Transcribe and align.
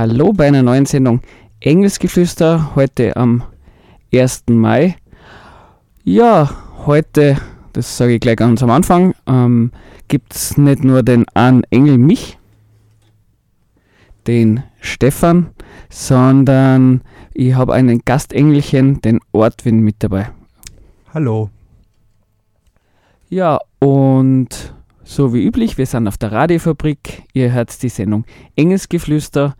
Hallo 0.00 0.32
bei 0.32 0.48
einer 0.48 0.62
neuen 0.62 0.86
Sendung 0.86 1.20
Engelsgeflüster 1.60 2.74
heute 2.74 3.18
am 3.18 3.42
1. 4.14 4.44
Mai. 4.48 4.96
Ja, 6.04 6.50
heute, 6.86 7.36
das 7.74 7.98
sage 7.98 8.14
ich 8.14 8.20
gleich 8.22 8.36
ganz 8.36 8.62
am 8.62 8.70
Anfang, 8.70 9.14
ähm, 9.26 9.72
gibt 10.08 10.34
es 10.34 10.56
nicht 10.56 10.84
nur 10.84 11.02
den 11.02 11.26
einen 11.34 11.64
Engel 11.64 11.98
mich, 11.98 12.38
den 14.26 14.62
Stefan, 14.80 15.50
sondern 15.90 17.02
ich 17.34 17.52
habe 17.52 17.74
einen 17.74 18.00
Gastengelchen, 18.02 19.02
den 19.02 19.20
Ortwin, 19.32 19.80
mit 19.80 19.96
dabei. 19.98 20.30
Hallo. 21.12 21.50
Ja, 23.28 23.58
und 23.80 24.72
so 25.10 25.34
wie 25.34 25.44
üblich, 25.44 25.76
wir 25.76 25.86
sind 25.86 26.06
auf 26.06 26.18
der 26.18 26.30
Radiofabrik. 26.30 27.24
Ihr 27.32 27.52
hört 27.52 27.82
die 27.82 27.88
Sendung 27.88 28.24
Engelsgeflüster. 28.54 29.56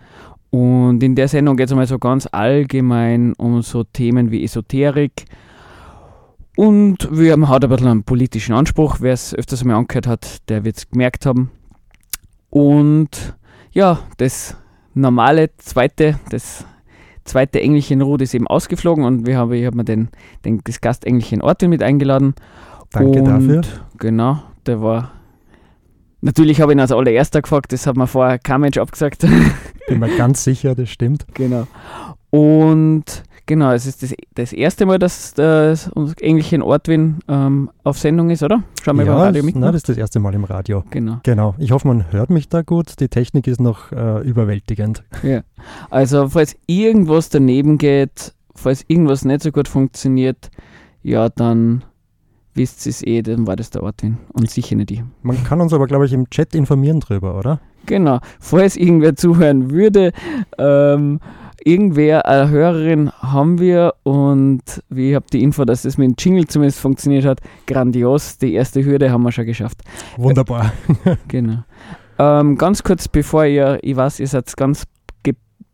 Und 0.51 1.03
in 1.03 1.15
der 1.15 1.29
Sendung 1.29 1.57
geht 1.57 1.67
es 1.67 1.73
einmal 1.73 1.87
so 1.87 1.99
ganz 1.99 2.29
allgemein 2.31 3.35
um 3.35 3.63
so 3.63 3.85
Themen 3.85 4.31
wie 4.31 4.45
Esoterik. 4.45 5.25
Und 6.57 7.09
wir 7.11 7.33
haben 7.33 7.49
halt 7.49 7.65
ein 7.65 7.71
bisschen 7.71 7.89
einen 7.89 8.03
politischen 8.03 8.55
Anspruch. 8.55 8.97
Wer 9.01 9.13
es 9.13 9.35
öfters 9.35 9.63
einmal 9.63 9.77
angehört 9.77 10.07
hat, 10.07 10.49
der 10.49 10.65
wird 10.65 10.77
es 10.77 10.91
gemerkt 10.91 11.25
haben. 11.25 11.51
Und 12.51 13.37
ja, 13.71 14.01
das 14.17 14.57
normale 14.95 15.51
zweite, 15.59 16.19
das 16.31 16.65
zweite 17.25 17.61
Engelchen 17.61 18.03
Ruth 18.03 18.23
ist 18.23 18.35
eben 18.35 18.49
ausgeflogen 18.49 19.05
und 19.05 19.27
wir 19.27 19.39
haben, 19.39 19.53
ich 19.53 19.65
habe 19.65 19.77
mir 19.77 19.85
den, 19.85 20.09
den, 20.45 20.61
das 20.65 20.81
Gastengelchen 20.81 21.43
Orte 21.43 21.69
mit 21.69 21.83
eingeladen. 21.83 22.35
Danke 22.91 23.21
und, 23.21 23.25
dafür. 23.25 23.61
Genau, 23.99 24.43
der 24.67 24.83
war. 24.83 25.13
Natürlich 26.23 26.61
habe 26.61 26.73
ich 26.73 26.77
ihn 26.77 26.81
als 26.81 26.93
allererster 26.93 27.41
gefragt, 27.41 27.73
das 27.73 27.87
hat 27.87 27.97
mir 27.97 28.09
vorher 28.09 28.39
kein 28.39 28.61
Mensch 28.61 28.77
abgesagt. 28.79 29.25
Bin 29.91 30.01
mir 30.01 30.17
ganz 30.17 30.45
sicher, 30.45 30.75
das 30.75 30.89
stimmt. 30.89 31.27
genau. 31.35 31.67
Und 32.31 33.05
genau, 33.47 33.73
es 33.73 33.87
ist 33.87 34.03
das, 34.03 34.15
das 34.35 34.53
erste 34.53 34.87
Mal, 34.87 34.99
dass 34.99 35.35
das 35.35 35.89
unser 35.89 36.15
Engelchen 36.23 36.63
Ortwin 36.63 37.19
ähm, 37.29 37.71
auf 37.83 37.99
Sendung 37.99 38.31
ist, 38.31 38.43
oder? 38.45 38.63
Schauen 38.83 38.99
wir 38.99 39.05
ja, 39.05 39.13
beim 39.13 39.21
Radio 39.21 39.43
mit. 39.43 39.57
na, 39.57 39.67
das 39.67 39.79
ist 39.79 39.89
das 39.89 39.97
erste 39.97 40.21
Mal 40.21 40.35
im 40.35 40.45
Radio. 40.45 40.85
Genau. 40.91 41.19
Genau. 41.25 41.55
Ich 41.59 41.73
hoffe, 41.73 41.89
man 41.89 42.13
hört 42.13 42.31
mich 42.31 42.49
da 42.49 42.63
gut. 42.63 43.01
Die 43.01 43.09
Technik 43.09 43.49
ist 43.49 43.61
noch 43.61 43.91
äh, 43.91 44.21
überwältigend. 44.21 45.03
Ja. 45.25 45.43
Also, 45.91 46.29
falls 46.29 46.55
irgendwas 46.67 47.29
daneben 47.29 47.77
geht, 47.79 48.33
falls 48.55 48.85
irgendwas 48.87 49.25
nicht 49.25 49.43
so 49.43 49.51
gut 49.51 49.67
funktioniert, 49.67 50.51
ja, 51.03 51.29
dann 51.29 51.83
wisst 52.55 52.87
ihr 52.87 52.91
es 52.91 53.03
eh, 53.03 53.23
dann 53.23 53.47
war 53.47 53.57
das 53.57 53.71
der 53.71 53.83
Ortwin 53.83 54.19
und 54.33 54.51
sicher 54.51 54.77
nicht 54.77 54.91
ich. 54.91 55.03
Man 55.23 55.43
kann 55.45 55.61
uns 55.61 55.73
aber, 55.73 55.87
glaube 55.87 56.07
ich, 56.07 56.13
im 56.13 56.29
Chat 56.31 56.55
informieren 56.55 57.01
drüber, 57.01 57.39
oder? 57.39 57.61
Genau. 57.87 58.21
Falls 58.39 58.77
irgendwer 58.77 59.17
zuhören 59.17 59.71
würde, 59.71 60.13
ähm, 60.59 61.21
irgendwer, 61.65 62.27
eine 62.27 62.51
Hörerin 62.51 63.11
haben 63.13 63.59
wir 63.59 63.95
und 64.03 64.63
wie 64.89 65.11
ich 65.11 65.15
habe 65.15 65.27
die 65.33 65.43
Info, 65.43 65.65
dass 65.65 65.83
das 65.83 65.99
mit 65.99 66.11
dem 66.11 66.15
Jingle 66.19 66.47
zumindest 66.47 66.81
funktioniert 66.81 67.25
hat. 67.25 67.41
Grandios. 67.67 68.39
Die 68.39 68.55
erste 68.55 68.85
Hürde 68.85 69.11
haben 69.11 69.23
wir 69.23 69.33
schon 69.33 69.47
geschafft. 69.47 69.83
Wunderbar. 70.17 70.73
Genau. 71.29 71.65
Ähm, 72.19 72.59
ganz 72.59 72.83
kurz 72.83 73.09
bevor 73.09 73.47
ihr, 73.47 73.79
ich 73.83 73.97
weiß, 73.97 74.21
ihr 74.21 74.27
seid 74.27 74.55
ganz 74.57 74.85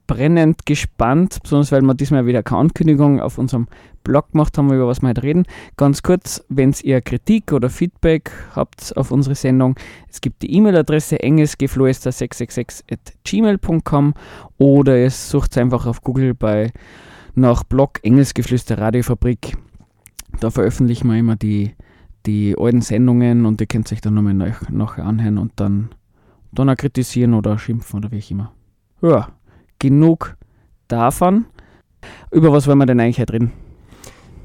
brennend 0.07 0.67
gespannt, 0.67 1.39
besonders 1.43 1.73
weil 1.73 1.81
wir 1.83 1.95
diesmal 1.95 2.27
wieder 2.27 2.43
keine 2.43 2.61
Ankündigung 2.63 3.21
auf 3.21 3.39
unserem 3.39 3.67
Blog 4.05 4.33
gemacht 4.33 4.57
haben, 4.57 4.73
über 4.73 4.87
was 4.87 5.03
wir 5.03 5.09
heute 5.09 5.25
reden. 5.25 5.45
Ganz 5.77 6.03
kurz, 6.03 6.45
wenn 6.49 6.73
ihr 6.83 7.01
Kritik 7.01 7.53
oder 7.53 7.71
Feedback 7.71 8.31
habt 8.55 8.97
auf 8.97 9.11
unsere 9.11 9.35
Sendung, 9.35 9.75
es 10.09 10.21
gibt 10.21 10.43
die 10.43 10.55
E-Mail-Adresse 10.55 11.21
engelsgeflüster666 11.23 14.15
oder 14.59 14.99
ihr 14.99 15.11
sucht 15.11 15.59
einfach 15.59 15.87
auf 15.87 16.03
Google 16.03 16.35
bei 16.35 16.71
nach 17.35 17.65
Blog 17.65 17.99
Engelsgeflüster 18.03 18.79
Radiofabrik. 18.79 19.57
Da 20.41 20.51
veröffentlichen 20.51 21.09
wir 21.09 21.17
immer 21.17 21.37
die, 21.37 21.75
die 22.27 22.57
alten 22.59 22.81
Sendungen 22.81 23.45
und 23.45 23.61
ihr 23.61 23.67
könnt 23.67 23.93
euch 23.93 24.01
dann 24.01 24.15
nochmal 24.15 24.35
nach, 24.35 24.69
nachher 24.71 25.05
anhören 25.05 25.39
und 25.39 25.53
dann, 25.57 25.91
dann 26.53 26.71
auch 26.71 26.77
kritisieren 26.77 27.35
oder 27.35 27.59
schimpfen 27.59 27.99
oder 27.99 28.11
wie 28.11 28.21
auch 28.21 28.31
immer. 28.31 28.53
Ja, 29.03 29.29
genug 29.79 30.37
davon. 30.89 31.47
Über 32.31 32.53
was 32.53 32.67
wollen 32.67 32.79
wir 32.79 32.87
denn 32.87 33.01
eigentlich 33.01 33.19
heute 33.19 33.35
reden? 33.35 33.53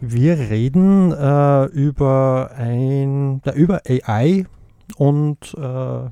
Wir 0.01 0.37
reden 0.37 1.11
äh, 1.11 1.65
über 1.65 2.51
ein, 2.57 3.41
ja, 3.45 3.53
über 3.53 3.81
AI 3.87 4.45
und 4.97 5.55
äh, 5.55 6.09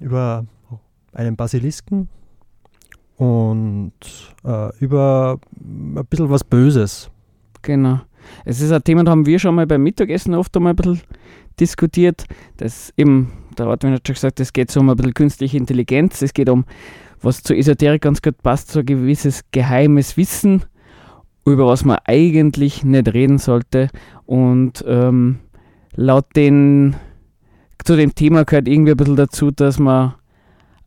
über 0.04 0.46
einen 1.12 1.36
Basilisken 1.36 2.08
und 3.16 3.92
äh, 4.44 4.76
über 4.78 5.38
ein 5.58 6.06
bisschen 6.08 6.30
was 6.30 6.44
Böses. 6.44 7.10
Genau. 7.62 8.00
Es 8.44 8.60
ist 8.60 8.72
ein 8.72 8.82
Thema, 8.84 9.04
da 9.04 9.10
haben 9.10 9.26
wir 9.26 9.38
schon 9.38 9.54
mal 9.54 9.66
beim 9.66 9.82
Mittagessen 9.82 10.34
oft 10.34 10.56
einmal 10.56 10.72
ein 10.72 10.76
bisschen 10.76 11.00
diskutiert. 11.58 12.24
Das 12.56 12.92
eben, 12.96 13.32
der 13.58 13.66
Ortwin 13.66 13.92
hat 13.92 14.06
schon 14.06 14.14
gesagt, 14.14 14.40
es 14.40 14.52
geht 14.52 14.70
so 14.70 14.80
um 14.80 14.90
ein 14.90 14.96
bisschen 14.96 15.14
künstliche 15.14 15.56
Intelligenz. 15.56 16.22
Es 16.22 16.34
geht 16.34 16.48
um, 16.48 16.64
was 17.20 17.42
zur 17.42 17.56
Esoterik 17.56 18.02
ganz 18.02 18.22
gut 18.22 18.42
passt, 18.42 18.70
so 18.70 18.80
ein 18.80 18.86
gewisses 18.86 19.44
geheimes 19.52 20.16
Wissen, 20.16 20.64
über 21.44 21.66
was 21.66 21.84
man 21.84 21.98
eigentlich 22.04 22.84
nicht 22.84 23.12
reden 23.12 23.38
sollte. 23.38 23.88
Und 24.24 24.84
ähm, 24.86 25.38
laut 25.94 26.26
den, 26.36 26.96
zu 27.84 27.96
dem 27.96 28.14
Thema 28.14 28.44
gehört 28.44 28.68
irgendwie 28.68 28.92
ein 28.92 28.96
bisschen 28.96 29.16
dazu, 29.16 29.50
dass 29.50 29.78
man 29.78 30.14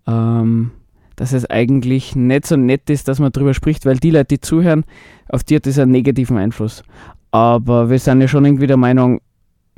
ähm, 0.08 0.72
dass 1.20 1.34
es 1.34 1.50
eigentlich 1.50 2.16
nicht 2.16 2.48
so 2.48 2.56
nett 2.56 2.90
ist, 2.90 3.10
dass 3.10 3.20
man 3.20 3.34
darüber 3.34 3.54
spricht, 3.54 3.86
weil 3.86 3.98
die 3.98 4.12
Leute, 4.12 4.28
die 4.28 4.40
zuhören, 4.40 4.86
auf 5.28 5.44
die 5.44 5.58
hat 5.58 5.66
das 5.66 5.78
einen 5.78 5.92
negativen 5.92 6.38
Einfluss. 6.38 6.82
Aber 7.32 7.90
wir 7.90 8.00
sind 8.00 8.22
ja 8.22 8.30
schon 8.30 8.46
irgendwie 8.46 8.68
der 8.68 8.78
Meinung, 8.78 9.20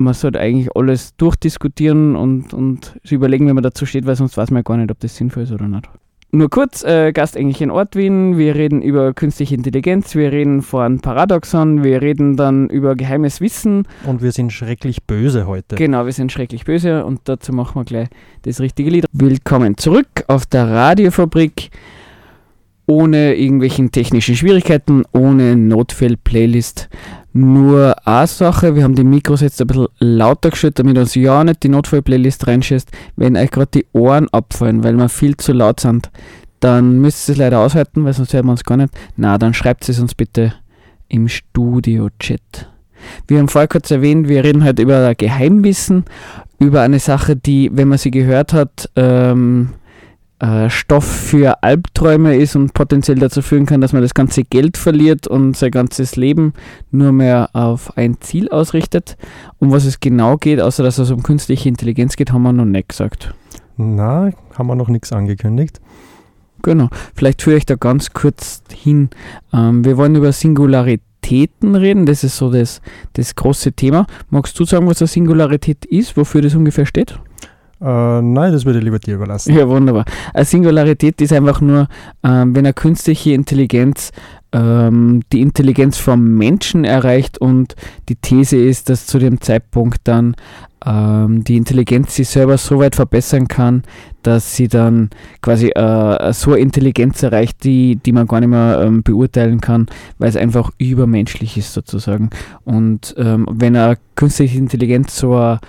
man 0.02 0.14
sollte 0.14 0.40
eigentlich 0.40 0.74
alles 0.74 1.16
durchdiskutieren 1.16 2.16
und, 2.16 2.52
und 2.52 2.98
überlegen, 3.08 3.48
wie 3.48 3.52
man 3.52 3.62
dazu 3.62 3.86
steht, 3.86 4.06
weil 4.06 4.16
sonst 4.16 4.36
weiß 4.36 4.50
man 4.50 4.58
ja 4.58 4.62
gar 4.62 4.76
nicht, 4.76 4.90
ob 4.90 5.00
das 5.00 5.16
sinnvoll 5.16 5.44
ist 5.44 5.52
oder 5.52 5.68
nicht. 5.68 5.88
Nur 6.34 6.48
kurz, 6.48 6.82
äh, 6.82 7.12
Gastengelchen 7.12 7.70
Ortwin, 7.70 8.38
wir 8.38 8.54
reden 8.54 8.80
über 8.80 9.12
künstliche 9.12 9.54
Intelligenz, 9.54 10.14
wir 10.14 10.32
reden 10.32 10.62
von 10.62 10.98
Paradoxon, 11.00 11.84
wir 11.84 12.00
reden 12.00 12.38
dann 12.38 12.70
über 12.70 12.96
geheimes 12.96 13.42
Wissen. 13.42 13.86
Und 14.06 14.22
wir 14.22 14.32
sind 14.32 14.50
schrecklich 14.50 15.02
böse 15.02 15.46
heute. 15.46 15.76
Genau, 15.76 16.06
wir 16.06 16.12
sind 16.14 16.32
schrecklich 16.32 16.64
böse 16.64 17.04
und 17.04 17.20
dazu 17.24 17.52
machen 17.52 17.78
wir 17.78 17.84
gleich 17.84 18.08
das 18.42 18.60
richtige 18.60 18.88
Lied. 18.88 19.04
Willkommen 19.12 19.76
zurück 19.76 20.24
auf 20.26 20.46
der 20.46 20.70
Radiofabrik 20.70 21.70
ohne 22.86 23.34
irgendwelchen 23.34 23.92
technischen 23.92 24.34
Schwierigkeiten, 24.34 25.04
ohne 25.12 25.56
Notfall-Playlist. 25.56 26.88
Nur 27.34 28.06
eine 28.06 28.26
Sache, 28.26 28.74
wir 28.74 28.84
haben 28.84 28.94
die 28.94 29.04
Mikros 29.04 29.40
jetzt 29.40 29.60
ein 29.60 29.66
bisschen 29.66 29.88
lauter 29.98 30.50
gestellt, 30.50 30.78
damit 30.78 30.98
uns 30.98 31.14
ja 31.14 31.42
nicht 31.44 31.62
die 31.62 31.70
Notfall-Playlist 31.70 32.46
reinschießt. 32.46 32.90
Wenn 33.16 33.36
euch 33.36 33.50
gerade 33.50 33.70
die 33.72 33.86
Ohren 33.92 34.28
abfallen, 34.28 34.84
weil 34.84 34.94
wir 34.96 35.08
viel 35.08 35.36
zu 35.38 35.52
laut 35.52 35.80
sind, 35.80 36.10
dann 36.60 37.00
müsst 37.00 37.28
ihr 37.28 37.32
es 37.32 37.38
leider 37.38 37.60
aushalten, 37.60 38.04
weil 38.04 38.12
sonst 38.12 38.34
hört 38.34 38.44
man 38.44 38.52
uns 38.52 38.64
gar 38.64 38.76
nicht. 38.76 38.92
Na, 39.16 39.38
dann 39.38 39.54
schreibt 39.54 39.88
es 39.88 39.98
uns 39.98 40.14
bitte 40.14 40.54
im 41.08 41.28
Studio-Chat. 41.28 42.68
Wir 43.26 43.38
haben 43.38 43.48
vorher 43.48 43.68
kurz 43.68 43.90
erwähnt, 43.90 44.28
wir 44.28 44.44
reden 44.44 44.64
heute 44.64 44.82
über 44.82 45.14
Geheimwissen, 45.14 46.04
über 46.58 46.82
eine 46.82 46.98
Sache, 46.98 47.34
die, 47.34 47.70
wenn 47.72 47.88
man 47.88 47.98
sie 47.98 48.10
gehört 48.10 48.52
hat, 48.52 48.90
ähm, 48.94 49.70
äh, 50.42 50.68
Stoff 50.68 51.04
für 51.04 51.62
Albträume 51.62 52.36
ist 52.36 52.56
und 52.56 52.74
potenziell 52.74 53.18
dazu 53.18 53.42
führen 53.42 53.64
kann, 53.64 53.80
dass 53.80 53.92
man 53.92 54.02
das 54.02 54.12
ganze 54.12 54.42
Geld 54.42 54.76
verliert 54.76 55.28
und 55.28 55.56
sein 55.56 55.70
ganzes 55.70 56.16
Leben 56.16 56.52
nur 56.90 57.12
mehr 57.12 57.50
auf 57.52 57.96
ein 57.96 58.20
Ziel 58.20 58.48
ausrichtet. 58.48 59.16
Um 59.60 59.70
was 59.70 59.84
es 59.84 60.00
genau 60.00 60.36
geht, 60.36 60.60
außer 60.60 60.82
dass 60.82 60.98
es 60.98 61.12
um 61.12 61.22
künstliche 61.22 61.68
Intelligenz 61.68 62.16
geht, 62.16 62.32
haben 62.32 62.42
wir 62.42 62.52
noch 62.52 62.64
nicht 62.64 62.88
gesagt. 62.88 63.32
Na, 63.76 64.30
haben 64.58 64.66
wir 64.66 64.74
noch 64.74 64.88
nichts 64.88 65.12
angekündigt. 65.12 65.80
Genau, 66.62 66.88
vielleicht 67.14 67.42
führe 67.42 67.56
ich 67.56 67.66
da 67.66 67.76
ganz 67.76 68.12
kurz 68.12 68.64
hin. 68.72 69.10
Ähm, 69.52 69.84
wir 69.84 69.96
wollen 69.96 70.16
über 70.16 70.32
Singularitäten 70.32 71.76
reden, 71.76 72.04
das 72.04 72.24
ist 72.24 72.36
so 72.36 72.50
das, 72.50 72.80
das 73.12 73.36
große 73.36 73.72
Thema. 73.72 74.06
Magst 74.28 74.58
du 74.58 74.64
sagen, 74.64 74.88
was 74.88 75.00
eine 75.00 75.08
Singularität 75.08 75.84
ist, 75.84 76.16
wofür 76.16 76.42
das 76.42 76.56
ungefähr 76.56 76.86
steht? 76.86 77.18
Äh, 77.82 78.22
nein, 78.22 78.52
das 78.52 78.64
würde 78.64 78.78
ich 78.78 78.84
lieber 78.84 78.98
dir 78.98 79.16
überlassen. 79.16 79.54
Ja, 79.54 79.68
wunderbar. 79.68 80.04
Eine 80.32 80.44
Singularität 80.44 81.20
ist 81.20 81.32
einfach 81.32 81.60
nur, 81.60 81.88
ähm, 82.22 82.54
wenn 82.54 82.64
eine 82.64 82.74
künstliche 82.74 83.32
Intelligenz 83.32 84.12
ähm, 84.52 85.22
die 85.32 85.40
Intelligenz 85.40 85.98
vom 85.98 86.36
Menschen 86.36 86.84
erreicht 86.84 87.38
und 87.38 87.74
die 88.08 88.16
These 88.16 88.56
ist, 88.58 88.88
dass 88.88 89.06
zu 89.06 89.18
dem 89.18 89.40
Zeitpunkt 89.40 90.00
dann 90.04 90.36
ähm, 90.84 91.42
die 91.44 91.56
Intelligenz 91.56 92.14
sich 92.14 92.28
selber 92.28 92.58
so 92.58 92.78
weit 92.78 92.94
verbessern 92.94 93.48
kann, 93.48 93.82
dass 94.22 94.54
sie 94.54 94.68
dann 94.68 95.10
quasi 95.40 95.68
äh, 95.68 96.32
so 96.32 96.52
eine 96.52 96.60
Intelligenz 96.60 97.22
erreicht, 97.22 97.64
die, 97.64 97.96
die 97.96 98.12
man 98.12 98.26
gar 98.26 98.40
nicht 98.40 98.50
mehr 98.50 98.82
ähm, 98.84 99.02
beurteilen 99.02 99.60
kann, 99.60 99.86
weil 100.18 100.28
es 100.28 100.36
einfach 100.36 100.70
übermenschlich 100.78 101.56
ist 101.56 101.72
sozusagen. 101.72 102.30
Und 102.64 103.14
ähm, 103.16 103.46
wenn 103.50 103.74
eine 103.74 103.96
künstliche 104.14 104.58
Intelligenz 104.58 105.16
so 105.16 105.34
eine 105.34 105.60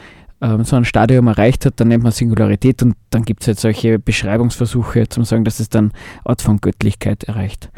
ähm, 0.43 0.63
so 0.65 0.75
ein 0.75 0.85
Stadium 0.85 1.27
erreicht 1.27 1.65
hat, 1.65 1.79
dann 1.79 1.87
nennt 1.87 2.03
man 2.03 2.11
Singularität 2.11 2.83
und 2.83 2.95
dann 3.09 3.23
gibt 3.23 3.41
es 3.41 3.47
halt 3.47 3.59
solche 3.59 3.97
Beschreibungsversuche, 3.97 5.07
zum 5.07 5.23
sagen, 5.23 5.45
dass 5.45 5.59
es 5.59 5.69
dann 5.69 5.91
Art 6.25 6.41
von 6.41 6.59
Göttlichkeit 6.59 7.23
erreicht. 7.23 7.71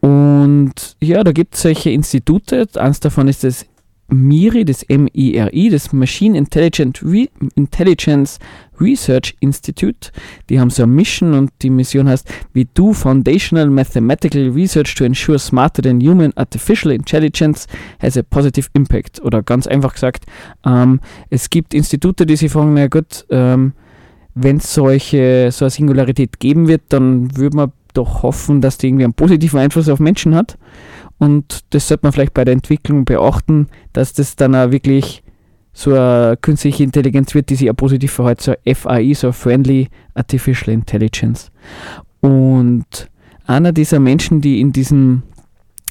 Und 0.00 0.96
ja, 1.00 1.22
da 1.22 1.32
gibt 1.32 1.54
es 1.54 1.62
solche 1.62 1.90
Institute, 1.90 2.68
eins 2.80 3.00
davon 3.00 3.28
ist 3.28 3.44
das 3.44 3.66
MIRI, 4.10 4.64
das 4.64 4.82
M-I-R-I, 4.84 5.70
das 5.70 5.92
Machine 5.92 6.36
Intelligent 6.36 7.02
Re 7.02 7.28
Intelligence 7.54 8.38
Research 8.80 9.36
Institute. 9.40 10.10
Die 10.48 10.58
haben 10.58 10.70
so 10.70 10.82
eine 10.82 10.92
Mission 10.92 11.34
und 11.34 11.50
die 11.62 11.70
Mission 11.70 12.08
heißt 12.08 12.26
We 12.54 12.64
do 12.64 12.92
foundational 12.92 13.68
mathematical 13.68 14.50
research 14.50 14.94
to 14.94 15.04
ensure 15.04 15.38
smarter 15.38 15.82
than 15.82 16.00
human 16.00 16.32
artificial 16.36 16.92
intelligence 16.92 17.66
has 18.00 18.16
a 18.16 18.22
positive 18.22 18.68
impact. 18.74 19.20
Oder 19.20 19.42
ganz 19.42 19.66
einfach 19.66 19.92
gesagt, 19.92 20.24
ähm, 20.64 21.00
es 21.28 21.50
gibt 21.50 21.74
Institute, 21.74 22.24
die 22.24 22.36
sich 22.36 22.50
fragen, 22.50 22.74
na 22.74 22.86
gut, 22.86 23.26
ähm, 23.30 23.72
wenn 24.34 24.58
es 24.58 24.72
solche 24.72 25.50
so 25.50 25.64
eine 25.64 25.70
Singularität 25.70 26.38
geben 26.38 26.68
wird, 26.68 26.82
dann 26.90 27.36
würde 27.36 27.56
man 27.56 27.72
doch 27.94 28.22
hoffen, 28.22 28.60
dass 28.60 28.78
die 28.78 28.86
irgendwie 28.88 29.04
einen 29.04 29.14
positiven 29.14 29.58
Einfluss 29.58 29.88
auf 29.88 29.98
Menschen 29.98 30.34
hat. 30.34 30.56
Und 31.18 31.64
das 31.70 31.88
sollte 31.88 32.06
man 32.06 32.12
vielleicht 32.12 32.34
bei 32.34 32.44
der 32.44 32.52
Entwicklung 32.52 33.04
beachten, 33.04 33.68
dass 33.92 34.12
das 34.12 34.36
dann 34.36 34.54
auch 34.54 34.70
wirklich 34.70 35.22
so 35.72 35.94
eine 35.94 36.36
künstliche 36.40 36.82
Intelligenz 36.82 37.34
wird, 37.34 37.50
die 37.50 37.54
sich 37.54 37.70
auch 37.70 37.76
positiv 37.76 38.12
verhält, 38.12 38.40
so 38.40 38.54
FAI, 38.66 39.14
so 39.14 39.32
Friendly 39.32 39.88
Artificial 40.14 40.74
Intelligence. 40.74 41.50
Und 42.20 43.10
einer 43.46 43.72
dieser 43.72 44.00
Menschen, 44.00 44.40
die 44.40 44.60
in 44.60 44.72
diesem, 44.72 45.22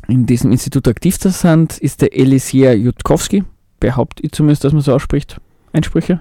in 0.08 0.26
diesem 0.26 0.52
Institut 0.52 0.88
aktiv 0.88 1.16
sind, 1.18 1.78
ist 1.78 2.02
der 2.02 2.18
Elisier 2.18 2.78
Jutkowski. 2.78 3.44
Behaupte 3.80 4.24
ich 4.24 4.32
zumindest, 4.32 4.64
dass 4.64 4.74
man 4.74 4.82
so 4.82 4.94
ausspricht. 4.94 5.40
Einsprüche? 5.74 6.20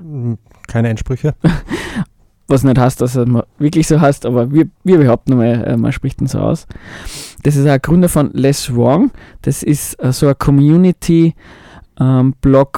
Keine 0.66 0.88
Einsprüche. 0.88 1.34
was 2.48 2.62
nicht 2.62 2.78
heißt, 2.78 3.00
dass 3.00 3.16
er 3.16 3.26
wirklich 3.58 3.88
so 3.88 4.00
heißt, 4.00 4.24
aber 4.26 4.52
wir, 4.52 4.68
wir 4.84 4.98
behaupten 4.98 5.36
mal, 5.36 5.64
äh, 5.64 5.76
man 5.76 5.92
spricht 5.92 6.20
ihn 6.20 6.28
so 6.28 6.38
aus. 6.38 6.66
Das 7.42 7.56
ist 7.56 7.66
ein 7.66 7.80
Gründer 7.82 8.08
von 8.08 8.30
Less 8.32 8.74
Wrong. 8.74 9.10
Das 9.42 9.62
ist 9.62 10.02
uh, 10.02 10.12
so 10.12 10.28
ein 10.28 10.38
Community-Blog, 10.38 11.34
ähm, 12.00 12.34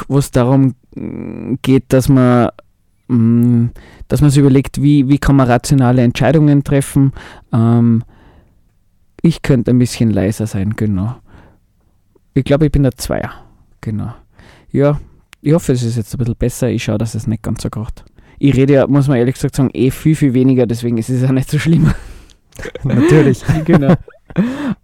wo 0.09 0.19
es 0.19 0.31
darum 0.31 0.75
mm, 0.94 1.55
geht, 1.61 1.85
dass 1.93 2.09
man, 2.09 2.49
mm, 3.09 3.67
dass 4.09 4.23
man 4.23 4.31
sich 4.31 4.41
überlegt, 4.41 4.81
wie, 4.81 5.09
wie 5.09 5.19
kann 5.19 5.37
man 5.37 5.49
rationale 5.49 6.03
Entscheidungen 6.03 6.64
treffen. 6.64 7.12
Ähm, 7.53 8.03
ich 9.21 9.43
könnte 9.43 9.71
ein 9.71 9.79
bisschen 9.79 10.11
leiser 10.11 10.47
sein, 10.47 10.76
genau. 10.76 11.17
Ich 12.32 12.44
glaube, 12.44 12.67
ich 12.67 12.73
bin 12.73 12.85
der 12.85 12.97
Zweier. 12.97 13.32
Genau. 13.81 14.14
Ja, 14.71 14.99
ich 15.43 15.53
hoffe, 15.53 15.73
es 15.73 15.82
ist 15.82 15.97
jetzt 15.97 16.14
ein 16.14 16.19
bisschen 16.19 16.37
besser. 16.37 16.69
Ich 16.69 16.85
schaue, 16.85 16.99
dass 16.99 17.14
es 17.14 17.26
nicht 17.26 17.43
ganz 17.43 17.62
so 17.62 17.71
kracht 17.71 18.05
ich 18.38 18.56
rede 18.56 18.75
ja, 18.75 18.87
muss 18.87 19.08
man 19.08 19.19
ehrlich 19.19 19.35
gesagt 19.35 19.56
sagen, 19.56 19.70
eh 19.73 19.90
viel, 19.90 20.14
viel 20.14 20.35
weniger, 20.35 20.67
deswegen 20.67 20.99
ist 20.99 21.11
es 21.11 21.23
ja 21.23 21.32
nicht 21.32 21.50
so 21.50 21.58
schlimm. 21.58 21.93
Natürlich. 22.85 23.43
genau. 23.64 23.94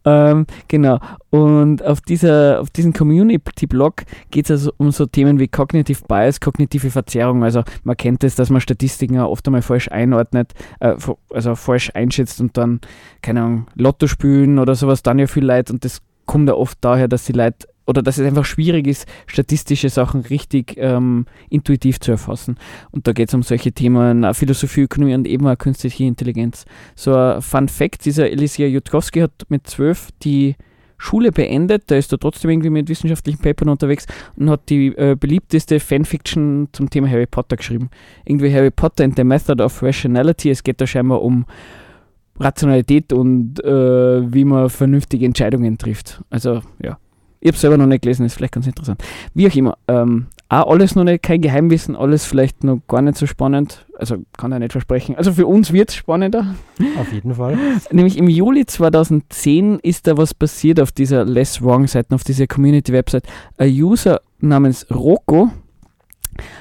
ähm, 0.04 0.46
genau. 0.68 0.98
Und 1.30 1.84
auf, 1.84 2.00
dieser, 2.00 2.60
auf 2.60 2.70
diesem 2.70 2.92
Community-Blog 2.92 4.02
geht 4.30 4.46
es 4.46 4.50
also 4.50 4.72
um 4.76 4.90
so 4.90 5.06
Themen 5.06 5.38
wie 5.38 5.48
Cognitive 5.48 6.02
Bias, 6.06 6.40
kognitive 6.40 6.90
Verzerrung. 6.90 7.44
Also 7.44 7.62
man 7.82 7.96
kennt 7.96 8.24
es, 8.24 8.36
dass 8.36 8.50
man 8.50 8.60
Statistiken 8.60 9.18
auch 9.18 9.30
oft 9.30 9.46
einmal 9.46 9.62
falsch 9.62 9.88
einordnet, 9.88 10.52
äh, 10.80 10.96
also 11.30 11.54
falsch 11.54 11.90
einschätzt 11.94 12.40
und 12.40 12.56
dann, 12.56 12.80
keine 13.22 13.42
Ahnung, 13.42 13.66
Lotto 13.74 14.06
spielen 14.06 14.58
oder 14.58 14.74
sowas, 14.74 15.02
dann 15.02 15.18
ja 15.18 15.26
viel 15.26 15.44
Leid 15.44 15.70
und 15.70 15.84
das 15.84 16.00
kommt 16.26 16.48
ja 16.48 16.54
oft 16.54 16.78
daher, 16.80 17.08
dass 17.08 17.24
die 17.24 17.32
Leute 17.32 17.66
oder 17.86 18.02
dass 18.02 18.18
es 18.18 18.26
einfach 18.26 18.44
schwierig 18.44 18.86
ist, 18.86 19.06
statistische 19.26 19.88
Sachen 19.88 20.20
richtig 20.22 20.74
ähm, 20.76 21.26
intuitiv 21.50 22.00
zu 22.00 22.12
erfassen. 22.12 22.56
Und 22.90 23.06
da 23.06 23.12
geht 23.12 23.28
es 23.28 23.34
um 23.34 23.42
solche 23.42 23.72
Themen, 23.72 24.32
Philosophie, 24.34 24.82
Ökonomie 24.82 25.14
und 25.14 25.26
eben 25.26 25.46
auch 25.46 25.58
künstliche 25.58 26.04
Intelligenz. 26.04 26.64
So 26.94 27.14
ein 27.14 27.42
Fun 27.42 27.68
Fact, 27.68 28.04
dieser 28.04 28.30
Elisia 28.30 28.66
Jutkowski 28.66 29.20
hat 29.20 29.32
mit 29.48 29.66
zwölf 29.66 30.08
die 30.22 30.56
Schule 30.96 31.32
beendet, 31.32 31.84
da 31.88 31.96
ist 31.96 32.12
er 32.12 32.18
trotzdem 32.18 32.50
irgendwie 32.50 32.70
mit 32.70 32.88
wissenschaftlichen 32.88 33.38
Papern 33.38 33.68
unterwegs 33.68 34.06
und 34.36 34.48
hat 34.48 34.70
die 34.70 34.86
äh, 34.96 35.16
beliebteste 35.18 35.80
Fanfiction 35.80 36.68
zum 36.72 36.88
Thema 36.88 37.10
Harry 37.10 37.26
Potter 37.26 37.56
geschrieben. 37.56 37.90
Irgendwie 38.24 38.52
Harry 38.52 38.70
Potter 38.70 39.04
and 39.04 39.16
the 39.16 39.24
Method 39.24 39.62
of 39.62 39.82
Rationality. 39.82 40.50
Es 40.50 40.62
geht 40.62 40.80
da 40.80 40.86
scheinbar 40.86 41.20
um 41.20 41.44
Rationalität 42.38 43.12
und 43.12 43.62
äh, 43.62 44.32
wie 44.32 44.44
man 44.44 44.70
vernünftige 44.70 45.26
Entscheidungen 45.26 45.78
trifft. 45.78 46.22
Also 46.30 46.62
ja, 46.82 46.98
ich 47.44 47.48
habe 47.48 47.58
selber 47.58 47.76
noch 47.76 47.86
nicht 47.86 48.00
gelesen, 48.00 48.24
ist 48.24 48.36
vielleicht 48.36 48.54
ganz 48.54 48.66
interessant. 48.66 49.04
Wie 49.34 49.46
auch 49.46 49.54
immer, 49.54 49.76
ähm, 49.86 50.28
auch 50.48 50.70
alles 50.70 50.94
noch 50.94 51.04
nicht, 51.04 51.22
kein 51.22 51.42
Geheimwissen, 51.42 51.94
alles 51.94 52.24
vielleicht 52.24 52.64
noch 52.64 52.80
gar 52.88 53.02
nicht 53.02 53.18
so 53.18 53.26
spannend. 53.26 53.84
Also 53.98 54.16
kann 54.38 54.50
ich 54.52 54.60
nicht 54.60 54.72
versprechen. 54.72 55.14
Also 55.16 55.30
für 55.30 55.46
uns 55.46 55.70
wird 55.70 55.90
es 55.90 55.94
spannender. 55.94 56.54
Auf 56.98 57.12
jeden 57.12 57.34
Fall. 57.34 57.58
Nämlich 57.90 58.16
im 58.16 58.30
Juli 58.30 58.64
2010 58.64 59.78
ist 59.80 60.06
da 60.06 60.16
was 60.16 60.32
passiert 60.32 60.80
auf 60.80 60.90
dieser 60.90 61.26
Less 61.26 61.62
Wrong-Seite, 61.62 62.14
auf 62.14 62.24
dieser 62.24 62.46
Community-Website. 62.46 63.24
Ein 63.58 63.72
User 63.72 64.22
namens 64.38 64.86
Rocco 64.90 65.50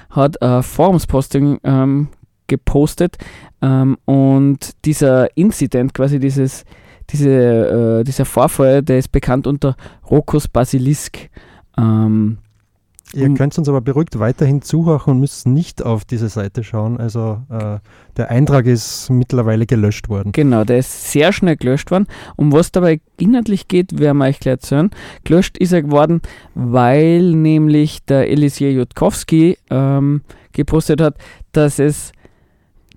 hat 0.10 0.42
ein 0.42 0.64
Forums-Posting 0.64 1.62
ähm, 1.64 2.10
gepostet 2.48 3.18
ähm, 3.62 3.98
und 4.04 4.72
dieser 4.84 5.38
Incident, 5.38 5.94
quasi 5.94 6.20
dieses 6.20 6.66
diese, 7.14 8.00
äh, 8.00 8.04
dieser 8.04 8.26
Vorfall, 8.26 8.82
der 8.82 8.98
ist 8.98 9.12
bekannt 9.12 9.48
unter 9.48 9.76
Rokus 10.10 10.48
Basilisk. 10.48 11.30
Ähm, 11.78 12.40
Ihr 13.16 13.32
könnt 13.36 13.56
uns 13.60 13.70
aber 13.70 13.82
beruhigt 13.82 14.18
weiterhin 14.18 14.64
zuhören 14.64 15.14
und 15.14 15.20
müsst 15.20 15.46
nicht 15.46 15.86
auf 15.86 16.04
diese 16.04 16.30
Seite 16.30 16.64
schauen. 16.64 17.00
Also 17.00 17.44
äh, 17.48 17.78
der 18.18 18.32
Eintrag 18.32 18.66
ist 18.66 19.12
mittlerweile 19.12 19.68
gelöscht 19.68 20.10
worden. 20.10 20.32
Genau, 20.32 20.64
der 20.64 20.80
ist 20.80 21.12
sehr 21.12 21.32
schnell 21.32 21.56
gelöscht 21.56 21.92
worden. 21.92 22.08
Um 22.38 22.52
was 22.52 22.72
dabei 22.72 23.02
inhaltlich 23.20 23.68
geht, 23.68 24.00
werden 24.00 24.18
wir 24.18 24.26
euch 24.26 24.40
gleich 24.40 24.54
erzählen. 24.54 24.90
Gelöscht 25.26 25.60
ist 25.60 25.74
er 25.74 25.84
geworden, 25.84 26.22
weil 26.56 27.22
nämlich 27.36 28.04
der 28.06 28.32
Elisier 28.32 28.72
Jutkowski 28.72 29.60
ähm, 29.70 30.22
gepostet 30.52 31.00
hat, 31.00 31.16
dass 31.52 31.78
es 31.78 32.14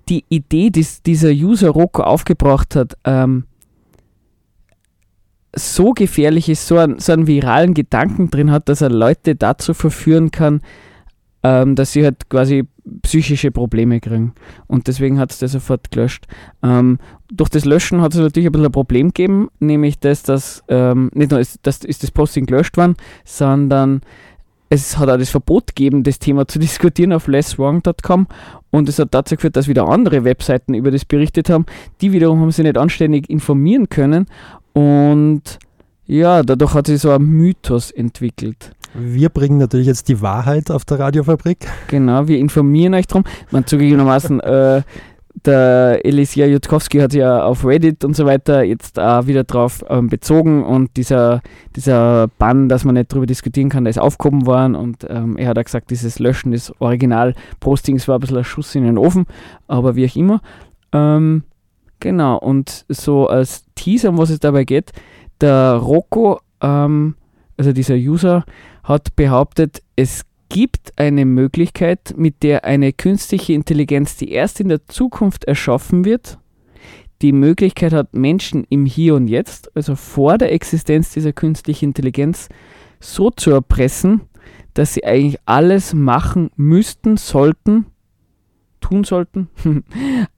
die 0.09 0.25
Idee, 0.29 0.71
die 0.71 0.85
dieser 1.05 1.29
User 1.29 1.69
Rocco 1.69 2.01
aufgebracht 2.01 2.75
hat, 2.75 2.97
ähm, 3.03 3.45
so 5.57 5.93
gefährlich 5.93 6.49
ist, 6.49 6.67
so, 6.67 6.77
ein, 6.77 6.99
so 6.99 7.13
einen 7.13 7.27
viralen 7.27 7.73
Gedanken 7.73 8.29
drin 8.29 8.51
hat, 8.51 8.69
dass 8.69 8.81
er 8.81 8.89
Leute 8.89 9.35
dazu 9.35 9.73
verführen 9.73 10.31
kann, 10.31 10.61
ähm, 11.43 11.75
dass 11.75 11.91
sie 11.91 12.03
halt 12.03 12.29
quasi 12.29 12.67
psychische 13.01 13.51
Probleme 13.51 13.99
kriegen. 13.99 14.33
Und 14.67 14.87
deswegen 14.87 15.19
hat 15.19 15.31
es 15.31 15.39
das 15.39 15.51
sofort 15.51 15.91
gelöscht. 15.91 16.25
Ähm, 16.63 16.99
durch 17.31 17.49
das 17.49 17.65
Löschen 17.65 18.01
hat 18.01 18.13
es 18.13 18.19
natürlich 18.19 18.47
ein 18.47 18.51
bisschen 18.51 18.67
ein 18.67 18.71
Problem 18.71 19.07
gegeben, 19.07 19.49
nämlich 19.59 19.99
das, 19.99 20.23
dass 20.23 20.63
ähm, 20.67 21.11
nicht 21.13 21.31
nur 21.31 21.39
ist, 21.39 21.59
dass, 21.63 21.83
ist 21.83 22.03
das 22.03 22.11
Posting 22.11 22.45
gelöscht 22.45 22.77
worden, 22.77 22.95
sondern 23.25 24.01
es 24.69 24.97
hat 24.97 25.09
auch 25.09 25.17
das 25.17 25.29
Verbot 25.29 25.67
gegeben, 25.67 26.03
das 26.03 26.19
Thema 26.19 26.47
zu 26.47 26.59
diskutieren 26.59 27.13
auf 27.13 27.27
lesswrong.com 27.27 28.27
und 28.71 28.89
es 28.89 28.99
hat 28.99 29.13
dazu 29.13 29.35
geführt, 29.35 29.55
dass 29.55 29.67
wieder 29.67 29.87
andere 29.87 30.23
Webseiten 30.23 30.73
über 30.73 30.91
das 30.91 31.05
berichtet 31.05 31.49
haben. 31.49 31.65
Die 32.01 32.11
wiederum 32.11 32.41
haben 32.41 32.51
sich 32.51 32.63
nicht 32.63 32.77
anständig 32.77 33.29
informieren 33.29 33.89
können 33.89 34.27
und 34.77 35.41
ja, 36.05 36.43
dadurch 36.43 36.75
hat 36.75 36.85
sich 36.85 37.01
so 37.01 37.09
ein 37.09 37.23
Mythos 37.23 37.89
entwickelt. 37.89 38.73
Wir 38.93 39.29
bringen 39.29 39.57
natürlich 39.57 39.87
jetzt 39.87 40.07
die 40.07 40.21
Wahrheit 40.21 40.69
auf 40.69 40.85
der 40.85 40.99
Radiofabrik. 40.99 41.67
Genau, 41.87 42.27
wir 42.27 42.37
informieren 42.37 42.93
euch 42.93 43.07
drum. 43.07 43.23
Man 43.49 43.65
zugegebenermaßen, 43.65 44.39
äh, 44.41 44.83
der 45.45 46.05
Elisia 46.05 46.45
Jutkowski 46.45 46.99
hat 46.99 47.13
ja 47.13 47.43
auf 47.43 47.65
Reddit 47.65 48.05
und 48.05 48.15
so 48.15 48.27
weiter 48.27 48.61
jetzt 48.61 48.99
auch 48.99 49.25
wieder 49.25 49.43
drauf 49.45 49.83
ähm, 49.89 50.09
bezogen 50.09 50.63
und 50.63 50.95
dieser, 50.95 51.41
dieser 51.75 52.27
Bann, 52.37 52.69
dass 52.69 52.85
man 52.85 52.93
nicht 52.93 53.11
darüber 53.11 53.25
diskutieren 53.25 53.69
kann, 53.69 53.83
der 53.83 53.89
ist 53.89 53.99
aufgehoben 53.99 54.45
worden 54.45 54.75
und 54.75 55.07
ähm, 55.09 55.37
er 55.37 55.49
hat 55.49 55.57
auch 55.57 55.63
gesagt, 55.63 55.89
dieses 55.89 56.19
Löschen 56.19 56.51
des 56.51 56.71
Original-Postings 56.79 58.07
war 58.07 58.17
ein 58.17 58.21
bisschen 58.21 58.37
ein 58.37 58.43
Schuss 58.43 58.75
in 58.75 58.83
den 58.83 58.99
Ofen, 58.99 59.25
aber 59.67 59.95
wie 59.95 60.07
auch 60.07 60.15
immer. 60.15 60.41
Ähm, 60.91 61.43
Genau, 61.99 62.37
und 62.37 62.85
so 62.89 63.27
als 63.27 63.65
Teaser, 63.87 64.09
um 64.09 64.17
was 64.17 64.31
es 64.31 64.39
dabei 64.39 64.65
geht, 64.65 64.91
der 65.39 65.75
Rocco, 65.75 66.41
ähm, 66.59 67.15
also 67.55 67.71
dieser 67.71 67.95
User, 67.95 68.43
hat 68.83 69.15
behauptet, 69.15 69.81
es 69.95 70.25
gibt 70.49 70.91
eine 70.97 71.23
Möglichkeit, 71.23 72.13
mit 72.17 72.43
der 72.43 72.65
eine 72.65 72.91
künstliche 72.91 73.53
Intelligenz, 73.53 74.17
die 74.17 74.31
erst 74.31 74.59
in 74.59 74.67
der 74.67 74.85
Zukunft 74.87 75.45
erschaffen 75.45 76.03
wird, 76.03 76.37
die 77.21 77.31
Möglichkeit 77.31 77.93
hat, 77.93 78.13
Menschen 78.13 78.65
im 78.69 78.85
Hier 78.85 79.15
und 79.15 79.29
Jetzt, 79.29 79.73
also 79.73 79.95
vor 79.95 80.37
der 80.37 80.51
Existenz 80.51 81.13
dieser 81.13 81.31
künstlichen 81.31 81.85
Intelligenz, 81.85 82.49
so 82.99 83.29
zu 83.29 83.51
erpressen, 83.51 84.21
dass 84.73 84.95
sie 84.95 85.05
eigentlich 85.05 85.39
alles 85.45 85.93
machen 85.93 86.51
müssten, 86.57 87.15
sollten, 87.15 87.85
tun 88.81 89.05
sollten, 89.05 89.47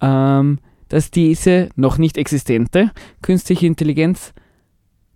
ähm, 0.02 0.60
dass 0.90 1.12
diese 1.12 1.70
noch 1.76 1.98
nicht 1.98 2.18
existente 2.18 2.92
künstliche 3.22 3.66
Intelligenz 3.68 4.34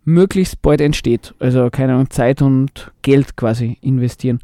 möglichst 0.05 0.61
bald 0.61 0.81
entsteht. 0.81 1.33
Also 1.39 1.69
keine 1.69 1.93
Ahnung, 1.93 2.09
Zeit 2.09 2.41
und 2.41 2.91
Geld 3.01 3.35
quasi 3.37 3.77
investieren. 3.81 4.39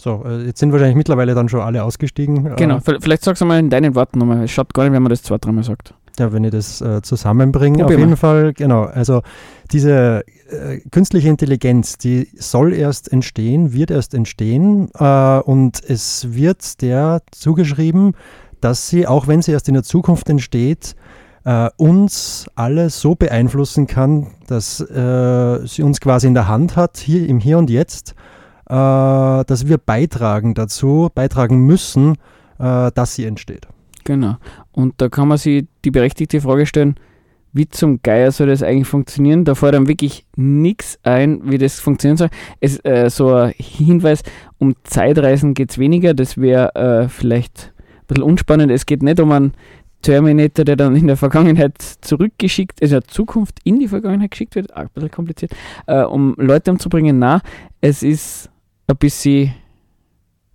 So, 0.00 0.24
äh, 0.24 0.46
jetzt 0.46 0.58
sind 0.58 0.72
wahrscheinlich 0.72 0.96
mittlerweile 0.96 1.34
dann 1.34 1.48
schon 1.48 1.60
alle 1.60 1.84
ausgestiegen. 1.84 2.56
Genau, 2.56 2.78
Äh, 2.78 2.98
vielleicht 3.00 3.22
sagst 3.22 3.40
du 3.40 3.46
mal 3.46 3.60
in 3.60 3.70
deinen 3.70 3.94
Worten 3.94 4.18
nochmal. 4.18 4.44
Es 4.44 4.50
schaut 4.50 4.74
gar 4.74 4.82
nicht, 4.84 4.92
wenn 4.92 5.02
man 5.02 5.10
das 5.10 5.22
zwei, 5.22 5.38
dreimal 5.38 5.62
sagt. 5.62 5.94
ja, 6.18 6.32
wenn 6.32 6.42
ich 6.44 6.50
das 6.50 6.80
äh, 6.80 7.02
zusammenbringe, 7.02 7.76
auf 7.78 7.82
Probier 7.82 7.98
jeden 7.98 8.10
mal. 8.10 8.16
Fall, 8.16 8.52
genau. 8.52 8.82
Also 8.82 9.22
diese 9.70 10.24
äh, 10.50 10.78
künstliche 10.90 11.28
Intelligenz, 11.28 11.98
die 11.98 12.28
soll 12.34 12.72
erst 12.74 13.12
entstehen, 13.12 13.72
wird 13.72 13.92
erst 13.92 14.12
entstehen 14.12 14.90
äh, 14.98 15.38
und 15.38 15.80
es 15.88 16.34
wird 16.34 16.82
der 16.82 17.22
zugeschrieben, 17.30 18.14
dass 18.62 18.88
sie, 18.88 19.06
auch 19.06 19.26
wenn 19.26 19.42
sie 19.42 19.52
erst 19.52 19.68
in 19.68 19.74
der 19.74 19.82
Zukunft 19.82 20.28
entsteht, 20.30 20.94
äh, 21.44 21.68
uns 21.76 22.46
alle 22.54 22.88
so 22.88 23.14
beeinflussen 23.14 23.86
kann, 23.86 24.28
dass 24.46 24.80
äh, 24.80 25.66
sie 25.66 25.82
uns 25.82 26.00
quasi 26.00 26.28
in 26.28 26.34
der 26.34 26.48
Hand 26.48 26.76
hat, 26.76 26.98
hier 26.98 27.28
im 27.28 27.40
Hier 27.40 27.58
und 27.58 27.68
Jetzt, 27.68 28.14
äh, 28.66 28.74
dass 28.74 29.66
wir 29.66 29.78
beitragen 29.78 30.54
dazu, 30.54 31.10
beitragen 31.14 31.66
müssen, 31.66 32.16
äh, 32.58 32.90
dass 32.94 33.14
sie 33.14 33.24
entsteht. 33.24 33.66
Genau. 34.04 34.36
Und 34.72 34.94
da 34.98 35.08
kann 35.08 35.28
man 35.28 35.38
sich 35.38 35.66
die 35.84 35.90
berechtigte 35.90 36.40
Frage 36.40 36.66
stellen, 36.66 36.96
wie 37.52 37.68
zum 37.68 38.00
Geier 38.02 38.32
soll 38.32 38.46
das 38.46 38.62
eigentlich 38.62 38.88
funktionieren? 38.88 39.44
Da 39.44 39.54
fällt 39.54 39.74
dann 39.74 39.86
wirklich 39.86 40.24
nichts 40.36 40.98
ein, 41.02 41.40
wie 41.44 41.58
das 41.58 41.80
funktionieren 41.80 42.16
soll. 42.16 42.30
Es, 42.60 42.82
äh, 42.84 43.10
so 43.10 43.34
ein 43.34 43.52
Hinweis, 43.56 44.22
um 44.58 44.74
Zeitreisen 44.84 45.52
geht 45.52 45.70
es 45.70 45.78
weniger, 45.78 46.14
das 46.14 46.38
wäre 46.38 46.74
äh, 46.74 47.08
vielleicht 47.08 47.71
bisschen 48.12 48.30
unspannend. 48.30 48.70
Es 48.70 48.86
geht 48.86 49.02
nicht 49.02 49.20
um 49.20 49.32
einen 49.32 49.52
Terminator, 50.02 50.64
der 50.64 50.76
dann 50.76 50.96
in 50.96 51.06
der 51.06 51.16
Vergangenheit 51.16 51.74
zurückgeschickt, 52.00 52.82
also 52.82 53.00
Zukunft 53.00 53.60
in 53.64 53.78
die 53.78 53.88
Vergangenheit 53.88 54.32
geschickt 54.32 54.56
wird, 54.56 54.74
auch 54.74 54.80
ein 54.80 54.88
bisschen 54.92 55.10
kompliziert, 55.10 55.52
äh, 55.86 56.02
um 56.02 56.34
Leute 56.38 56.72
umzubringen. 56.72 57.18
Na, 57.18 57.40
es 57.80 58.02
ist 58.02 58.50
ein 58.88 58.96
bisschen, 58.96 59.54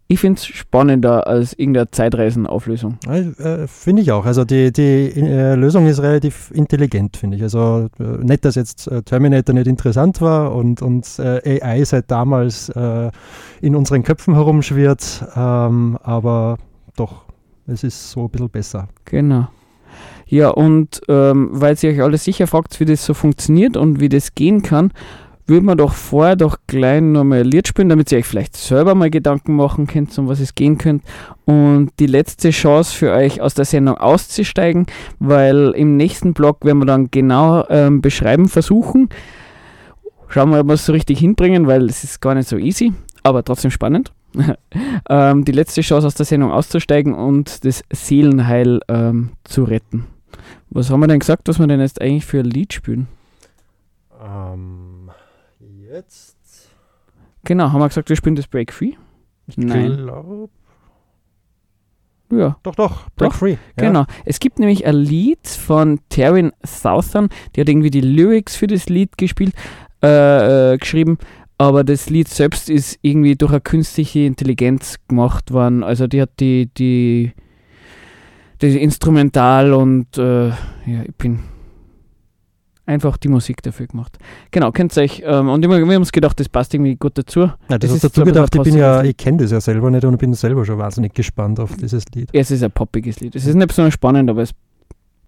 ich 0.10 0.20
finde 0.20 0.40
es 0.40 0.46
spannender 0.46 1.28
als 1.28 1.54
irgendeine 1.54 1.90
Zeitreisenauflösung. 1.90 2.98
Äh, 3.08 3.68
finde 3.68 4.02
ich 4.02 4.12
auch. 4.12 4.26
Also 4.26 4.44
die, 4.44 4.74
die 4.74 5.14
äh, 5.16 5.56
Lösung 5.56 5.88
ist 5.88 6.02
relativ 6.02 6.52
intelligent, 6.52 7.16
finde 7.16 7.38
ich. 7.38 7.44
Also 7.44 7.88
äh, 8.00 8.04
nicht, 8.04 8.44
dass 8.44 8.56
jetzt 8.56 8.88
äh, 8.88 9.02
Terminator 9.02 9.56
nicht 9.56 9.68
interessant 9.68 10.20
war 10.20 10.54
und, 10.54 10.82
und 10.82 11.08
äh, 11.20 11.62
AI 11.62 11.86
seit 11.86 12.12
damals 12.12 12.70
in 13.62 13.76
unseren 13.76 14.04
Köpfen 14.04 14.34
herumschwirrt, 14.34 15.26
ähm, 15.36 15.98
aber 16.04 16.58
doch, 16.96 17.27
es 17.68 17.84
ist 17.84 18.12
so 18.12 18.24
ein 18.24 18.30
bisschen 18.30 18.50
besser. 18.50 18.88
Genau. 19.06 19.48
Ja, 20.26 20.50
und 20.50 21.02
ähm, 21.08 21.50
weil 21.52 21.78
ihr 21.82 21.92
euch 21.92 22.02
alle 22.02 22.18
sicher 22.18 22.48
fragt, 22.48 22.80
wie 22.80 22.86
das 22.86 23.06
so 23.06 23.14
funktioniert 23.14 23.78
und 23.78 24.00
wie 24.00 24.10
das 24.10 24.36
gehen 24.36 24.62
kann, 24.62 24.92
würde 25.46 25.66
man 25.66 25.78
doch 25.78 25.94
vorher 25.94 26.36
doch 26.36 26.58
gleich 26.68 27.02
nochmal 27.02 27.44
Lied 27.44 27.70
spielen, 27.70 27.88
damit 27.88 28.12
ihr 28.12 28.18
euch 28.18 28.26
vielleicht 28.26 28.58
selber 28.58 28.96
mal 28.96 29.10
Gedanken 29.10 29.56
machen 29.56 29.88
könnt, 29.88 30.18
um 30.18 30.28
was 30.28 30.42
es 30.42 30.56
gehen 30.56 30.78
könnte. 30.78 31.06
Und 31.46 31.92
die 32.00 32.08
letzte 32.08 32.50
Chance 32.50 32.94
für 32.94 33.14
euch 33.14 33.40
aus 33.40 33.54
der 33.54 33.64
Sendung 33.64 33.98
auszusteigen, 33.98 34.88
weil 35.20 35.72
im 35.76 35.96
nächsten 35.96 36.34
Blog 36.34 36.66
werden 36.66 36.80
wir 36.80 36.86
dann 36.86 37.10
genau 37.10 37.66
ähm, 37.70 38.02
beschreiben, 38.02 38.50
versuchen. 38.50 39.08
Schauen 40.28 40.50
wir, 40.50 40.60
ob 40.60 40.68
wir 40.68 40.74
es 40.74 40.86
so 40.86 40.92
richtig 40.92 41.20
hinbringen, 41.20 41.68
weil 41.68 41.86
es 41.86 42.04
ist 42.04 42.20
gar 42.20 42.36
nicht 42.36 42.50
so 42.50 42.58
easy, 42.58 42.92
aber 43.24 43.46
trotzdem 43.46 43.72
spannend. 43.72 44.12
ähm, 45.10 45.46
die 45.46 45.52
letzte 45.52 45.82
Chance 45.82 46.08
aus 46.08 46.16
der 46.16 46.26
Sendung 46.26 46.52
auszusteigen 46.52 47.14
und 47.14 47.66
das 47.66 47.84
Seelenheil 47.92 48.80
ähm, 48.88 49.32
zu 49.44 49.64
retten. 49.64 50.06
Was 50.70 50.90
haben 50.90 51.00
wir 51.00 51.08
denn 51.08 51.20
gesagt, 51.20 51.48
was 51.48 51.60
wir 51.60 51.68
denn 51.68 51.80
jetzt 51.80 52.02
eigentlich 52.02 52.26
für 52.26 52.40
ein 52.40 52.46
Lied 52.46 52.74
spielen? 52.74 53.08
Ähm, 54.22 55.10
jetzt? 55.90 56.38
Genau, 57.44 57.72
haben 57.72 57.80
wir 57.80 57.88
gesagt, 57.88 58.10
wir 58.10 58.16
spielen 58.16 58.36
das 58.36 58.48
Break 58.48 58.74
Free? 58.74 58.94
Nein. 59.56 59.98
Glaub, 59.98 60.50
Ja, 62.30 62.58
doch, 62.64 62.76
doch, 62.76 63.10
Break 63.16 63.32
Doch, 63.32 63.38
Free. 63.38 63.58
Ja. 63.80 63.88
genau. 63.88 64.06
Es 64.26 64.40
gibt 64.40 64.60
nämlich 64.60 64.86
ein 64.86 64.96
Lied 64.96 65.48
von 65.48 66.02
Taryn 66.10 66.52
Southern, 66.66 67.30
die 67.56 67.62
hat 67.62 67.70
irgendwie 67.70 67.92
die 67.92 68.02
Lyrics 68.02 68.58
für 68.58 68.68
das 68.68 68.90
Lied 68.90 69.18
gespielt, 69.18 69.54
äh, 70.04 70.74
äh, 70.74 70.78
geschrieben, 70.78 71.18
aber 71.58 71.84
das 71.84 72.10
Lied 72.10 72.28
selbst 72.28 72.70
ist 72.70 73.00
irgendwie 73.02 73.36
durch 73.36 73.52
eine 73.52 73.62
künstliche 73.62 74.20
Intelligenz 74.20 74.98
gemacht 75.08 75.52
worden. 75.52 75.84
Also 75.84 76.08
die 76.08 76.22
hat 76.22 76.32
die, 76.40 76.70
die, 76.78 77.34
das 78.60 78.74
Instrumental 78.74 79.74
und 79.74 80.18
äh, 80.18 80.50
ja, 80.50 81.04
ich 81.06 81.16
bin 81.16 81.40
einfach 82.86 83.18
die 83.18 83.28
Musik 83.28 83.62
dafür 83.62 83.88
gemacht. 83.88 84.18
Genau, 84.52 84.72
könnt 84.72 84.96
ihr 84.98 85.04
euch, 85.04 85.22
ähm, 85.26 85.50
und 85.50 85.64
immer, 85.64 85.78
wir 85.78 85.86
haben 85.86 86.02
uns 86.02 86.12
gedacht, 86.12 86.40
das 86.40 86.48
passt 86.48 86.74
irgendwie 86.74 86.96
gut 86.96 87.18
dazu. 87.18 87.42
Ja, 87.42 87.56
das 87.70 87.80
Das 87.80 87.90
hast 87.90 87.96
ist 87.98 88.04
dazu 88.06 88.24
gedacht, 88.24 88.56
ich 88.56 88.62
bin 88.62 88.78
ja, 88.78 89.04
ich 89.04 89.18
kenne 89.18 89.38
das 89.38 89.52
ja 89.52 89.60
selber 89.60 89.92
nicht 89.92 90.06
und 90.06 90.18
bin 90.18 90.34
selber 90.34 90.66
schon 90.66 90.78
wahnsinnig 90.78 91.14
gespannt 91.14 91.60
auf 91.60 91.76
dieses 91.76 92.06
Lied. 92.16 92.30
Es 92.34 92.50
ist 92.50 92.64
ein 92.64 92.72
poppiges 92.72 93.20
Lied. 93.20 93.36
Es 93.36 93.46
ist 93.46 93.56
nicht 93.56 93.68
besonders 93.68 93.94
spannend, 93.94 94.30
aber 94.30 94.42
es 94.42 94.52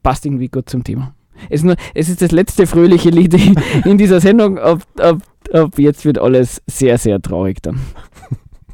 passt 0.02 0.26
irgendwie 0.26 0.48
gut 0.48 0.70
zum 0.70 0.84
Thema. 0.84 1.14
Es 1.50 1.62
ist, 1.62 1.66
nur, 1.66 1.76
es 1.94 2.10
ist 2.10 2.22
das 2.22 2.32
letzte 2.32 2.66
fröhliche 2.66 3.10
Lied 3.10 3.34
in, 3.86 3.98
dieser 3.98 4.20
Sendung. 4.20 4.58
Ab, 4.58 4.82
ab, 5.00 5.18
ab 5.54 5.78
jetzt 5.78 6.06
wird 6.06 6.18
alles 6.18 6.62
sehr, 6.68 6.98
sehr 6.98 7.22
traurig 7.22 7.62
dann. 7.62 7.80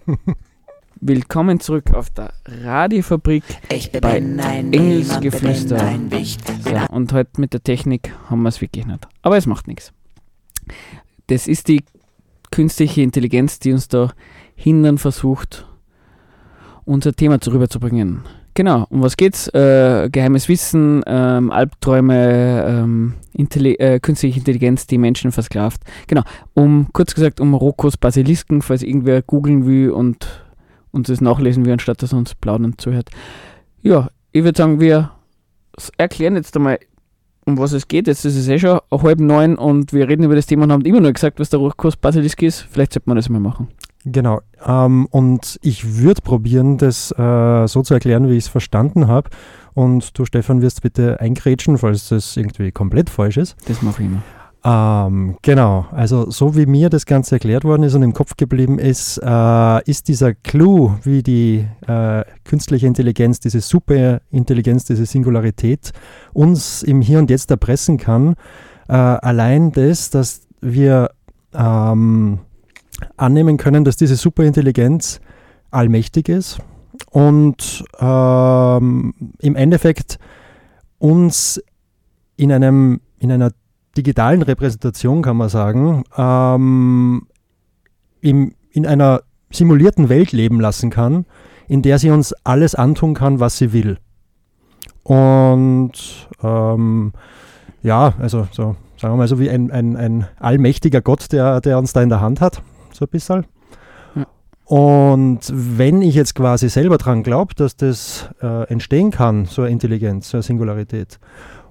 Willkommen 1.02 1.60
zurück 1.60 1.94
auf 1.94 2.10
der 2.10 2.34
Radiofabrik. 2.46 3.44
Ich 3.72 3.92
bin 3.92 4.02
Bei 4.02 4.14
ein 4.14 4.74
Engelsgeflüster. 4.74 5.82
Ein 5.82 6.12
Wicht. 6.12 6.42
So, 6.64 6.94
und 6.94 7.14
heute 7.14 7.40
mit 7.40 7.54
der 7.54 7.62
Technik 7.62 8.14
haben 8.30 8.42
wir 8.42 8.50
es 8.50 8.62
wirklich 8.62 8.86
nicht. 8.86 9.08
Aber 9.22 9.38
es 9.38 9.46
macht 9.46 9.68
nichts. 9.68 9.94
Das 11.28 11.48
ist 11.48 11.68
die 11.68 11.84
künstliche 12.52 13.02
Intelligenz, 13.02 13.60
die 13.60 13.74
uns 13.74 13.88
da 13.88 14.14
hindern 14.56 14.98
versucht, 14.98 15.68
unser 16.86 17.14
Thema 17.14 17.42
zu 17.42 17.52
rüberzubringen. 17.52 18.24
Genau, 18.56 18.88
um 18.90 19.04
was 19.04 19.18
geht's? 19.18 19.50
Äh, 19.50 20.10
geheimes 20.10 20.48
Wissen, 20.48 21.04
ähm, 21.06 21.52
Albträume, 21.52 22.66
ähm, 22.66 23.14
Intelli 23.34 23.74
äh, 23.74 24.00
künstliche 24.00 24.40
Intelligenz, 24.40 24.88
die 24.88 24.98
Menschen 24.98 25.34
versklavt. 25.34 25.82
Genau, 26.08 26.24
um 26.54 26.88
kurz 26.94 27.14
gesagt 27.14 27.42
um 27.42 27.54
Rokos 27.54 27.98
Basilisken, 27.98 28.62
falls 28.62 28.82
irgendwer 28.82 29.22
googeln 29.22 29.66
will 29.66 29.92
und 29.92 30.46
uns 30.92 31.10
das 31.10 31.20
nachlesen 31.20 31.66
will, 31.66 31.74
anstatt 31.74 32.02
dass 32.02 32.14
er 32.14 32.18
uns 32.18 32.34
plaudern 32.34 32.78
zuhört. 32.78 33.10
Ja, 33.82 34.10
ich 34.32 34.46
würde 34.46 34.58
sagen, 34.58 34.80
wir 34.80 35.12
erklären 35.98 36.36
jetzt 36.36 36.56
einmal, 36.56 36.80
um 37.46 37.58
was 37.58 37.74
es 37.74 37.90
geht. 37.90 38.08
Jetzt 38.08 38.24
ist 38.24 38.38
es 38.38 38.48
eh 38.48 38.58
schon 38.58 38.80
halb 38.90 39.20
neun 39.20 39.58
und 39.58 39.92
wir 39.92 40.08
reden 40.08 40.24
über 40.24 40.36
das 40.36 40.46
Thema 40.46 40.64
und 40.64 40.72
haben 40.72 40.86
immer 40.86 41.02
nur 41.02 41.12
gesagt, 41.12 41.42
was 41.42 41.50
der 41.50 41.60
Rokos 41.60 41.98
Basilisk 41.98 42.42
ist. 42.42 42.62
Vielleicht 42.62 42.94
sollte 42.94 43.10
man 43.10 43.18
das 43.18 43.28
mal 43.28 43.42
machen. 43.42 43.68
Genau. 44.06 44.42
Ähm, 44.66 45.08
und 45.10 45.60
ich 45.64 45.98
würde 45.98 46.22
probieren, 46.22 46.78
das 46.78 47.12
äh, 47.12 47.68
so 47.68 47.82
zu 47.82 47.94
erklären, 47.94 48.30
wie 48.30 48.38
ich 48.38 48.46
es 48.46 48.48
verstanden 48.48 49.08
habe. 49.08 49.30
Und 49.74 50.18
du, 50.18 50.26
Stefan, 50.26 50.62
wirst 50.62 50.82
bitte 50.84 51.20
eingrätschen, 51.20 51.78
falls 51.78 52.10
das 52.10 52.38
irgendwie 52.38 52.72
komplett 52.72 53.10
falsch 53.10 53.38
ist. 53.38 53.58
Das 53.68 53.82
mache 53.82 54.04
ich 54.04 54.08
immer. 54.08 54.22
Ähm, 54.68 55.38
genau, 55.44 55.86
also 55.92 56.32
so 56.32 56.56
wie 56.56 56.66
mir 56.66 56.90
das 56.90 57.06
Ganze 57.06 57.36
erklärt 57.36 57.66
worden 57.66 57.84
ist 57.84 57.94
und 57.94 58.02
im 58.02 58.14
Kopf 58.14 58.36
geblieben 58.36 58.80
ist, 58.80 59.22
äh, 59.24 59.84
ist 59.90 60.08
dieser 60.08 60.34
Clou, 60.34 60.96
wie 61.04 61.22
die 61.22 61.68
äh, 61.86 62.24
künstliche 62.46 62.88
Intelligenz, 62.88 63.40
diese 63.40 63.62
Superintelligenz, 63.62 64.86
diese 64.86 65.06
Singularität 65.06 65.92
uns 66.34 66.82
im 66.82 67.02
Hier 67.02 67.20
und 67.20 67.30
Jetzt 67.30 67.52
erpressen 67.52 67.98
kann, 67.98 68.36
äh, 68.88 68.94
allein 68.94 69.72
das, 69.72 70.10
dass 70.10 70.48
wir 70.62 71.12
ähm, 71.54 72.40
annehmen 73.18 73.58
können, 73.58 73.84
dass 73.84 73.96
diese 73.96 74.16
Superintelligenz 74.16 75.20
allmächtig 75.72 76.30
ist 76.30 76.60
und 77.12 77.84
ähm, 78.00 79.14
im 79.40 79.56
Endeffekt 79.56 80.20
uns 80.98 81.62
in, 82.38 82.52
einem, 82.52 83.02
in 83.20 83.32
einer 83.32 83.52
digitalen 83.98 84.42
Repräsentation, 84.42 85.22
kann 85.22 85.38
man 85.38 85.50
sagen, 85.50 86.04
ähm, 86.18 87.28
im, 88.22 88.54
in 88.72 88.86
einer 88.86 89.22
simulierten 89.52 90.10
Welt 90.10 90.32
leben 90.32 90.60
lassen 90.60 90.90
kann, 90.90 91.26
in 91.68 91.82
der 91.82 92.00
sie 92.00 92.12
uns 92.12 92.34
alles 92.44 92.76
antun 92.76 93.14
kann, 93.14 93.40
was 93.40 93.58
sie 93.58 93.74
will. 93.74 93.98
Und 95.04 96.28
ähm, 96.42 97.14
ja, 97.84 98.14
also 98.20 98.48
so, 98.52 98.76
sagen 98.98 99.14
wir 99.14 99.18
mal 99.18 99.28
so 99.28 99.40
wie 99.40 99.50
ein, 99.50 99.72
ein, 99.72 99.96
ein 99.96 100.28
allmächtiger 100.40 101.02
Gott, 101.02 101.32
der, 101.32 101.62
der 101.62 101.78
uns 101.78 101.94
da 101.94 102.02
in 102.02 102.10
der 102.10 102.22
Hand 102.22 102.42
hat, 102.42 102.64
so 102.96 103.06
ein 103.06 103.10
bisschen. 103.10 103.46
Ja. 104.16 104.26
Und 104.66 105.42
wenn 105.52 106.02
ich 106.02 106.16
jetzt 106.16 106.36
quasi 106.36 106.70
selber 106.70 106.98
dran 106.98 107.24
glaube, 107.24 107.54
dass 107.56 107.76
das 107.76 108.30
äh, 108.42 108.68
entstehen 108.70 109.12
kann, 109.12 109.46
so 109.46 109.62
eine 109.62 109.72
Intelligenz, 109.72 110.30
so 110.30 110.38
eine 110.38 110.44
Singularität, 110.44 111.20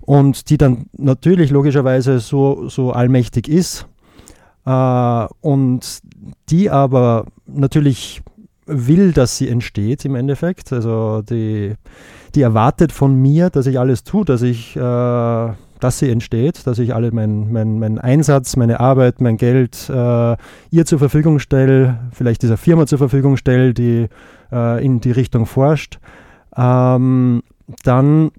und 0.00 0.50
die 0.50 0.59
dann 0.59 0.87
natürlich 0.93 1.50
logischerweise 1.50 2.21
so, 2.21 2.69
so 2.69 2.93
allmächtig 2.93 3.49
ist, 3.49 3.87
äh, 4.66 5.26
und 5.40 6.00
die 6.50 6.71
aber 6.71 7.26
natürlich 7.47 8.23
will, 8.66 9.12
dass 9.12 9.37
sie 9.37 9.49
entsteht 9.49 10.04
im 10.04 10.14
Endeffekt. 10.14 10.73
Also 10.73 11.23
die, 11.23 11.75
die 12.35 12.42
erwartet 12.42 12.92
von 12.92 13.14
mir, 13.14 13.50
dass 13.50 13.66
ich 13.66 13.78
alles 13.78 14.04
tue, 14.04 14.25
dass 14.25 14.42
ich, 14.42 14.76
äh, 14.76 14.80
dass 14.80 15.99
sie 15.99 16.11
entsteht, 16.11 16.66
dass 16.66 16.78
ich 16.78 16.94
alle 16.94 17.12
mein, 17.12 17.52
mein, 17.52 17.78
mein 17.78 17.99
Einsatz, 17.99 18.56
meine 18.56 18.80
Arbeit, 18.80 19.21
mein 19.21 19.37
Geld 19.37 19.88
äh, 19.88 20.37
ihr 20.71 20.87
zur 20.87 20.99
Verfügung 20.99 21.38
stelle, 21.38 21.99
vielleicht 22.12 22.42
dieser 22.42 22.56
Firma 22.56 22.87
zur 22.87 22.99
Verfügung 22.99 23.37
stelle, 23.37 23.75
die 23.75 24.09
äh, 24.52 24.85
in 24.85 25.00
die 25.00 25.12
Richtung 25.12 25.47
forscht. 25.47 25.99
Ähm, 26.56 27.42
dann 27.83 28.30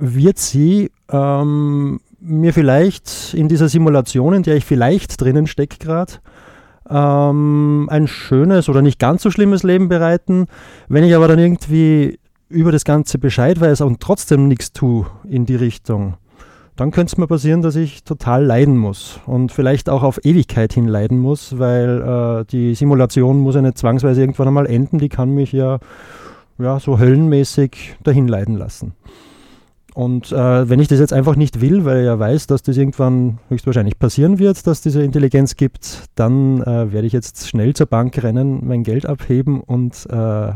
wird 0.00 0.38
sie 0.38 0.90
ähm, 1.10 2.00
mir 2.20 2.52
vielleicht 2.52 3.34
in 3.34 3.48
dieser 3.48 3.68
Simulation, 3.68 4.34
in 4.34 4.42
der 4.42 4.56
ich 4.56 4.64
vielleicht 4.64 5.20
drinnen 5.20 5.46
stecke 5.46 5.78
gerade, 5.78 6.14
ähm, 6.88 7.88
ein 7.90 8.06
schönes 8.06 8.68
oder 8.68 8.82
nicht 8.82 8.98
ganz 8.98 9.22
so 9.22 9.30
schlimmes 9.30 9.62
Leben 9.62 9.88
bereiten. 9.88 10.46
Wenn 10.88 11.04
ich 11.04 11.14
aber 11.14 11.28
dann 11.28 11.38
irgendwie 11.38 12.18
über 12.48 12.72
das 12.72 12.84
Ganze 12.84 13.18
Bescheid 13.18 13.60
weiß 13.60 13.80
und 13.80 14.00
trotzdem 14.00 14.48
nichts 14.48 14.72
tue 14.72 15.06
in 15.28 15.46
die 15.46 15.56
Richtung, 15.56 16.14
dann 16.76 16.90
könnte 16.90 17.12
es 17.12 17.18
mir 17.18 17.26
passieren, 17.26 17.62
dass 17.62 17.76
ich 17.76 18.02
total 18.02 18.44
leiden 18.44 18.76
muss 18.76 19.20
und 19.26 19.52
vielleicht 19.52 19.88
auch 19.88 20.02
auf 20.02 20.24
Ewigkeit 20.24 20.72
hin 20.72 20.88
leiden 20.88 21.18
muss, 21.18 21.58
weil 21.58 22.02
äh, 22.02 22.44
die 22.50 22.74
Simulation 22.74 23.38
muss 23.38 23.54
ja 23.54 23.62
nicht 23.62 23.78
zwangsweise 23.78 24.20
irgendwann 24.20 24.48
einmal 24.48 24.66
enden, 24.66 24.98
die 24.98 25.08
kann 25.08 25.30
mich 25.30 25.52
ja, 25.52 25.78
ja 26.58 26.80
so 26.80 26.98
höllenmäßig 26.98 27.96
dahin 28.02 28.26
leiden 28.26 28.56
lassen. 28.56 28.94
Und 29.94 30.32
äh, 30.32 30.68
wenn 30.68 30.80
ich 30.80 30.88
das 30.88 30.98
jetzt 30.98 31.12
einfach 31.12 31.36
nicht 31.36 31.60
will, 31.60 31.84
weil 31.84 32.00
ich 32.00 32.06
ja 32.06 32.18
weiß, 32.18 32.48
dass 32.48 32.62
das 32.62 32.76
irgendwann 32.76 33.38
höchstwahrscheinlich 33.48 33.96
passieren 33.96 34.40
wird, 34.40 34.66
dass 34.66 34.82
diese 34.82 35.02
Intelligenz 35.04 35.54
gibt, 35.54 36.08
dann 36.16 36.60
äh, 36.62 36.92
werde 36.92 37.06
ich 37.06 37.12
jetzt 37.12 37.48
schnell 37.48 37.74
zur 37.74 37.86
Bank 37.86 38.20
rennen, 38.20 38.66
mein 38.66 38.82
Geld 38.82 39.06
abheben 39.06 39.60
und 39.60 40.06
äh, 40.10 40.52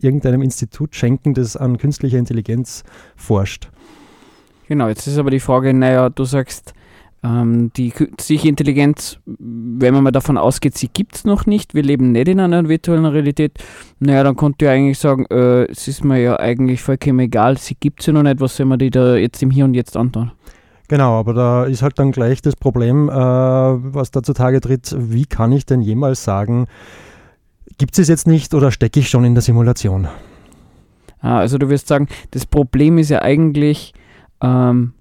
irgendeinem 0.00 0.40
Institut 0.40 0.94
schenken, 0.94 1.34
das 1.34 1.56
an 1.56 1.78
künstlicher 1.78 2.18
Intelligenz 2.18 2.84
forscht. 3.16 3.70
Genau, 4.68 4.86
jetzt 4.86 5.08
ist 5.08 5.18
aber 5.18 5.30
die 5.30 5.40
Frage, 5.40 5.74
naja, 5.74 6.08
du 6.08 6.24
sagst, 6.24 6.72
ähm, 7.22 7.70
die 7.76 7.90
künstliche 7.90 8.48
Intelligenz, 8.48 9.18
wenn 9.26 9.94
man 9.94 10.04
mal 10.04 10.12
davon 10.12 10.38
ausgeht, 10.38 10.76
sie 10.76 10.88
gibt 10.88 11.16
es 11.16 11.24
noch 11.24 11.46
nicht, 11.46 11.74
wir 11.74 11.82
leben 11.82 12.12
nicht 12.12 12.28
in 12.28 12.40
einer 12.40 12.68
virtuellen 12.68 13.06
Realität, 13.06 13.58
naja, 13.98 14.22
dann 14.22 14.36
konnte 14.36 14.64
ich 14.64 14.70
eigentlich 14.70 14.98
sagen, 14.98 15.26
äh, 15.30 15.64
es 15.64 15.88
ist 15.88 16.04
mir 16.04 16.20
ja 16.20 16.38
eigentlich 16.38 16.82
vollkommen 16.82 17.20
egal, 17.20 17.58
sie 17.58 17.74
gibt 17.78 18.00
es 18.00 18.06
ja 18.06 18.12
noch 18.12 18.22
nicht, 18.22 18.40
was 18.40 18.56
soll 18.56 18.66
man 18.66 18.78
die 18.78 18.90
da 18.90 19.16
jetzt 19.16 19.42
im 19.42 19.50
Hier 19.50 19.64
und 19.64 19.74
Jetzt 19.74 19.96
antun? 19.96 20.32
Genau, 20.88 21.18
aber 21.18 21.34
da 21.34 21.64
ist 21.64 21.82
halt 21.82 21.98
dann 21.98 22.12
gleich 22.12 22.42
das 22.42 22.54
Problem, 22.54 23.08
äh, 23.08 23.12
was 23.12 24.12
da 24.12 24.22
zutage 24.22 24.60
tritt, 24.60 24.94
wie 24.96 25.26
kann 25.26 25.50
ich 25.52 25.66
denn 25.66 25.80
jemals 25.80 26.22
sagen, 26.22 26.66
gibt 27.78 27.98
es 27.98 28.08
jetzt 28.08 28.26
nicht 28.26 28.54
oder 28.54 28.70
stecke 28.70 29.00
ich 29.00 29.08
schon 29.08 29.24
in 29.24 29.34
der 29.34 29.42
Simulation? 29.42 30.06
Ah, 31.20 31.38
also 31.38 31.58
du 31.58 31.68
wirst 31.68 31.88
sagen, 31.88 32.06
das 32.30 32.46
Problem 32.46 32.98
ist 32.98 33.10
ja 33.10 33.22
eigentlich, 33.22 33.94
ähm, 34.40 34.92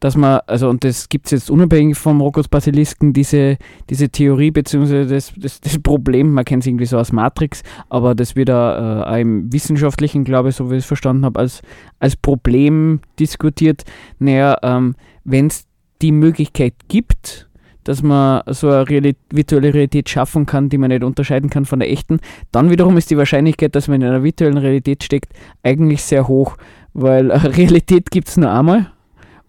dass 0.00 0.16
man, 0.16 0.40
also 0.46 0.68
und 0.68 0.84
das 0.84 1.08
gibt 1.08 1.26
es 1.26 1.32
jetzt 1.32 1.50
unabhängig 1.50 1.96
vom 1.96 2.20
Rokos 2.20 2.48
Basilisken, 2.48 3.12
diese, 3.12 3.56
diese 3.90 4.08
Theorie 4.08 4.50
bzw. 4.50 5.06
Das, 5.06 5.32
das, 5.36 5.60
das, 5.60 5.78
Problem, 5.80 6.32
man 6.32 6.44
kennt 6.44 6.62
es 6.62 6.66
irgendwie 6.66 6.86
so 6.86 6.98
als 6.98 7.12
Matrix, 7.12 7.62
aber 7.88 8.14
das 8.14 8.36
wird 8.36 8.48
da 8.48 9.14
äh, 9.14 9.20
im 9.20 9.52
wissenschaftlichen, 9.52 10.24
glaube 10.24 10.50
ich, 10.50 10.56
so 10.56 10.70
wie 10.70 10.74
ich 10.74 10.80
es 10.80 10.86
verstanden 10.86 11.24
habe, 11.24 11.40
als, 11.40 11.62
als 11.98 12.16
Problem 12.16 13.00
diskutiert. 13.18 13.84
Naja, 14.18 14.56
ähm, 14.62 14.94
wenn 15.24 15.48
es 15.48 15.66
die 16.00 16.12
Möglichkeit 16.12 16.74
gibt, 16.88 17.48
dass 17.84 18.02
man 18.02 18.42
so 18.48 18.68
eine 18.68 18.88
Realität, 18.88 19.18
virtuelle 19.30 19.72
Realität 19.72 20.08
schaffen 20.10 20.46
kann, 20.46 20.68
die 20.68 20.78
man 20.78 20.90
nicht 20.90 21.02
unterscheiden 21.02 21.48
kann 21.48 21.64
von 21.64 21.78
der 21.78 21.90
echten, 21.90 22.20
dann 22.52 22.70
wiederum 22.70 22.96
ist 22.98 23.10
die 23.10 23.16
Wahrscheinlichkeit, 23.16 23.74
dass 23.74 23.88
man 23.88 24.02
in 24.02 24.08
einer 24.08 24.22
virtuellen 24.22 24.58
Realität 24.58 25.02
steckt, 25.02 25.32
eigentlich 25.62 26.02
sehr 26.02 26.28
hoch, 26.28 26.56
weil 26.92 27.30
Realität 27.32 28.10
gibt 28.10 28.28
es 28.28 28.36
nur 28.36 28.50
einmal 28.50 28.92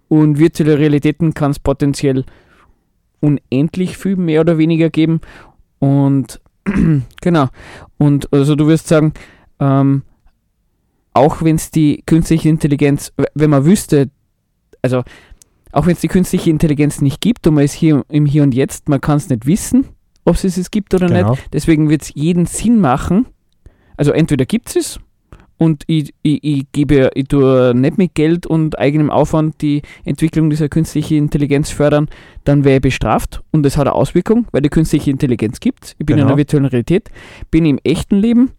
und 0.10 0.40
virtuelle 0.40 0.78
Realitäten 0.78 1.34
kann 1.34 1.52
es 1.52 1.60
potenziell 1.60 2.26
unendlich 3.22 3.98
viel 3.98 4.18
mehr 4.18 4.42
oder 4.42 4.58
weniger 4.58 4.90
geben. 4.90 5.22
Und 5.80 6.42
genau. 7.22 7.48
Und 7.98 8.32
also 8.34 8.56
du 8.56 8.68
wirst 8.68 8.88
sagen, 8.88 9.14
ähm, 9.60 10.04
auch 11.14 11.42
wenn 11.42 11.56
es 11.56 11.72
die 11.72 12.04
künstliche 12.06 12.50
Intelligenz, 12.50 13.14
wenn 13.34 13.50
man 13.50 13.66
wüsste, 13.66 14.10
also 14.82 15.04
auch 15.72 15.86
wenn 15.86 15.94
es 15.94 16.02
die 16.02 16.08
künstliche 16.08 16.50
Intelligenz 16.50 17.02
nicht 17.02 17.22
gibt 17.22 17.46
und 17.48 17.56
man 17.56 17.64
ist 17.64 17.74
hier 17.74 18.04
im 18.10 18.26
Hier 18.26 18.44
und 18.44 18.54
Jetzt, 18.54 18.90
man 18.90 19.02
kann 19.02 19.18
es 19.18 19.30
nicht 19.30 19.46
wissen, 19.46 19.86
ob 20.26 20.36
es 20.36 20.58
es 20.58 20.72
gibt 20.72 20.94
oder 20.94 21.08
genau. 21.08 21.32
nicht. 21.32 21.54
Deswegen 21.54 21.90
wird 21.90 22.02
es 22.04 22.12
jeden 22.16 22.46
Sinn 22.46 22.80
machen. 22.80 23.28
Also 23.98 24.12
entweder 24.12 24.46
gibt 24.46 24.70
es 24.70 24.76
es 24.76 25.00
und 25.60 25.84
ich, 25.88 26.14
ich, 26.24 26.44
ich 26.44 26.72
gebe, 26.72 27.12
ich 27.14 27.28
tue 27.28 27.74
nicht 27.76 27.98
mit 27.98 28.16
Geld 28.16 28.48
und 28.48 28.80
eigenem 28.80 29.12
Aufwand 29.12 29.62
die 29.62 29.82
Entwicklung 30.06 30.50
dieser 30.50 30.70
künstlichen 30.70 31.18
Intelligenz 31.18 31.70
fördern, 31.70 32.08
dann 32.46 32.64
wäre 32.64 32.78
ich 32.78 32.82
bestraft 32.82 33.44
und 33.52 33.64
das 33.64 33.78
hat 33.78 33.86
eine 33.86 33.94
Auswirkung, 33.94 34.48
weil 34.52 34.62
die 34.62 34.70
künstliche 34.70 35.12
Intelligenz 35.12 35.60
gibt. 35.60 35.96
Ich 36.00 36.06
bin 36.06 36.16
genau. 36.16 36.22
in 36.22 36.28
einer 36.30 36.38
virtuellen 36.38 36.66
Realität, 36.66 37.10
bin 37.52 37.66
im 37.66 37.78
echten 37.84 38.16
Leben, 38.16 38.52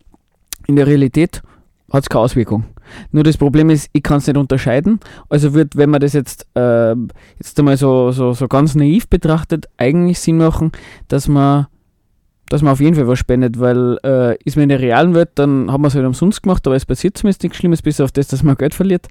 in 0.68 0.76
der 0.76 0.86
Realität 0.86 1.42
hat 1.90 2.04
es 2.04 2.08
keine 2.08 2.22
Auswirkung. 2.22 2.64
Nur 3.12 3.24
das 3.24 3.36
Problem 3.36 3.70
ist, 3.70 3.88
ich 3.92 4.02
kann 4.02 4.18
es 4.18 4.26
nicht 4.26 4.36
unterscheiden. 4.36 5.00
Also 5.28 5.54
wird, 5.54 5.76
wenn 5.76 5.90
man 5.90 6.00
das 6.00 6.12
jetzt, 6.12 6.46
äh, 6.54 6.94
jetzt 7.38 7.58
einmal 7.58 7.76
so, 7.76 8.12
so, 8.12 8.32
so 8.32 8.46
ganz 8.46 8.74
naiv 8.74 9.08
betrachtet, 9.08 9.68
eigentlich 9.78 10.18
Sinn 10.18 10.36
machen, 10.36 10.70
dass 11.08 11.28
man 11.28 11.66
dass 12.50 12.62
man 12.62 12.72
auf 12.72 12.80
jeden 12.80 12.96
Fall 12.96 13.06
was 13.06 13.18
spendet, 13.18 13.58
weil 13.60 13.96
äh, 14.04 14.36
ist 14.44 14.56
man 14.56 14.64
in 14.64 14.70
der 14.70 14.80
realen 14.80 15.14
Welt, 15.14 15.30
dann 15.36 15.70
hat 15.70 15.80
man 15.80 15.88
es 15.88 15.94
halt 15.94 16.04
umsonst 16.04 16.42
gemacht, 16.42 16.66
aber 16.66 16.76
es 16.76 16.84
passiert 16.84 17.16
zumindest 17.16 17.44
nichts 17.44 17.56
Schlimmes, 17.56 17.80
bis 17.80 18.00
auf 18.00 18.10
das, 18.12 18.26
dass 18.26 18.42
man 18.42 18.56
Geld 18.56 18.74
verliert. 18.74 19.06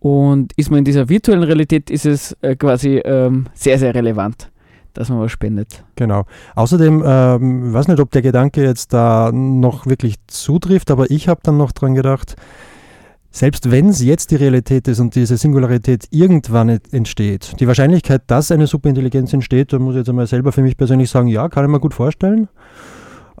Und 0.00 0.52
ist 0.56 0.70
man 0.70 0.80
in 0.80 0.84
dieser 0.84 1.08
virtuellen 1.08 1.44
Realität, 1.44 1.88
ist 1.88 2.04
es 2.04 2.36
äh, 2.42 2.56
quasi 2.56 2.96
ähm, 3.04 3.46
sehr, 3.54 3.78
sehr 3.78 3.94
relevant, 3.94 4.50
dass 4.92 5.08
man 5.08 5.20
was 5.20 5.30
spendet. 5.30 5.84
Genau. 5.94 6.24
Außerdem, 6.56 7.02
ähm, 7.06 7.72
weiß 7.72 7.86
nicht, 7.86 8.00
ob 8.00 8.10
der 8.10 8.22
Gedanke 8.22 8.64
jetzt 8.64 8.92
da 8.92 9.30
noch 9.32 9.86
wirklich 9.86 10.16
zutrifft, 10.26 10.90
aber 10.90 11.10
ich 11.12 11.28
habe 11.28 11.40
dann 11.44 11.56
noch 11.56 11.70
dran 11.70 11.94
gedacht, 11.94 12.34
selbst 13.34 13.72
wenn 13.72 13.88
es 13.88 14.00
jetzt 14.00 14.30
die 14.30 14.36
Realität 14.36 14.86
ist 14.86 15.00
und 15.00 15.16
diese 15.16 15.36
Singularität 15.36 16.06
irgendwann 16.10 16.78
entsteht, 16.92 17.56
die 17.58 17.66
Wahrscheinlichkeit, 17.66 18.22
dass 18.28 18.52
eine 18.52 18.68
Superintelligenz 18.68 19.32
entsteht, 19.32 19.72
da 19.72 19.80
muss 19.80 19.94
ich 19.94 19.98
jetzt 19.98 20.08
einmal 20.08 20.28
selber 20.28 20.52
für 20.52 20.62
mich 20.62 20.76
persönlich 20.76 21.10
sagen, 21.10 21.26
ja, 21.26 21.48
kann 21.48 21.64
ich 21.64 21.70
mir 21.70 21.80
gut 21.80 21.94
vorstellen. 21.94 22.48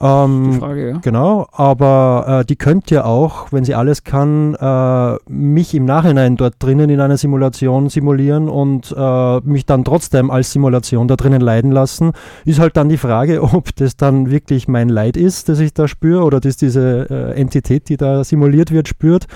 Ähm, 0.00 0.50
die 0.54 0.58
Frage, 0.58 0.88
ja. 0.90 0.98
Genau, 0.98 1.46
aber 1.52 2.40
äh, 2.40 2.44
die 2.44 2.56
könnte 2.56 2.96
ja 2.96 3.04
auch, 3.04 3.52
wenn 3.52 3.64
sie 3.64 3.76
alles 3.76 4.02
kann, 4.02 4.56
äh, 4.56 5.16
mich 5.28 5.72
im 5.76 5.84
Nachhinein 5.84 6.36
dort 6.36 6.54
drinnen 6.58 6.90
in 6.90 7.00
einer 7.00 7.16
Simulation 7.16 7.88
simulieren 7.88 8.48
und 8.48 8.92
äh, 8.96 9.40
mich 9.42 9.64
dann 9.64 9.84
trotzdem 9.84 10.32
als 10.32 10.50
Simulation 10.50 11.06
da 11.06 11.14
drinnen 11.14 11.40
leiden 11.40 11.70
lassen. 11.70 12.10
Ist 12.44 12.58
halt 12.58 12.76
dann 12.76 12.88
die 12.88 12.96
Frage, 12.96 13.40
ob 13.54 13.76
das 13.76 13.96
dann 13.96 14.28
wirklich 14.28 14.66
mein 14.66 14.88
Leid 14.88 15.16
ist, 15.16 15.48
das 15.48 15.60
ich 15.60 15.72
da 15.72 15.86
spüre, 15.86 16.24
oder 16.24 16.40
dass 16.40 16.56
diese 16.56 17.06
äh, 17.08 17.40
Entität, 17.40 17.88
die 17.88 17.96
da 17.96 18.24
simuliert 18.24 18.72
wird, 18.72 18.88
spürt 18.88 19.28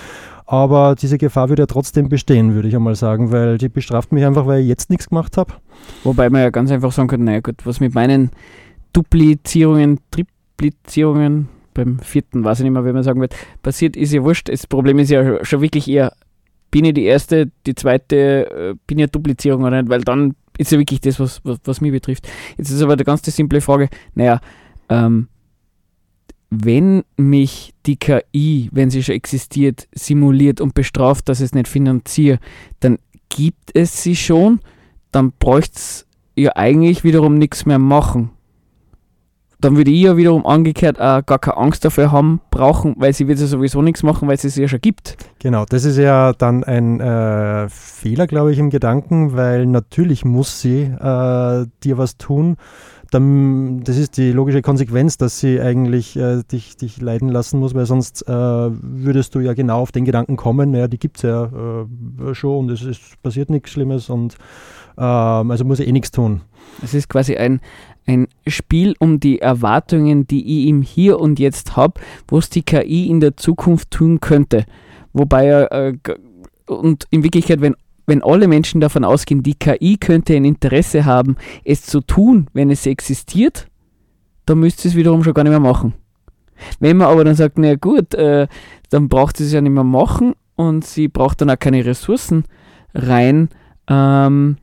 aber 0.51 0.95
diese 0.95 1.19
Gefahr 1.19 1.51
würde 1.51 1.65
ja 1.65 1.67
trotzdem 1.67 2.09
bestehen, 2.09 2.55
würde 2.55 2.69
ich 2.69 2.75
einmal 2.75 2.95
sagen, 2.95 3.31
weil 3.31 3.59
die 3.59 3.69
bestraft 3.69 4.13
mich 4.13 4.25
einfach, 4.25 4.47
weil 4.47 4.63
ich 4.63 4.67
jetzt 4.67 4.89
nichts 4.89 5.11
gemacht 5.11 5.37
habe. 5.37 5.53
Wobei 6.05 6.31
man 6.31 6.41
ja 6.41 6.49
ganz 6.49 6.71
einfach 6.71 6.91
sagen 6.91 7.07
könnte, 7.07 7.27
naja 7.27 7.41
gut, 7.41 7.67
was 7.67 7.81
mit 7.81 7.95
meinen 7.95 8.31
Duplizierungen, 8.95 10.01
Triplizierungen, 10.11 11.51
beim 11.75 11.99
vierten, 11.99 12.45
weiß 12.45 12.61
ich 12.61 12.65
nicht 12.65 12.73
mehr, 12.73 12.87
wie 12.87 12.95
man 12.95 13.03
sagen 13.03 13.21
wird, 13.21 13.37
passiert, 13.63 13.95
ist 13.95 14.15
ja 14.15 14.25
wurscht. 14.25 14.49
Das 14.49 14.67
Problem 14.67 14.99
ist 14.99 15.11
ja 15.11 15.45
schon 15.45 15.61
wirklich 15.61 15.87
eher, 15.87 16.15
bin 16.71 16.87
ich 16.87 16.95
die 16.95 17.05
erste, 17.05 17.51
die 17.67 17.75
zweite, 17.75 18.51
äh, 18.51 18.75
bin 18.87 18.99
ja 18.99 19.07
Duplizierung 19.07 19.65
oder 19.65 19.83
nicht, 19.83 19.91
weil 19.91 20.01
dann 20.01 20.35
ist 20.57 20.73
ja 20.73 20.79
wirklich 20.79 21.03
das, 21.03 21.21
was, 21.21 21.43
was, 21.45 21.59
was 21.65 21.83
mich 21.83 21.93
betrifft. 21.93 22.27
Jetzt 22.57 22.71
ist 22.71 22.81
aber 22.81 22.95
eine 22.95 23.05
ganz 23.05 23.23
simple 23.23 23.61
Frage, 23.61 23.91
naja, 24.15 24.41
ähm, 24.89 25.29
wenn 26.51 27.05
mich 27.17 27.75
die 27.87 27.97
KI, 27.97 28.71
wenn 28.73 28.91
sie 28.91 29.03
schon 29.03 29.15
existiert, 29.15 29.87
simuliert 29.93 30.61
und 30.61 30.75
bestraft, 30.75 31.29
dass 31.29 31.41
ich 31.41 31.47
es 31.47 31.55
nicht 31.55 31.69
finanziere, 31.69 32.39
dann 32.81 32.99
gibt 33.29 33.71
es 33.75 34.03
sie 34.03 34.17
schon, 34.17 34.61
dann 35.13 35.33
bräuchte 35.39 35.77
es 35.77 36.07
ja 36.37 36.53
eigentlich 36.57 37.05
wiederum 37.05 37.37
nichts 37.37 37.67
mehr 37.67 37.79
machen. 37.79 38.31
Dann 39.61 39.77
würde 39.77 39.91
ich 39.91 40.03
ja 40.03 40.17
wiederum 40.17 40.47
angekehrt 40.47 41.01
auch 41.01 41.27
gar 41.27 41.41
keine 41.41 41.57
Angst 41.57 41.85
dafür 41.85 42.13
haben, 42.13 42.41
brauchen, 42.51 42.95
weil 42.97 43.13
sie 43.13 43.27
wird 43.27 43.41
ja 43.41 43.47
sowieso 43.47 43.83
nichts 43.83 44.05
machen, 44.05 44.29
weil 44.29 44.37
es 44.37 44.43
sie 44.43 44.63
ja 44.63 44.69
schon 44.69 44.81
gibt. 44.81 45.17
Genau, 45.41 45.65
das 45.65 45.85
ist 45.85 45.97
ja 45.97 46.33
dann 46.33 46.63
ein 46.63 47.01
äh, 47.01 47.69
Fehler, 47.69 48.29
glaube 48.29 48.53
ich, 48.53 48.61
im 48.61 48.71
Gedanken, 48.71 49.37
weil 49.37 49.67
natürlich 49.67 50.25
muss 50.25 50.61
sie 50.61 50.83
äh, 50.83 51.67
dir 51.83 51.99
was 51.99 52.17
tun 52.19 52.57
dann, 53.11 53.83
das 53.85 53.97
ist 53.97 54.17
die 54.17 54.33
logische 54.33 54.63
Konsequenz, 54.63 55.17
dass 55.17 55.41
sie 55.41 55.61
eigentlich 55.61 56.17
äh, 56.17 56.43
dich, 56.51 56.77
dich 56.77 57.01
leiden 57.01 57.29
lassen 57.29 57.59
muss, 57.59 57.75
weil 57.75 57.87
sonst 57.87 58.29
äh, 58.29 58.33
würdest 58.33 59.35
du 59.35 59.41
ja 59.41 59.55
genau 59.55 59.81
auf 59.81 59.93
den 59.93 60.05
Gedanken 60.05 60.37
kommen, 60.37 60.71
naja, 60.71 60.89
die 60.89 60.99
gibt 60.99 61.17
es 61.17 61.23
ja 61.23 61.45
äh, 61.45 62.35
schon 62.35 62.59
und 62.59 62.71
es 62.71 62.83
ist, 62.83 63.23
passiert 63.23 63.51
nichts 63.51 63.71
Schlimmes 63.71 64.11
und 64.11 64.37
ähm, 64.99 65.51
also 65.51 65.65
muss 65.65 65.81
ich 65.81 65.89
eh 65.89 65.93
nichts 65.93 66.11
tun. 66.11 66.43
Es 66.83 66.93
ist 66.93 67.09
quasi 67.09 67.37
ein, 67.37 67.61
ein 68.07 68.29
Spiel 68.47 68.95
um 68.99 69.21
die 69.21 69.41
Erwartungen, 69.41 70.27
die 70.27 70.63
ich 70.63 70.69
im 70.69 70.83
Hier 70.83 71.19
und 71.19 71.39
Jetzt 71.39 71.77
habe, 71.77 72.01
was 72.29 72.51
die 72.51 72.63
KI 72.63 73.09
in 73.09 73.21
der 73.21 73.37
Zukunft 73.37 73.91
tun 73.91 74.21
könnte. 74.21 74.67
Wobei 75.13 75.49
äh, 75.49 75.95
und 76.67 77.07
in 77.11 77.25
Wirklichkeit, 77.25 77.61
wenn, 77.61 77.75
wenn 78.09 78.23
alle 78.23 78.49
Menschen 78.49 78.81
davon 78.81 79.05
ausgehen, 79.05 79.43
die 79.43 79.55
KI 79.55 79.99
könnte 79.99 80.35
ein 80.35 80.45
Interesse 80.45 81.05
haben, 81.05 81.37
es 81.65 81.83
zu 81.83 82.01
tun, 82.01 82.49
wenn 82.55 82.71
es 82.71 82.87
existiert, 82.87 83.69
dann 84.47 84.61
müsste 84.61 84.89
es 84.89 84.97
wiederum 84.97 85.23
schon 85.23 85.35
gar 85.35 85.45
nicht 85.45 85.51
mehr 85.51 85.61
machen. 85.61 85.93
Wenn 86.81 86.97
man 86.97 87.09
aber 87.09 87.25
dann 87.25 87.35
sagt, 87.35 87.59
na 87.59 87.75
gut, 87.77 88.15
äh, 88.15 88.49
dann 88.91 89.09
braucht 89.09 89.37
sie 89.37 89.45
es 89.45 89.53
ja 89.53 89.61
nicht 89.61 89.73
mehr 89.73 89.85
machen 89.85 90.35
und 90.57 90.85
sie 90.85 91.09
braucht 91.09 91.41
dann 91.41 91.51
auch 91.51 91.59
keine 91.59 91.85
Ressourcen 91.85 92.45
rein 92.95 93.51
ähm, 93.89 94.57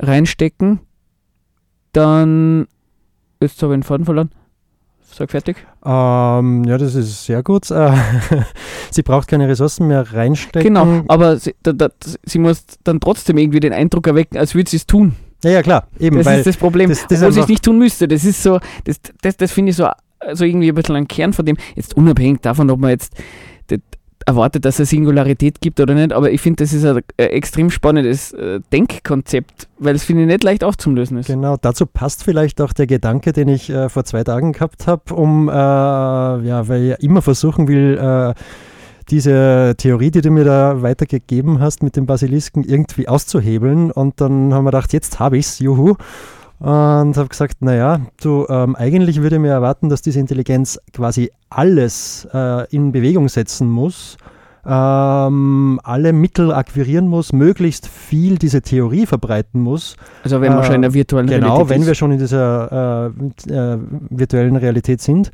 reinstecken, 0.00 0.80
dann 1.92 2.66
jetzt 3.40 3.62
habe 3.62 3.74
ich 3.74 3.78
den 3.78 3.82
Faden 3.84 4.04
verloren. 4.04 4.30
Sag 5.12 5.30
fertig. 5.30 5.56
Ähm, 5.84 6.64
ja, 6.64 6.78
das 6.78 6.94
ist 6.94 7.24
sehr 7.24 7.42
gut. 7.42 7.70
Äh, 7.70 7.92
sie 8.90 9.02
braucht 9.02 9.28
keine 9.28 9.48
Ressourcen 9.48 9.88
mehr 9.88 10.12
reinstecken. 10.12 10.74
Genau, 10.74 11.02
aber 11.08 11.36
sie, 11.36 11.54
da, 11.62 11.72
da, 11.72 11.88
sie 12.22 12.38
muss 12.38 12.64
dann 12.84 13.00
trotzdem 13.00 13.36
irgendwie 13.38 13.60
den 13.60 13.72
Eindruck 13.72 14.06
erwecken, 14.06 14.38
als 14.38 14.54
würde 14.54 14.70
sie 14.70 14.76
es 14.76 14.86
tun. 14.86 15.16
Ja, 15.42 15.50
ja, 15.50 15.62
klar. 15.62 15.88
Eben, 15.98 16.22
das 16.22 16.38
ist 16.38 16.46
das 16.46 16.56
Problem, 16.56 16.90
das, 16.90 17.06
das 17.06 17.20
sie 17.20 17.40
es 17.40 17.48
nicht 17.48 17.64
tun 17.64 17.78
müsste. 17.78 18.06
Das 18.06 18.24
ist 18.24 18.42
so, 18.42 18.60
das, 18.84 19.00
das, 19.22 19.36
das 19.36 19.52
finde 19.52 19.70
ich 19.70 19.76
so 19.76 19.88
also 20.20 20.44
irgendwie 20.44 20.68
ein 20.68 20.74
bisschen 20.74 20.96
ein 20.96 21.08
Kern 21.08 21.32
von 21.32 21.46
dem, 21.46 21.56
jetzt 21.74 21.96
unabhängig 21.96 22.40
davon, 22.42 22.70
ob 22.70 22.78
man 22.78 22.90
jetzt 22.90 23.14
erwartet, 24.26 24.64
dass 24.64 24.78
es 24.78 24.90
Singularität 24.90 25.60
gibt 25.60 25.80
oder 25.80 25.94
nicht, 25.94 26.12
aber 26.12 26.30
ich 26.30 26.40
finde, 26.40 26.62
das 26.64 26.72
ist 26.72 26.84
ein, 26.84 26.96
ein 26.96 27.30
extrem 27.30 27.70
spannendes 27.70 28.32
äh, 28.32 28.60
Denkkonzept, 28.72 29.68
weil 29.78 29.94
es 29.94 30.04
finde 30.04 30.22
ich 30.22 30.28
nicht 30.28 30.44
leicht 30.44 30.64
aufzulösen 30.64 31.18
ist. 31.18 31.26
Genau, 31.26 31.56
dazu 31.60 31.86
passt 31.86 32.24
vielleicht 32.24 32.60
auch 32.60 32.72
der 32.72 32.86
Gedanke, 32.86 33.32
den 33.32 33.48
ich 33.48 33.70
äh, 33.70 33.88
vor 33.88 34.04
zwei 34.04 34.24
Tagen 34.24 34.52
gehabt 34.52 34.86
habe, 34.86 35.14
um, 35.14 35.48
äh, 35.48 35.52
ja, 35.52 36.68
weil 36.68 36.82
ich 36.82 36.88
ja 36.90 36.96
immer 36.96 37.22
versuchen 37.22 37.68
will, 37.68 37.98
äh, 37.98 38.34
diese 39.10 39.74
Theorie, 39.76 40.10
die 40.10 40.20
du 40.20 40.30
mir 40.30 40.44
da 40.44 40.82
weitergegeben 40.82 41.60
hast 41.60 41.82
mit 41.82 41.96
dem 41.96 42.06
Basilisken, 42.06 42.62
irgendwie 42.62 43.08
auszuhebeln. 43.08 43.90
Und 43.90 44.20
dann 44.20 44.54
haben 44.54 44.64
wir 44.64 44.70
gedacht, 44.70 44.92
jetzt 44.92 45.18
habe 45.18 45.36
ich 45.36 45.46
es, 45.46 45.58
juhu 45.58 45.96
und 46.60 47.16
habe 47.16 47.28
gesagt, 47.28 47.62
naja, 47.62 48.00
du, 48.22 48.46
ähm, 48.50 48.76
eigentlich 48.76 49.22
würde 49.22 49.38
mir 49.38 49.50
erwarten, 49.50 49.88
dass 49.88 50.02
diese 50.02 50.20
Intelligenz 50.20 50.78
quasi 50.92 51.30
alles 51.48 52.28
äh, 52.34 52.68
in 52.68 52.92
Bewegung 52.92 53.30
setzen 53.30 53.70
muss, 53.70 54.18
ähm, 54.66 55.80
alle 55.82 56.12
Mittel 56.12 56.52
akquirieren 56.52 57.08
muss, 57.08 57.32
möglichst 57.32 57.88
viel 57.88 58.36
diese 58.36 58.60
Theorie 58.60 59.06
verbreiten 59.06 59.62
muss. 59.62 59.96
Also 60.22 60.42
wenn 60.42 60.52
wir 60.52 60.60
äh, 60.60 60.64
schon 60.64 60.74
in 60.74 60.82
der 60.82 60.92
virtuellen 60.92 61.28
genau, 61.28 61.38
Realität 61.46 61.58
Genau, 61.66 61.70
wenn 61.70 61.86
wir 61.86 61.94
schon 61.94 62.12
in 62.12 62.18
dieser 62.18 63.10
äh, 63.48 63.52
äh, 63.52 63.78
virtuellen 64.10 64.56
Realität 64.56 65.00
sind, 65.00 65.28
äh, 65.28 65.32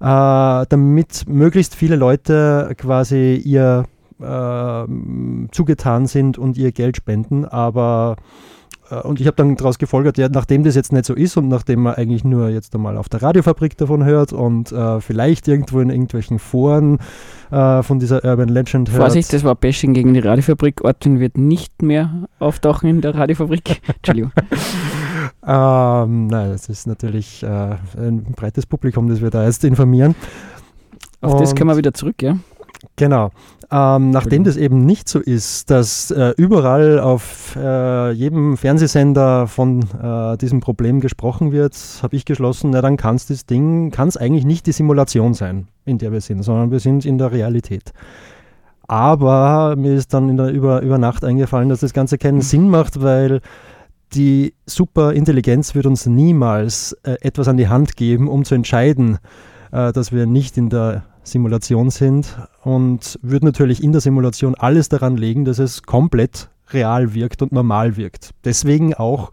damit 0.00 1.24
möglichst 1.26 1.74
viele 1.74 1.96
Leute 1.96 2.72
quasi 2.78 3.34
ihr 3.44 3.84
äh, 4.20 4.84
zugetan 5.50 6.06
sind 6.06 6.38
und 6.38 6.56
ihr 6.56 6.70
Geld 6.70 6.96
spenden, 6.96 7.44
aber 7.46 8.14
und 8.90 9.20
ich 9.20 9.26
habe 9.26 9.36
dann 9.36 9.56
daraus 9.56 9.78
gefolgert, 9.78 10.18
ja, 10.18 10.28
nachdem 10.28 10.64
das 10.64 10.74
jetzt 10.74 10.92
nicht 10.92 11.04
so 11.04 11.14
ist 11.14 11.36
und 11.36 11.48
nachdem 11.48 11.82
man 11.82 11.94
eigentlich 11.94 12.24
nur 12.24 12.48
jetzt 12.48 12.74
einmal 12.74 12.96
auf 12.96 13.08
der 13.08 13.22
Radiofabrik 13.22 13.76
davon 13.76 14.04
hört 14.04 14.32
und 14.32 14.72
äh, 14.72 15.00
vielleicht 15.00 15.48
irgendwo 15.48 15.80
in 15.80 15.90
irgendwelchen 15.90 16.38
Foren 16.38 16.98
äh, 17.50 17.82
von 17.82 17.98
dieser 17.98 18.24
Urban 18.24 18.48
Legend 18.48 18.90
hört. 18.90 19.00
Vorsicht, 19.00 19.32
das 19.32 19.44
war 19.44 19.54
Bashing 19.54 19.94
gegen 19.94 20.14
die 20.14 20.20
Radiofabrik. 20.20 20.84
Ortin 20.84 21.20
wird 21.20 21.36
nicht 21.36 21.82
mehr 21.82 22.28
auftauchen 22.38 22.88
in 22.88 23.00
der 23.00 23.14
Radiofabrik. 23.14 23.80
Entschuldigung. 23.96 24.32
ähm, 25.46 26.26
nein, 26.26 26.50
das 26.50 26.68
ist 26.68 26.86
natürlich 26.86 27.42
äh, 27.42 27.76
ein 27.96 28.24
breites 28.36 28.66
Publikum, 28.66 29.08
das 29.08 29.20
wir 29.20 29.30
da 29.30 29.44
jetzt 29.44 29.64
informieren. 29.64 30.14
Auf 31.20 31.32
und 31.32 31.40
das 31.40 31.54
können 31.54 31.68
wir 31.68 31.76
wieder 31.76 31.92
zurück, 31.92 32.22
ja? 32.22 32.38
Genau. 32.96 33.30
Ähm, 33.70 34.10
nachdem 34.10 34.44
das 34.44 34.56
eben 34.56 34.86
nicht 34.86 35.10
so 35.10 35.18
ist, 35.18 35.70
dass 35.70 36.10
äh, 36.10 36.32
überall 36.38 37.00
auf 37.00 37.54
äh, 37.54 38.12
jedem 38.12 38.56
Fernsehsender 38.56 39.46
von 39.46 39.82
äh, 40.02 40.38
diesem 40.38 40.60
Problem 40.60 41.00
gesprochen 41.00 41.52
wird, 41.52 41.76
habe 42.02 42.16
ich 42.16 42.24
geschlossen, 42.24 42.70
na 42.70 42.80
dann 42.80 42.96
kann 42.96 43.16
es 43.16 43.26
das 43.26 43.44
Ding, 43.44 43.90
kann 43.90 44.08
es 44.08 44.16
eigentlich 44.16 44.46
nicht 44.46 44.66
die 44.66 44.72
Simulation 44.72 45.34
sein, 45.34 45.68
in 45.84 45.98
der 45.98 46.12
wir 46.12 46.22
sind, 46.22 46.42
sondern 46.42 46.70
wir 46.70 46.80
sind 46.80 47.04
in 47.04 47.18
der 47.18 47.30
Realität. 47.30 47.92
Aber 48.86 49.76
mir 49.76 49.94
ist 49.94 50.14
dann 50.14 50.30
in 50.30 50.38
der, 50.38 50.48
über, 50.48 50.80
über 50.80 50.96
Nacht 50.96 51.22
eingefallen, 51.22 51.68
dass 51.68 51.80
das 51.80 51.92
Ganze 51.92 52.16
keinen 52.16 52.40
Sinn 52.40 52.70
macht, 52.70 53.02
weil 53.02 53.42
die 54.14 54.54
Superintelligenz 54.64 55.74
wird 55.74 55.84
uns 55.84 56.06
niemals 56.06 56.94
äh, 57.02 57.16
etwas 57.20 57.48
an 57.48 57.58
die 57.58 57.68
Hand 57.68 57.96
geben, 57.96 58.28
um 58.28 58.46
zu 58.46 58.54
entscheiden, 58.54 59.18
äh, 59.72 59.92
dass 59.92 60.10
wir 60.10 60.24
nicht 60.24 60.56
in 60.56 60.70
der 60.70 61.04
Simulation 61.28 61.90
sind 61.90 62.36
und 62.64 63.18
würde 63.22 63.46
natürlich 63.46 63.82
in 63.82 63.92
der 63.92 64.00
Simulation 64.00 64.54
alles 64.56 64.88
daran 64.88 65.16
legen, 65.16 65.44
dass 65.44 65.58
es 65.58 65.82
komplett 65.82 66.50
real 66.72 67.14
wirkt 67.14 67.42
und 67.42 67.52
normal 67.52 67.96
wirkt. 67.96 68.30
Deswegen 68.44 68.94
auch, 68.94 69.30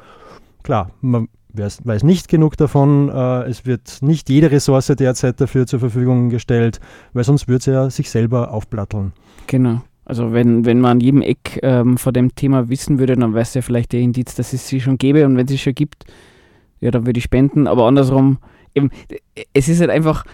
klar, 0.63 0.91
man 1.01 1.27
weiß 1.53 2.03
nicht 2.03 2.27
genug 2.27 2.57
davon, 2.57 3.09
äh, 3.09 3.43
es 3.43 3.65
wird 3.65 4.01
nicht 4.01 4.29
jede 4.29 4.51
Ressource 4.51 4.87
derzeit 4.87 5.39
dafür 5.39 5.65
zur 5.65 5.79
Verfügung 5.79 6.29
gestellt, 6.29 6.79
weil 7.13 7.23
sonst 7.23 7.47
würde 7.47 7.59
es 7.59 7.65
ja 7.65 7.89
sich 7.89 8.09
selber 8.09 8.51
aufplatteln. 8.51 9.13
Genau. 9.47 9.81
Also 10.05 10.33
wenn, 10.33 10.65
wenn 10.65 10.81
man 10.81 10.91
an 10.91 10.99
jedem 10.99 11.21
Eck 11.21 11.59
ähm, 11.63 11.97
vor 11.97 12.11
dem 12.13 12.35
Thema 12.35 12.69
wissen 12.69 12.99
würde, 12.99 13.15
dann 13.15 13.33
weiß 13.33 13.55
ja 13.55 13.61
vielleicht 13.61 13.91
der 13.91 14.01
Indiz, 14.01 14.35
dass 14.35 14.53
es 14.53 14.67
sie 14.67 14.79
schon 14.79 14.97
gäbe 14.97 15.25
und 15.25 15.35
wenn 15.35 15.45
es 15.45 15.51
sie 15.51 15.57
schon 15.57 15.73
gibt, 15.73 16.05
ja, 16.79 16.91
dann 16.91 17.05
würde 17.05 17.17
ich 17.17 17.23
spenden, 17.23 17.67
aber 17.67 17.87
andersrum, 17.87 18.37
eben, 18.75 18.91
es 19.53 19.67
ist 19.67 19.79
halt 19.79 19.89
einfach, 19.89 20.25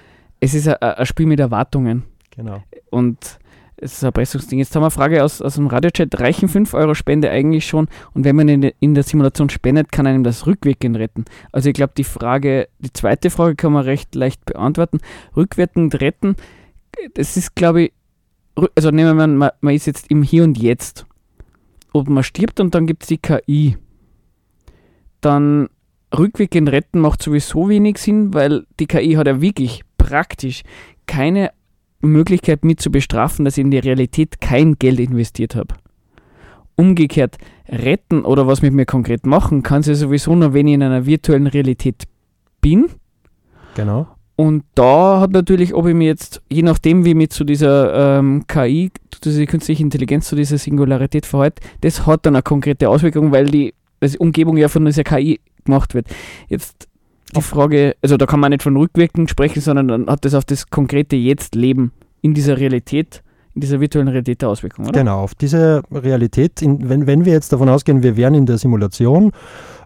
es 0.42 0.54
ist 0.56 0.68
ein, 0.68 1.06
Spiel 1.06 1.28
mit 1.28 1.40
Erwartungen. 1.40 2.04
Genau. 2.32 2.62
Und 2.90 3.40
es 3.78 3.94
ist 3.94 4.04
ein 4.04 4.08
Erpressungsding. 4.08 4.60
Jetzt 4.60 4.76
haben 4.76 4.82
wir 4.82 4.88
eine 4.88 4.92
Frage 4.92 5.24
aus, 5.24 5.42
aus 5.42 5.56
dem 5.56 5.68
Radiochat. 5.68 6.20
Reichen 6.20 6.50
5 6.50 6.74
Euro 6.74 6.94
Spende 6.94 7.30
eigentlich 7.30 7.66
schon? 7.66 7.88
Und 8.14 8.26
wenn 8.26 8.36
man 8.36 8.50
in, 8.50 8.64
in 8.80 8.96
der 8.96 9.04
Simulation 9.04 9.50
spendet, 9.50 9.92
kann 9.92 10.08
einem 10.08 10.24
das 10.24 10.48
rückwirkend 10.48 10.98
retten? 10.98 11.26
Also 11.52 11.70
ich 11.70 11.76
glaube, 11.76 11.94
die 11.96 12.04
Frage, 12.04 12.68
die 12.80 12.92
zweite 12.92 13.30
Frage 13.30 13.56
kann 13.56 13.72
man 13.72 13.86
recht 13.86 14.14
leicht 14.16 14.44
beantworten. 14.46 15.00
Rückwirkend 15.38 16.02
retten, 16.02 16.36
das 17.14 17.38
ist, 17.38 17.56
glaube 17.56 17.84
ich, 17.84 17.94
also 18.76 18.90
nehmen 18.92 19.18
wir 19.18 19.28
mal, 19.28 19.54
man 19.62 19.74
ist 19.74 19.86
jetzt 19.86 20.10
im 20.10 20.24
Hier 20.24 20.44
und 20.44 20.58
Jetzt. 20.58 21.06
Ob 21.94 22.10
man 22.10 22.24
stirbt 22.24 22.60
und 22.60 22.74
dann 22.74 22.88
gibt 22.88 23.04
es 23.04 23.10
die 23.10 23.18
KI. 23.18 23.78
Dann 25.22 25.70
rückwirkend 26.16 26.72
retten 26.72 27.00
macht 27.00 27.22
sowieso 27.22 27.70
wenig 27.70 27.98
Sinn, 27.98 28.34
weil 28.34 28.66
die 28.80 28.88
KI 28.88 29.14
hat 29.14 29.28
ja 29.28 29.42
wirklich 29.42 29.84
praktisch 30.02 30.64
keine 31.06 31.52
Möglichkeit 32.02 32.66
mit 32.66 32.82
zu 32.82 32.92
bestrafen, 32.92 33.46
dass 33.46 33.58
ich 33.58 33.64
in 33.64 33.72
die 33.72 33.80
Realität 33.80 34.42
kein 34.42 34.78
Geld 34.80 35.00
investiert 35.00 35.56
habe. 35.56 35.76
Umgekehrt, 36.76 37.38
retten 37.70 38.26
oder 38.26 38.48
was 38.48 38.62
mit 38.62 38.74
mir 38.74 38.86
konkret 38.86 39.26
machen, 39.26 39.62
kann 39.62 39.84
sie 39.84 39.94
sowieso 39.94 40.36
nur, 40.36 40.54
wenn 40.54 40.68
ich 40.68 40.74
in 40.74 40.84
einer 40.84 41.06
virtuellen 41.06 41.48
Realität 41.48 42.04
bin. 42.62 42.88
Genau. 43.76 44.08
Und 44.36 44.64
da 44.74 45.20
hat 45.20 45.32
natürlich, 45.32 45.76
ob 45.76 45.86
ich 45.86 45.94
mir 45.94 46.08
jetzt, 46.08 46.42
je 46.50 46.64
nachdem, 46.64 47.06
wie 47.06 47.14
mich 47.14 47.30
zu 47.30 47.44
dieser 47.44 48.18
ähm, 48.18 48.46
KI, 48.48 48.90
zu 49.12 49.22
dieser 49.30 49.46
künstlichen 49.46 49.84
Intelligenz, 49.84 50.28
zu 50.28 50.36
dieser 50.36 50.58
Singularität 50.58 51.28
verhalte, 51.28 51.62
das 51.82 52.08
hat 52.08 52.26
dann 52.26 52.36
eine 52.36 52.42
konkrete 52.42 52.90
Auswirkung, 52.90 53.32
weil 53.32 53.46
die, 53.46 53.76
die 54.02 54.18
Umgebung 54.18 54.58
ja 54.58 54.68
von 54.68 54.84
dieser 54.86 55.04
KI 55.04 55.40
gemacht 55.64 55.94
wird. 55.94 56.08
Jetzt 56.48 56.88
die 57.32 57.42
Frage, 57.42 57.96
also 58.02 58.18
da 58.18 58.26
kann 58.26 58.40
man 58.40 58.52
nicht 58.52 58.64
von 58.64 58.76
rückwirkend 58.78 59.30
sprechen, 59.30 59.62
sondern 59.62 59.88
dann 59.88 60.08
hat 60.08 60.26
das 60.26 60.34
auf 60.34 60.46
das 60.46 60.70
konkrete 60.70 61.16
Jetzt-Leben 61.16 61.92
in 62.22 62.34
dieser 62.34 62.58
Realität, 62.58 63.24
in 63.54 63.62
dieser 63.62 63.80
virtuellen 63.80 64.08
Realität 64.08 64.44
eine 64.44 64.52
Auswirkung, 64.52 64.86
oder? 64.86 65.00
Genau, 65.00 65.20
auf 65.20 65.36
diese 65.36 65.84
Realität, 65.92 66.62
in, 66.62 66.88
wenn, 66.90 67.08
wenn 67.08 67.26
wir 67.26 67.34
jetzt 67.34 67.52
davon 67.52 67.70
ausgehen, 67.70 68.04
wir 68.04 68.16
wären 68.18 68.36
in 68.36 68.46
der 68.46 68.58
Simulation, 68.58 69.32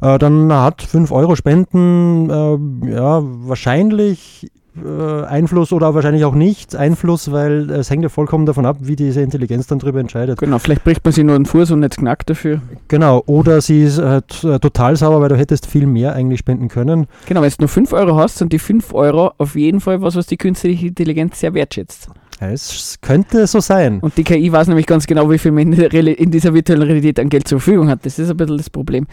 äh, 0.01 0.17
dann 0.17 0.51
hat 0.51 0.81
5 0.81 1.11
Euro 1.11 1.35
Spenden 1.35 2.29
äh, 2.29 2.91
ja, 2.91 3.21
wahrscheinlich 3.23 4.51
äh, 4.83 5.23
Einfluss 5.25 5.71
oder 5.71 5.93
wahrscheinlich 5.93 6.25
auch 6.25 6.35
nicht 6.35 6.75
Einfluss, 6.75 7.31
weil 7.31 7.69
es 7.69 7.89
hängt 7.89 8.03
ja 8.03 8.09
vollkommen 8.09 8.45
davon 8.45 8.65
ab, 8.65 8.77
wie 8.81 8.95
diese 8.95 9.21
Intelligenz 9.21 9.67
dann 9.67 9.79
darüber 9.79 9.99
entscheidet. 9.99 10.39
Genau, 10.39 10.59
vielleicht 10.59 10.83
bricht 10.83 11.03
man 11.03 11.13
sie 11.13 11.23
nur 11.23 11.35
einen 11.35 11.45
Fuß 11.45 11.71
und 11.71 11.81
nicht 11.81 11.97
knackt 11.97 12.29
dafür. 12.29 12.61
Genau, 12.87 13.23
oder 13.25 13.61
sie 13.61 13.83
ist 13.83 13.97
äh, 13.97 14.21
total 14.21 14.95
sauer, 14.95 15.21
weil 15.21 15.29
du 15.29 15.37
hättest 15.37 15.65
viel 15.67 15.85
mehr 15.85 16.13
eigentlich 16.13 16.39
spenden 16.39 16.67
können. 16.67 17.07
Genau, 17.27 17.41
wenn 17.41 17.49
du 17.49 17.55
nur 17.59 17.69
5 17.69 17.93
Euro 17.93 18.17
hast, 18.17 18.37
sind 18.37 18.51
die 18.53 18.59
5 18.59 18.93
Euro 18.93 19.31
auf 19.37 19.55
jeden 19.55 19.81
Fall 19.81 20.01
was, 20.01 20.15
was 20.15 20.27
die 20.27 20.37
künstliche 20.37 20.87
Intelligenz 20.87 21.39
sehr 21.39 21.53
wertschätzt. 21.53 22.09
Es 22.39 22.97
könnte 23.01 23.47
so 23.47 23.59
sein. 23.59 23.99
Und 24.01 24.17
die 24.17 24.23
KI 24.23 24.51
weiß 24.51 24.67
nämlich 24.67 24.85
ganz 24.85 25.07
genau, 25.07 25.29
wie 25.31 25.37
viel 25.37 25.51
man 25.51 25.71
in 25.71 26.31
dieser 26.31 26.53
virtuellen 26.53 26.81
Realität 26.81 27.19
an 27.19 27.29
Geld 27.29 27.47
zur 27.47 27.59
Verfügung 27.59 27.89
hat. 27.89 28.05
Das 28.05 28.19
ist 28.19 28.29
ein 28.29 28.37
bisschen 28.37 28.57
das 28.57 28.69
Problem. 28.69 29.07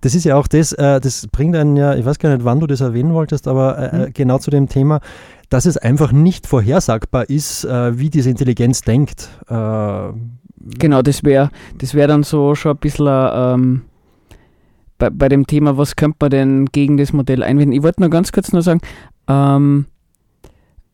Das 0.00 0.14
ist 0.14 0.24
ja 0.24 0.36
auch 0.36 0.46
das, 0.46 0.72
äh, 0.72 1.00
das 1.00 1.26
bringt 1.28 1.56
einen 1.56 1.76
ja, 1.76 1.94
ich 1.94 2.04
weiß 2.04 2.18
gar 2.18 2.34
nicht, 2.34 2.44
wann 2.44 2.60
du 2.60 2.66
das 2.66 2.80
erwähnen 2.80 3.12
wolltest, 3.12 3.48
aber 3.48 3.78
äh, 3.78 3.98
mhm. 3.98 4.12
genau 4.14 4.38
zu 4.38 4.50
dem 4.50 4.68
Thema, 4.68 5.00
dass 5.48 5.66
es 5.66 5.76
einfach 5.76 6.12
nicht 6.12 6.46
vorhersagbar 6.46 7.28
ist, 7.28 7.64
äh, 7.64 7.98
wie 7.98 8.10
diese 8.10 8.30
Intelligenz 8.30 8.82
denkt. 8.82 9.28
Äh, 9.48 10.08
genau, 10.78 11.02
das 11.02 11.24
wäre 11.24 11.50
das 11.78 11.94
wär 11.94 12.06
dann 12.06 12.22
so 12.22 12.54
schon 12.54 12.72
ein 12.72 12.78
bisschen 12.78 13.06
ähm, 13.08 13.82
bei, 14.98 15.10
bei 15.10 15.28
dem 15.28 15.46
Thema, 15.46 15.76
was 15.76 15.96
könnte 15.96 16.18
man 16.20 16.30
denn 16.30 16.66
gegen 16.66 16.96
das 16.96 17.12
Modell 17.12 17.42
einwenden? 17.42 17.72
Ich 17.72 17.82
wollte 17.82 18.00
nur 18.00 18.10
ganz 18.10 18.30
kurz 18.30 18.52
nur 18.52 18.62
sagen, 18.62 18.80
ähm, 19.26 19.86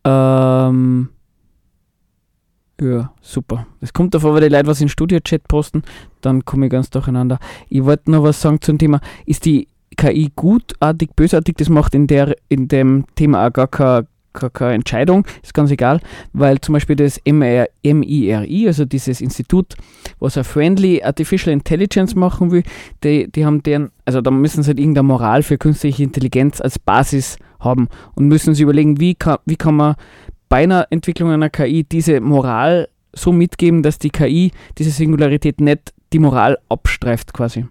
ähm, 0.05 1.09
ja, 2.81 3.13
super. 3.23 3.67
Es 3.81 3.93
kommt 3.93 4.15
davor, 4.15 4.35
weil 4.35 4.43
die 4.43 4.55
Leute 4.55 4.67
was 4.67 4.81
in 4.81 4.89
Studio-Chat 4.89 5.49
posten, 5.49 5.83
dann 6.21 6.45
komme 6.45 6.67
ich 6.67 6.73
ganz 6.73 6.91
durcheinander. 6.91 7.39
Ich 7.69 7.85
wollte 7.85 8.11
noch 8.11 8.23
was 8.23 8.41
sagen 8.41 8.61
zum 8.61 8.79
Thema, 8.79 9.01
ist 9.25 9.47
die 9.47 9.69
KI 9.97 10.31
gutartig, 10.37 11.17
bösartig? 11.17 11.57
Das 11.57 11.69
macht 11.71 11.95
in, 11.95 12.07
der, 12.07 12.37
in 12.49 12.69
dem 12.69 13.07
Thema 13.15 13.47
auch 13.47 13.53
gar 13.53 13.69
keine, 13.69 14.07
keine, 14.35 14.51
keine 14.51 14.75
Entscheidung, 14.75 15.27
ist 15.43 15.55
ganz 15.55 15.71
egal, 15.71 16.01
weil 16.35 16.61
zum 16.61 16.75
Beispiel 16.75 16.97
das 16.97 17.19
MIRI, 17.25 18.67
also 18.67 18.85
dieses 18.85 19.23
Institut, 19.23 19.75
was 20.19 20.37
eine 20.37 20.45
Friendly 20.45 21.03
Artificial 21.03 21.55
Intelligence 21.55 22.15
machen 22.15 22.51
will, 22.51 22.63
die, 23.03 23.33
die 23.33 23.47
haben 23.47 23.63
deren, 23.63 23.91
also 24.05 24.21
da 24.21 24.31
müssen 24.31 24.63
sie 24.63 24.69
halt 24.69 24.79
irgendeine 24.79 25.05
Moral 25.05 25.43
für 25.43 25.57
künstliche 25.57 26.03
Intelligenz 26.03 26.61
als 26.61 26.79
Basis 26.79 27.39
haben 27.59 27.89
und 28.15 28.29
müssen 28.29 28.55
sich 28.55 28.63
überlegen, 28.63 29.01
wie 29.01 29.15
kann, 29.15 29.39
wie 29.47 29.57
kann 29.57 29.77
man 29.77 29.95
bei 30.49 30.65
einer 30.65 30.87
Entwicklung 30.91 31.31
einer 31.31 31.51
KI 31.51 31.85
diese 31.85 32.21
Moral 32.21 32.89
so 33.13 33.33
mitgeben, 33.33 33.83
dass 33.83 33.99
die 33.99 34.11
KI 34.11 34.53
diese 34.79 34.91
Singularität 34.91 35.61
nicht 35.61 35.95
die 36.13 36.19
Moral 36.19 36.59
abstreift 36.69 37.33
quasi. 37.33 37.67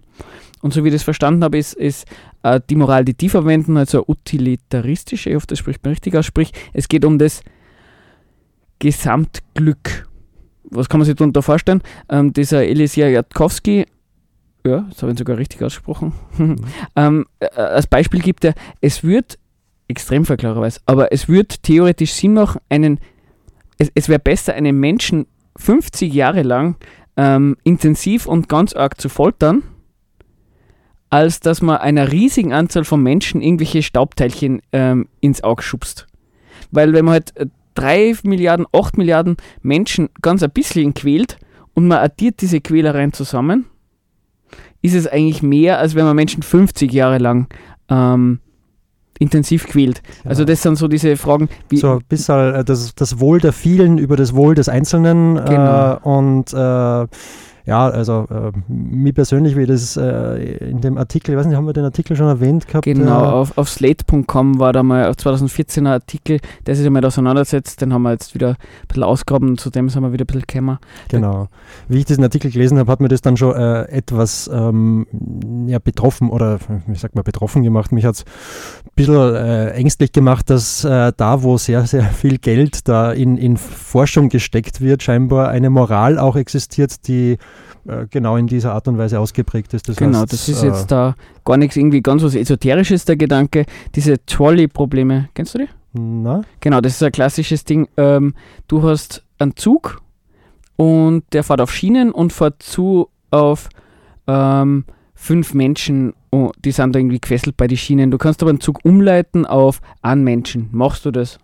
Und 0.60 0.72
so 0.72 0.82
wie 0.82 0.88
ich 0.88 0.94
das 0.94 1.02
verstanden 1.02 1.44
habe, 1.44 1.58
ist, 1.58 1.74
ist 1.74 2.06
äh, 2.42 2.60
die 2.68 2.76
Moral, 2.76 3.04
die 3.04 3.14
die 3.14 3.28
verwenden, 3.28 3.76
also 3.76 4.04
utilitaristische, 4.06 5.30
ich 5.30 5.36
hoffe, 5.36 5.46
das 5.46 5.58
spricht 5.58 5.84
man 5.84 5.90
richtig 5.90 6.16
aus, 6.16 6.26
sprich, 6.26 6.52
es 6.72 6.88
geht 6.88 7.04
um 7.04 7.18
das 7.18 7.42
Gesamtglück. 8.78 10.08
Was 10.64 10.88
kann 10.88 10.98
man 10.98 11.06
sich 11.06 11.14
darunter 11.14 11.42
vorstellen? 11.42 11.82
Ähm, 12.08 12.32
dieser 12.32 12.64
Elisia 12.64 13.08
Jatkowski, 13.08 13.86
ja, 14.66 14.86
das 14.90 15.02
habe 15.02 15.12
ich 15.12 15.18
sogar 15.18 15.38
richtig 15.38 15.62
ausgesprochen, 15.62 16.12
mhm. 16.38 16.56
ähm, 16.96 17.26
äh, 17.38 17.46
als 17.54 17.86
Beispiel 17.86 18.20
gibt 18.20 18.44
er, 18.44 18.54
es 18.80 19.04
wird 19.04 19.38
Extremfall 19.88 20.36
klarerweise. 20.36 20.80
Aber 20.86 21.12
es 21.12 21.28
würde 21.28 21.56
theoretisch 21.62 22.12
Sinn 22.12 22.34
machen, 22.34 22.60
einen, 22.68 23.00
es, 23.78 23.90
es 23.94 24.08
wäre 24.08 24.18
besser, 24.18 24.54
einen 24.54 24.78
Menschen 24.78 25.26
50 25.56 26.12
Jahre 26.12 26.42
lang 26.42 26.76
ähm, 27.16 27.56
intensiv 27.64 28.26
und 28.26 28.48
ganz 28.48 28.74
arg 28.74 29.00
zu 29.00 29.08
foltern, 29.08 29.62
als 31.08 31.40
dass 31.40 31.62
man 31.62 31.78
einer 31.78 32.12
riesigen 32.12 32.52
Anzahl 32.52 32.84
von 32.84 33.02
Menschen 33.02 33.40
irgendwelche 33.40 33.82
Staubteilchen 33.82 34.60
ähm, 34.72 35.08
ins 35.20 35.42
Auge 35.42 35.62
schubst. 35.62 36.06
Weil 36.70 36.92
wenn 36.92 37.04
man 37.04 37.14
halt 37.14 37.32
3 37.74 38.16
Milliarden, 38.24 38.66
8 38.72 38.98
Milliarden 38.98 39.36
Menschen 39.62 40.08
ganz 40.20 40.42
ein 40.42 40.50
bisschen 40.50 40.94
quält 40.94 41.38
und 41.74 41.88
man 41.88 41.98
addiert 41.98 42.40
diese 42.40 42.60
Quälereien 42.60 43.12
zusammen, 43.12 43.66
ist 44.82 44.94
es 44.94 45.06
eigentlich 45.06 45.42
mehr, 45.42 45.78
als 45.78 45.94
wenn 45.94 46.04
man 46.04 46.16
Menschen 46.16 46.42
50 46.42 46.92
Jahre 46.92 47.18
lang 47.18 47.48
ähm, 47.88 48.40
intensiv 49.18 49.66
quält. 49.66 50.02
Ja. 50.24 50.30
Also 50.30 50.44
das 50.44 50.62
sind 50.62 50.76
so 50.76 50.88
diese 50.88 51.16
Fragen. 51.16 51.48
Wie 51.68 51.76
so 51.78 51.92
ein 51.92 52.04
bisschen 52.08 52.54
äh, 52.54 52.64
das, 52.64 52.94
das 52.94 53.20
Wohl 53.20 53.40
der 53.40 53.52
vielen 53.52 53.98
über 53.98 54.16
das 54.16 54.34
Wohl 54.34 54.54
des 54.54 54.68
Einzelnen 54.68 55.36
genau. 55.44 55.94
äh, 55.94 55.98
und 56.02 56.52
äh, 56.52 57.06
ja, 57.66 57.88
also 57.88 58.28
äh, 58.30 58.52
mir 58.68 59.12
persönlich, 59.12 59.56
wie 59.56 59.66
das 59.66 59.96
äh, 59.96 60.70
in 60.70 60.80
dem 60.80 60.96
Artikel, 60.96 61.32
ich 61.32 61.36
weiß 61.36 61.46
nicht, 61.46 61.56
haben 61.56 61.66
wir 61.66 61.72
den 61.72 61.84
Artikel 61.84 62.16
schon 62.16 62.28
erwähnt 62.28 62.68
gehabt? 62.68 62.84
Genau, 62.84 63.24
äh, 63.24 63.26
auf, 63.26 63.58
auf 63.58 63.68
slate.com 63.68 64.60
war 64.60 64.72
da 64.72 64.84
mal 64.84 65.14
2014 65.16 65.84
ein 65.84 65.92
Artikel, 65.94 66.38
der 66.64 66.76
sich 66.76 66.84
damit 66.84 67.04
auseinandersetzt, 67.04 67.80
den 67.80 67.92
haben 67.92 68.02
wir 68.02 68.12
jetzt 68.12 68.36
wieder 68.36 68.50
ein 68.50 68.56
bisschen 68.86 69.02
ausgraben, 69.02 69.58
zu 69.58 69.70
dem 69.70 69.88
sind 69.88 70.00
wir 70.04 70.12
wieder 70.12 70.22
ein 70.22 70.26
bisschen 70.28 70.46
gekommen. 70.46 70.78
Genau. 71.08 71.48
Wie 71.88 71.98
ich 71.98 72.04
diesen 72.04 72.22
Artikel 72.22 72.52
gelesen 72.52 72.78
habe, 72.78 72.90
hat 72.92 73.00
mir 73.00 73.08
das 73.08 73.20
dann 73.20 73.36
schon 73.36 73.56
äh, 73.56 73.82
etwas 73.88 74.48
ähm, 74.52 75.08
ja, 75.66 75.80
betroffen 75.80 76.30
oder, 76.30 76.60
wie 76.86 76.94
sagt 76.94 77.16
man, 77.16 77.24
betroffen 77.24 77.64
gemacht. 77.64 77.90
Mich 77.90 78.04
hat 78.04 78.14
es 78.14 78.24
ein 78.84 78.90
bisschen 78.94 79.34
äh, 79.34 79.70
ängstlich 79.70 80.12
gemacht, 80.12 80.50
dass 80.50 80.84
äh, 80.84 81.12
da, 81.16 81.42
wo 81.42 81.58
sehr, 81.58 81.84
sehr 81.86 82.04
viel 82.04 82.38
Geld 82.38 82.86
da 82.86 83.10
in, 83.10 83.36
in 83.38 83.56
Forschung 83.56 84.28
gesteckt 84.28 84.80
wird, 84.80 85.02
scheinbar 85.02 85.48
eine 85.48 85.68
Moral 85.68 86.20
auch 86.20 86.36
existiert, 86.36 87.08
die 87.08 87.38
äh, 87.86 88.06
genau 88.10 88.36
in 88.36 88.46
dieser 88.46 88.72
Art 88.72 88.88
und 88.88 88.98
Weise 88.98 89.20
ausgeprägt 89.20 89.72
ist. 89.74 89.88
Das 89.88 89.96
genau, 89.96 90.20
heißt, 90.20 90.32
das 90.32 90.48
ist 90.48 90.62
äh, 90.62 90.66
jetzt 90.66 90.90
da 90.90 91.14
gar 91.44 91.56
nichts 91.56 91.76
irgendwie 91.76 92.02
ganz 92.02 92.22
was 92.22 92.34
Esoterisches, 92.34 93.04
der 93.04 93.16
Gedanke. 93.16 93.66
Diese 93.94 94.24
Trolley-Probleme, 94.26 95.28
kennst 95.34 95.54
du 95.54 95.58
die? 95.58 95.68
Na? 95.92 96.42
Genau, 96.60 96.80
das 96.80 96.94
ist 96.94 97.02
ein 97.02 97.12
klassisches 97.12 97.64
Ding. 97.64 97.88
Ähm, 97.96 98.34
du 98.68 98.82
hast 98.82 99.24
einen 99.38 99.56
Zug 99.56 100.02
und 100.76 101.24
der 101.32 101.44
fährt 101.44 101.60
auf 101.60 101.72
Schienen 101.72 102.12
und 102.12 102.32
fährt 102.32 102.62
zu 102.62 103.08
auf 103.30 103.68
ähm, 104.26 104.84
fünf 105.14 105.54
Menschen, 105.54 106.12
oh, 106.30 106.50
die 106.64 106.72
sind 106.72 106.94
da 106.94 106.98
irgendwie 106.98 107.20
gefesselt 107.20 107.56
bei 107.56 107.66
den 107.66 107.78
Schienen. 107.78 108.10
Du 108.10 108.18
kannst 108.18 108.42
aber 108.42 108.50
einen 108.50 108.60
Zug 108.60 108.84
umleiten 108.84 109.46
auf 109.46 109.80
einen 110.02 110.24
Menschen. 110.24 110.68
Machst 110.72 111.04
du 111.04 111.10
das? 111.10 111.38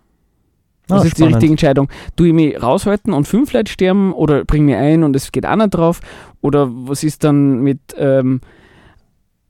Was 0.87 1.01
ah, 1.01 1.05
ist 1.05 1.11
spannend. 1.11 1.17
die 1.17 1.33
richtige 1.35 1.53
Entscheidung? 1.53 1.89
Du 2.15 2.25
ich 2.25 2.33
mich 2.33 2.61
raushalten 2.61 3.13
und 3.13 3.27
fünf 3.27 3.53
Leute 3.53 3.71
sterben 3.71 4.13
oder 4.13 4.43
bring 4.43 4.65
mich 4.65 4.75
ein 4.75 5.03
und 5.03 5.15
es 5.15 5.31
geht 5.31 5.45
einer 5.45 5.67
drauf? 5.67 6.01
Oder 6.41 6.69
was 6.69 7.03
ist 7.03 7.23
dann 7.23 7.61
mit, 7.61 7.79
ähm, 7.97 8.41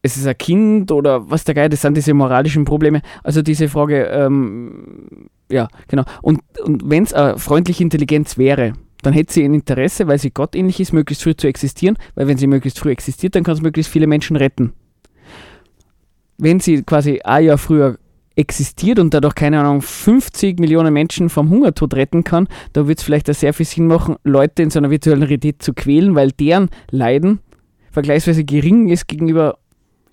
es 0.04 0.18
ist 0.18 0.28
ein 0.28 0.38
Kind 0.38 0.92
oder 0.92 1.30
was 1.32 1.44
der 1.44 1.56
Geil, 1.56 1.70
das 1.70 1.82
sind 1.82 1.98
diese 1.98 2.14
moralischen 2.14 2.66
Probleme. 2.66 3.02
Also 3.24 3.42
diese 3.42 3.68
Frage, 3.68 4.06
ähm, 4.06 5.30
ja, 5.50 5.68
genau. 5.88 6.04
Und, 6.22 6.42
und 6.64 6.90
wenn 6.90 7.04
es 7.04 7.14
eine 7.14 7.40
freundliche 7.40 7.84
Intelligenz 7.84 8.38
wäre, 8.38 8.74
dann 9.02 9.14
hätte 9.14 9.34
sie 9.34 9.44
ein 9.44 9.54
Interesse, 9.54 10.08
weil 10.08 10.20
sie 10.20 10.32
gottähnlich 10.32 10.80
ist, 10.80 10.94
möglichst 10.94 11.24
früh 11.24 11.36
zu 11.36 11.48
existieren, 11.48 11.98
weil 12.16 12.28
wenn 12.28 12.38
sie 12.38 12.48
möglichst 12.48 12.80
früh 12.80 12.92
existiert, 12.92 13.36
dann 13.36 13.44
kann 13.44 13.56
es 13.56 13.62
möglichst 13.62 13.92
viele 13.92 14.08
Menschen 14.08 14.36
retten. 14.36 14.74
Wenn 16.38 16.60
sie 16.60 16.84
quasi 16.84 17.22
ein 17.22 17.46
Jahr 17.46 17.58
früher 17.58 17.98
existiert 18.36 19.00
und 19.00 19.14
dadurch, 19.14 19.36
keine 19.36 19.60
Ahnung, 19.60 19.82
50 19.82 20.60
Millionen 20.60 20.94
Menschen 20.94 21.30
vom 21.30 21.50
Hungertod 21.50 21.94
retten 21.94 22.24
kann, 22.24 22.48
da 22.74 22.88
wird 22.88 23.00
es 23.00 23.04
vielleicht 23.04 23.30
auch 23.30 23.36
sehr 23.36 23.54
viel 23.54 23.66
Sinn 23.66 23.88
machen, 23.88 24.16
Leute 24.24 24.64
in 24.64 24.70
so 24.70 24.80
einer 24.80 24.90
virtuellen 24.90 25.24
Realität 25.24 25.62
zu 25.62 25.74
quälen, 25.74 26.16
weil 26.16 26.32
deren 26.32 26.70
Leiden 26.90 27.40
vergleichsweise 27.92 28.44
gering 28.44 28.90
ist 28.90 29.08
gegenüber 29.08 29.58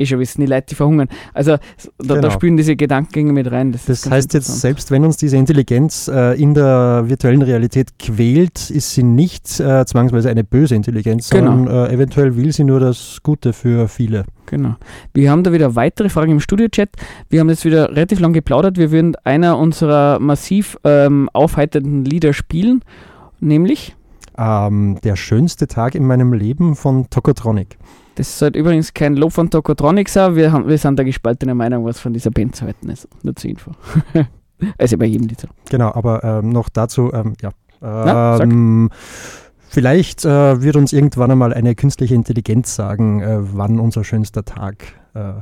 eh 0.01 0.07
schon 0.07 0.19
wissen, 0.19 0.41
die 0.41 0.47
Leute, 0.47 0.67
die 0.71 0.75
verhungern. 0.75 1.09
Also 1.35 1.53
da, 1.53 1.61
genau. 1.99 2.21
da 2.21 2.31
spielen 2.31 2.57
diese 2.57 2.75
Gedankengänge 2.75 3.33
mit 3.33 3.51
rein. 3.51 3.73
Das, 3.73 3.85
das 3.85 4.11
heißt 4.11 4.35
jetzt, 4.35 4.61
selbst 4.61 4.91
wenn 4.91 5.05
uns 5.05 5.19
diese 5.19 5.37
Intelligenz 5.37 6.09
äh, 6.09 6.41
in 6.41 6.55
der 6.55 7.05
virtuellen 7.07 7.43
Realität 7.43 7.99
quält, 7.99 8.71
ist 8.71 8.95
sie 8.95 9.03
nicht 9.03 9.61
äh, 9.61 9.85
zwangsweise 9.85 10.31
eine 10.31 10.43
böse 10.43 10.75
Intelligenz, 10.75 11.31
genau. 11.31 11.53
sondern 11.53 11.91
äh, 11.91 11.95
eventuell 11.95 12.37
will 12.37 12.53
sie 12.53 12.65
nur 12.65 12.81
das 12.81 13.19
Gute 13.23 13.53
für 13.53 13.89
viele. 13.89 14.25
Genau. 14.51 14.75
Wir 15.15 15.31
haben 15.31 15.45
da 15.45 15.53
wieder 15.53 15.77
weitere 15.77 16.09
Fragen 16.09 16.33
im 16.33 16.41
Studio-Chat. 16.41 16.91
Wir 17.29 17.39
haben 17.39 17.49
jetzt 17.51 17.65
wieder 17.65 17.91
relativ 17.91 18.19
lang 18.19 18.33
geplaudert. 18.33 18.79
Wir 18.79 18.91
würden 18.91 19.15
einer 19.23 19.57
unserer 19.57 20.19
massiv 20.19 20.77
ähm, 20.83 21.31
aufheiternden 21.33 22.05
Lieder 22.05 22.33
spielen, 22.33 22.83
nämlich 23.39 23.95
ähm, 24.37 24.99
Der 25.05 25.15
schönste 25.15 25.69
Tag 25.69 25.95
in 25.95 26.05
meinem 26.05 26.33
Leben 26.33 26.75
von 26.75 27.09
Tokotronic. 27.11 27.79
Das 28.17 28.41
sollte 28.41 28.59
übrigens 28.59 28.93
kein 28.93 29.15
Lob 29.15 29.33
von 29.33 29.51
Tokotronic 29.51 30.09
sein. 30.09 30.35
Wir, 30.35 30.51
haben, 30.51 30.67
wir 30.67 30.79
sind 30.79 30.99
da 30.99 31.05
gespaltener 31.05 31.55
Meinung, 31.55 31.85
was 31.85 32.01
von 32.01 32.13
dieser 32.13 32.33
Band 32.33 32.57
zu 32.57 32.65
halten 32.65 32.89
ist. 32.89 33.07
Nur 33.23 33.37
zur 33.37 33.51
Info. 33.51 33.71
also 34.79 34.99
bei 34.99 35.07
jedem 35.07 35.29
Lied 35.29 35.41
so. 35.41 35.49
Genau, 35.71 35.93
aber 35.95 36.25
ähm, 36.25 36.49
noch 36.49 36.69
dazu, 36.71 37.13
ähm, 37.13 37.35
ja. 37.41 37.51
Ähm, 37.83 38.91
vielleicht 39.71 40.25
äh, 40.25 40.63
wird 40.63 40.77
uns 40.77 40.93
irgendwann 40.93 41.31
einmal 41.31 41.55
eine 41.55 41.75
künstliche 41.75 42.15
Intelligenz 42.15 42.75
sagen, 42.75 43.23
äh, 43.23 43.39
wann 43.41 43.79
unser 43.79 44.05
schönster 44.05 44.45
Tag 44.45 44.85
äh, 45.15 45.33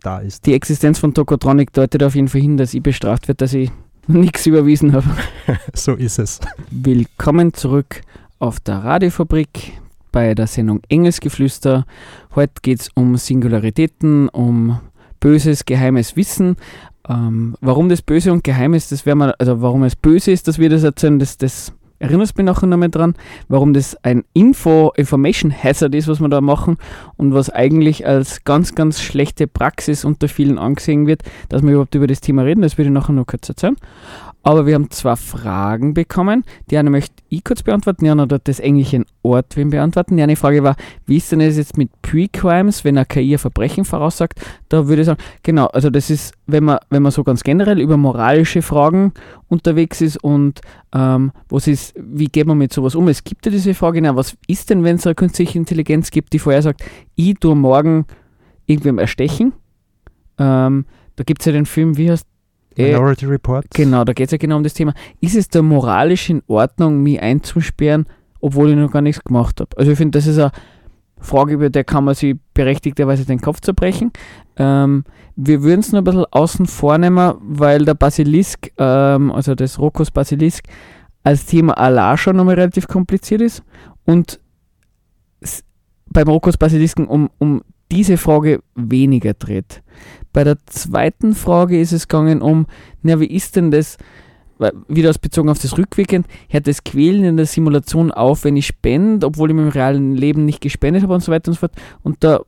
da 0.00 0.18
ist. 0.18 0.46
Die 0.46 0.54
Existenz 0.54 0.98
von 0.98 1.14
Tokotronic 1.14 1.72
deutet 1.72 2.02
auf 2.02 2.14
jeden 2.14 2.28
Fall 2.28 2.40
hin, 2.40 2.56
dass 2.56 2.74
ich 2.74 2.82
bestraft 2.82 3.28
wird, 3.28 3.40
dass 3.40 3.52
ich 3.52 3.70
nichts 4.08 4.46
überwiesen 4.46 4.94
habe. 4.94 5.06
so 5.74 5.92
ist 5.92 6.18
es. 6.18 6.40
Willkommen 6.70 7.52
zurück 7.52 8.00
auf 8.38 8.60
der 8.60 8.78
Radiofabrik 8.78 9.74
bei 10.10 10.34
der 10.34 10.46
Sendung 10.46 10.80
Engelsgeflüster. 10.88 11.84
Heute 12.34 12.54
geht 12.62 12.80
es 12.80 12.90
um 12.94 13.16
Singularitäten, 13.16 14.30
um 14.30 14.80
böses, 15.20 15.66
geheimes 15.66 16.16
Wissen. 16.16 16.56
Ähm, 17.08 17.56
warum 17.60 17.88
das 17.88 18.00
böse 18.00 18.32
und 18.32 18.42
geheim 18.42 18.74
ist, 18.74 18.90
das 18.90 19.04
werden 19.04 19.18
wir, 19.18 19.34
also 19.38 19.60
warum 19.60 19.84
es 19.84 19.94
böse 19.96 20.32
ist, 20.32 20.48
dass 20.48 20.58
wir 20.58 20.70
das 20.70 20.82
erzählen, 20.82 21.18
das, 21.18 21.36
das 21.36 21.72
erinnert 21.98 22.36
mich 22.36 22.46
nachher 22.46 22.66
nochmal 22.66 22.90
dran, 22.90 23.14
warum 23.48 23.72
das 23.72 23.96
ein 24.04 24.24
Info, 24.32 24.92
Information 24.96 25.52
Hazard 25.52 25.94
ist, 25.94 26.08
was 26.08 26.20
wir 26.20 26.28
da 26.28 26.40
machen 26.40 26.76
und 27.16 27.34
was 27.34 27.50
eigentlich 27.50 28.06
als 28.06 28.44
ganz, 28.44 28.74
ganz 28.74 29.00
schlechte 29.00 29.46
Praxis 29.46 30.04
unter 30.04 30.28
vielen 30.28 30.58
angesehen 30.58 31.06
wird, 31.06 31.22
dass 31.48 31.62
wir 31.62 31.70
überhaupt 31.70 31.94
über 31.94 32.06
das 32.06 32.20
Thema 32.20 32.42
reden, 32.42 32.62
das 32.62 32.78
würde 32.78 32.88
ich 32.88 32.94
nachher 32.94 33.12
noch 33.12 33.26
kurz 33.26 33.48
erzählen. 33.48 33.76
Aber 34.46 34.64
wir 34.64 34.76
haben 34.76 34.92
zwei 34.92 35.16
Fragen 35.16 35.92
bekommen. 35.92 36.44
Die 36.70 36.78
eine 36.78 36.88
möchte 36.88 37.16
ich 37.28 37.42
kurz 37.42 37.64
beantworten, 37.64 38.04
die 38.04 38.10
andere 38.10 38.38
das 38.38 38.60
englische 38.60 39.04
Ort 39.24 39.56
beantworten. 39.56 40.16
Die 40.16 40.22
eine 40.22 40.36
Frage 40.36 40.62
war, 40.62 40.76
wie 41.04 41.16
ist 41.16 41.32
denn 41.32 41.40
das 41.40 41.56
jetzt 41.56 41.76
mit 41.76 41.90
Pre-Crimes, 42.02 42.84
wenn 42.84 42.96
eine 42.96 43.06
KI 43.06 43.34
ein 43.34 43.38
Verbrechen 43.38 43.84
voraussagt? 43.84 44.40
Da 44.68 44.86
würde 44.86 45.02
ich 45.02 45.06
sagen, 45.06 45.20
genau, 45.42 45.66
also 45.66 45.90
das 45.90 46.10
ist, 46.10 46.32
wenn 46.46 46.62
man, 46.62 46.78
wenn 46.90 47.02
man 47.02 47.10
so 47.10 47.24
ganz 47.24 47.42
generell 47.42 47.80
über 47.80 47.96
moralische 47.96 48.62
Fragen 48.62 49.14
unterwegs 49.48 50.00
ist 50.00 50.22
und 50.22 50.60
ähm, 50.94 51.32
was 51.48 51.66
ist, 51.66 51.94
wie 51.96 52.28
geht 52.28 52.46
man 52.46 52.56
mit 52.56 52.72
sowas 52.72 52.94
um? 52.94 53.08
Es 53.08 53.24
gibt 53.24 53.46
ja 53.46 53.50
diese 53.50 53.74
Frage, 53.74 54.00
na, 54.00 54.14
was 54.14 54.36
ist 54.46 54.70
denn, 54.70 54.84
wenn 54.84 54.94
es 54.94 55.06
eine 55.08 55.16
künstliche 55.16 55.58
Intelligenz 55.58 56.12
gibt, 56.12 56.32
die 56.32 56.38
vorher 56.38 56.62
sagt, 56.62 56.84
ich 57.16 57.34
tue 57.40 57.56
morgen 57.56 58.06
irgendwem 58.66 59.00
erstechen. 59.00 59.54
Ähm, 60.38 60.84
da 61.16 61.24
gibt 61.24 61.40
es 61.40 61.46
ja 61.46 61.52
den 61.52 61.66
Film, 61.66 61.96
wie 61.96 62.12
heißt 62.12 62.28
Minority 62.76 63.26
Report. 63.26 63.66
Genau, 63.74 64.04
da 64.04 64.12
geht 64.12 64.26
es 64.26 64.32
ja 64.32 64.38
genau 64.38 64.56
um 64.56 64.64
das 64.64 64.74
Thema. 64.74 64.94
Ist 65.20 65.36
es 65.36 65.48
da 65.48 65.62
moralisch 65.62 66.30
in 66.30 66.42
Ordnung, 66.46 67.02
mich 67.02 67.20
einzusperren, 67.20 68.06
obwohl 68.40 68.70
ich 68.70 68.76
noch 68.76 68.92
gar 68.92 69.02
nichts 69.02 69.22
gemacht 69.22 69.60
habe? 69.60 69.76
Also 69.76 69.92
ich 69.92 69.98
finde, 69.98 70.18
das 70.18 70.26
ist 70.26 70.38
eine 70.38 70.52
Frage, 71.18 71.54
über 71.54 71.70
der 71.70 71.84
kann 71.84 72.04
man 72.04 72.14
sich 72.14 72.36
berechtigterweise 72.54 73.24
den 73.24 73.40
Kopf 73.40 73.60
zerbrechen. 73.60 74.12
Ähm, 74.56 75.04
wir 75.36 75.62
würden 75.62 75.80
es 75.80 75.92
nur 75.92 76.00
ein 76.00 76.04
bisschen 76.04 76.24
außen 76.30 76.66
vornehmen, 76.66 77.34
weil 77.40 77.84
der 77.84 77.94
Basilisk, 77.94 78.72
ähm, 78.78 79.30
also 79.30 79.54
das 79.54 79.78
Rokos 79.78 80.10
Basilisk, 80.10 80.64
als 81.22 81.46
Thema 81.46 81.76
Allah 81.76 82.16
schon 82.16 82.36
nochmal 82.36 82.54
relativ 82.54 82.86
kompliziert 82.86 83.40
ist 83.40 83.62
und 84.04 84.38
beim 86.08 86.28
Rokos 86.28 86.56
Basilisken 86.56 87.06
um, 87.06 87.30
um 87.38 87.62
diese 87.90 88.16
Frage 88.16 88.60
weniger 88.74 89.34
dreht. 89.34 89.82
Bei 90.32 90.44
der 90.44 90.58
zweiten 90.66 91.34
Frage 91.34 91.80
ist 91.80 91.92
es 91.92 92.08
gegangen 92.08 92.42
um, 92.42 92.66
na, 93.02 93.20
wie 93.20 93.26
ist 93.26 93.56
denn 93.56 93.70
das, 93.70 93.96
wieder 94.88 95.10
aus 95.10 95.18
bezogen 95.18 95.48
auf 95.48 95.58
das 95.58 95.76
Rückwirken, 95.76 96.24
hört 96.48 96.66
das 96.66 96.84
Quälen 96.84 97.24
in 97.24 97.36
der 97.36 97.46
Simulation 97.46 98.10
auf, 98.10 98.44
wenn 98.44 98.56
ich 98.56 98.66
spende, 98.66 99.26
obwohl 99.26 99.50
ich 99.50 99.56
im 99.56 99.68
realen 99.68 100.14
Leben 100.14 100.44
nicht 100.44 100.60
gespendet 100.60 101.02
habe 101.02 101.14
und 101.14 101.22
so 101.22 101.32
weiter 101.32 101.48
und 101.48 101.54
so 101.54 101.60
fort. 101.60 101.72
Und 102.02 102.24
da 102.24 102.40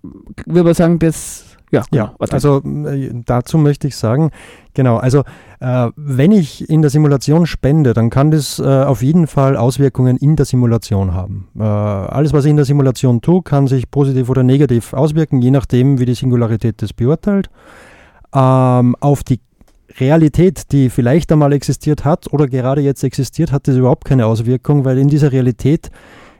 würde 0.46 0.64
man 0.64 0.74
sagen, 0.74 0.98
das 0.98 1.47
ja, 1.70 1.84
genau. 1.90 2.04
ja 2.04 2.14
also 2.30 2.62
äh, 2.64 3.10
dazu 3.24 3.58
möchte 3.58 3.88
ich 3.88 3.96
sagen, 3.96 4.30
genau, 4.74 4.96
also 4.96 5.24
äh, 5.60 5.90
wenn 5.96 6.32
ich 6.32 6.68
in 6.68 6.82
der 6.82 6.90
Simulation 6.90 7.46
spende, 7.46 7.94
dann 7.94 8.10
kann 8.10 8.30
das 8.30 8.58
äh, 8.58 8.64
auf 8.64 9.02
jeden 9.02 9.26
Fall 9.26 9.56
Auswirkungen 9.56 10.16
in 10.16 10.36
der 10.36 10.46
Simulation 10.46 11.14
haben. 11.14 11.48
Äh, 11.58 11.62
alles, 11.62 12.32
was 12.32 12.44
ich 12.44 12.50
in 12.50 12.56
der 12.56 12.64
Simulation 12.64 13.20
tue, 13.20 13.42
kann 13.42 13.66
sich 13.66 13.90
positiv 13.90 14.28
oder 14.28 14.42
negativ 14.42 14.92
auswirken, 14.92 15.42
je 15.42 15.50
nachdem, 15.50 15.98
wie 15.98 16.06
die 16.06 16.14
Singularität 16.14 16.82
das 16.82 16.92
beurteilt. 16.92 17.50
Ähm, 18.34 18.94
auf 19.00 19.22
die 19.22 19.40
Realität, 19.98 20.70
die 20.72 20.90
vielleicht 20.90 21.32
einmal 21.32 21.52
existiert 21.52 22.04
hat 22.04 22.32
oder 22.32 22.46
gerade 22.46 22.80
jetzt 22.80 23.02
existiert, 23.02 23.52
hat 23.52 23.66
das 23.68 23.76
überhaupt 23.76 24.04
keine 24.04 24.26
Auswirkung, 24.26 24.84
weil 24.84 24.98
in 24.98 25.08
dieser 25.08 25.32
Realität 25.32 25.90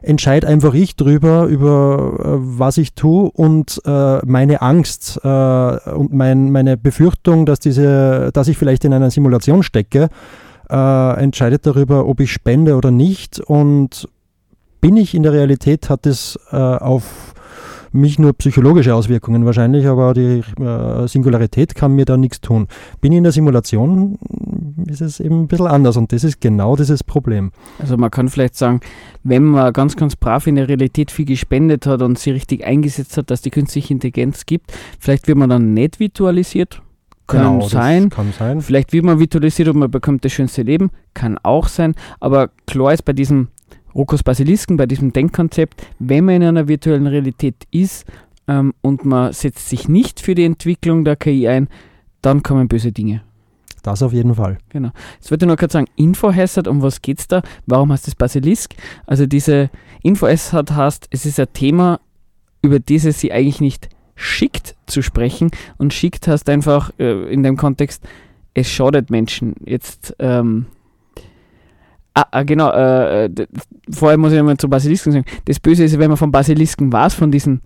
entscheide 0.02 0.46
einfach 0.46 0.74
ich 0.74 0.96
drüber, 0.96 1.46
über 1.46 2.18
äh, 2.18 2.58
was 2.58 2.78
ich 2.78 2.94
tue 2.94 3.30
und 3.30 3.80
äh, 3.84 4.18
meine 4.26 4.62
Angst 4.62 5.20
äh, 5.22 5.28
und 5.28 6.12
mein, 6.12 6.50
meine 6.50 6.76
Befürchtung, 6.76 7.46
dass, 7.46 7.60
diese, 7.60 8.30
dass 8.32 8.48
ich 8.48 8.58
vielleicht 8.58 8.84
in 8.84 8.92
einer 8.92 9.10
Simulation 9.10 9.62
stecke, 9.62 10.08
äh, 10.70 11.20
entscheidet 11.20 11.66
darüber, 11.66 12.06
ob 12.06 12.20
ich 12.20 12.32
spende 12.32 12.76
oder 12.76 12.90
nicht. 12.90 13.40
Und 13.40 14.08
bin 14.80 14.96
ich 14.96 15.14
in 15.14 15.22
der 15.22 15.32
Realität, 15.32 15.90
hat 15.90 16.06
es 16.06 16.38
äh, 16.52 16.56
auf 16.56 17.34
mich 17.92 18.18
nur 18.18 18.32
psychologische 18.34 18.94
Auswirkungen 18.94 19.44
wahrscheinlich, 19.44 19.86
aber 19.86 20.14
die 20.14 20.42
äh, 20.60 21.06
Singularität 21.08 21.74
kann 21.74 21.94
mir 21.94 22.04
da 22.04 22.16
nichts 22.16 22.40
tun. 22.40 22.68
Bin 23.00 23.12
ich 23.12 23.18
in 23.18 23.24
der 23.24 23.32
Simulation, 23.32 24.18
ist 24.86 25.00
es 25.00 25.20
eben 25.20 25.42
ein 25.42 25.48
bisschen 25.48 25.66
anders 25.66 25.96
und 25.96 26.12
das 26.12 26.24
ist 26.24 26.40
genau 26.40 26.76
dieses 26.76 27.04
Problem. 27.04 27.50
Also 27.78 27.96
man 27.96 28.10
kann 28.10 28.28
vielleicht 28.28 28.56
sagen, 28.56 28.80
wenn 29.24 29.44
man 29.44 29.72
ganz, 29.72 29.96
ganz 29.96 30.16
brav 30.16 30.46
in 30.46 30.56
der 30.56 30.68
Realität 30.68 31.10
viel 31.10 31.24
gespendet 31.24 31.86
hat 31.86 32.02
und 32.02 32.18
sie 32.18 32.30
richtig 32.30 32.64
eingesetzt 32.64 33.16
hat, 33.16 33.30
dass 33.30 33.42
die 33.42 33.50
künstliche 33.50 33.92
Intelligenz 33.92 34.46
gibt, 34.46 34.72
vielleicht 34.98 35.28
wird 35.28 35.38
man 35.38 35.50
dann 35.50 35.74
nicht 35.74 36.00
virtualisiert, 36.00 36.82
kann 37.28 37.40
genau, 37.42 37.68
sein. 37.68 38.08
kann 38.08 38.32
sein. 38.36 38.62
Vielleicht 38.62 38.92
wird 38.92 39.04
man 39.04 39.20
virtualisiert 39.20 39.68
und 39.68 39.78
man 39.78 39.90
bekommt 39.90 40.24
das 40.24 40.32
schönste 40.32 40.62
Leben, 40.62 40.90
kann 41.14 41.38
auch 41.42 41.68
sein. 41.68 41.94
Aber 42.20 42.50
klar 42.66 42.94
ist 42.94 43.04
bei 43.04 43.12
diesem 43.12 43.48
Rokos 43.94 44.22
Basilisken, 44.22 44.76
bei 44.76 44.86
diesem 44.86 45.12
Denkkonzept, 45.12 45.86
wenn 45.98 46.24
man 46.24 46.36
in 46.36 46.44
einer 46.44 46.68
virtuellen 46.68 47.06
Realität 47.06 47.66
ist 47.70 48.04
ähm, 48.46 48.74
und 48.80 49.04
man 49.04 49.32
setzt 49.32 49.68
sich 49.68 49.88
nicht 49.88 50.20
für 50.20 50.34
die 50.34 50.44
Entwicklung 50.44 51.04
der 51.04 51.16
KI 51.16 51.48
ein, 51.48 51.68
dann 52.22 52.42
kommen 52.42 52.68
böse 52.68 52.92
Dinge. 52.92 53.22
Das 53.82 54.02
auf 54.02 54.12
jeden 54.12 54.34
Fall. 54.34 54.58
Genau. 54.70 54.90
Jetzt 55.14 55.30
würde 55.30 55.44
ich 55.44 55.46
nur 55.46 55.56
kurz 55.56 55.72
sagen, 55.72 55.86
InfoHazard, 55.96 56.68
um 56.68 56.82
was 56.82 57.00
geht 57.00 57.20
es 57.20 57.28
da? 57.28 57.42
Warum 57.66 57.92
heißt 57.92 58.06
das 58.06 58.14
Basilisk? 58.14 58.74
Also 59.06 59.26
diese 59.26 59.70
InfoHazard 60.02 60.72
heißt, 60.72 61.08
es 61.10 61.24
ist 61.26 61.40
ein 61.40 61.46
Thema, 61.52 62.00
über 62.60 62.80
das 62.80 63.04
es 63.04 63.20
sie 63.20 63.32
eigentlich 63.32 63.60
nicht 63.60 63.88
schickt 64.14 64.74
zu 64.86 65.00
sprechen 65.00 65.50
und 65.78 65.94
schickt 65.94 66.26
heißt 66.26 66.48
einfach 66.48 66.90
äh, 66.98 67.32
in 67.32 67.42
dem 67.42 67.56
Kontext, 67.56 68.06
es 68.52 68.68
schadet 68.68 69.10
Menschen. 69.10 69.54
Jetzt 69.64 70.16
ähm, 70.18 70.66
Ah, 72.18 72.26
ah, 72.32 72.42
genau, 72.42 72.72
äh, 72.72 73.26
äh 73.26 73.46
vorher 73.92 74.18
muss 74.18 74.32
ich 74.32 74.38
einmal 74.40 74.56
zu 74.56 74.68
Basilisken 74.68 75.12
sagen. 75.12 75.24
Das 75.44 75.60
Böse 75.60 75.84
ist, 75.84 75.96
wenn 76.00 76.08
man 76.08 76.16
von 76.16 76.32
Basilisken 76.32 76.92
weiß, 76.92 77.14
von 77.14 77.30
diesen. 77.30 77.60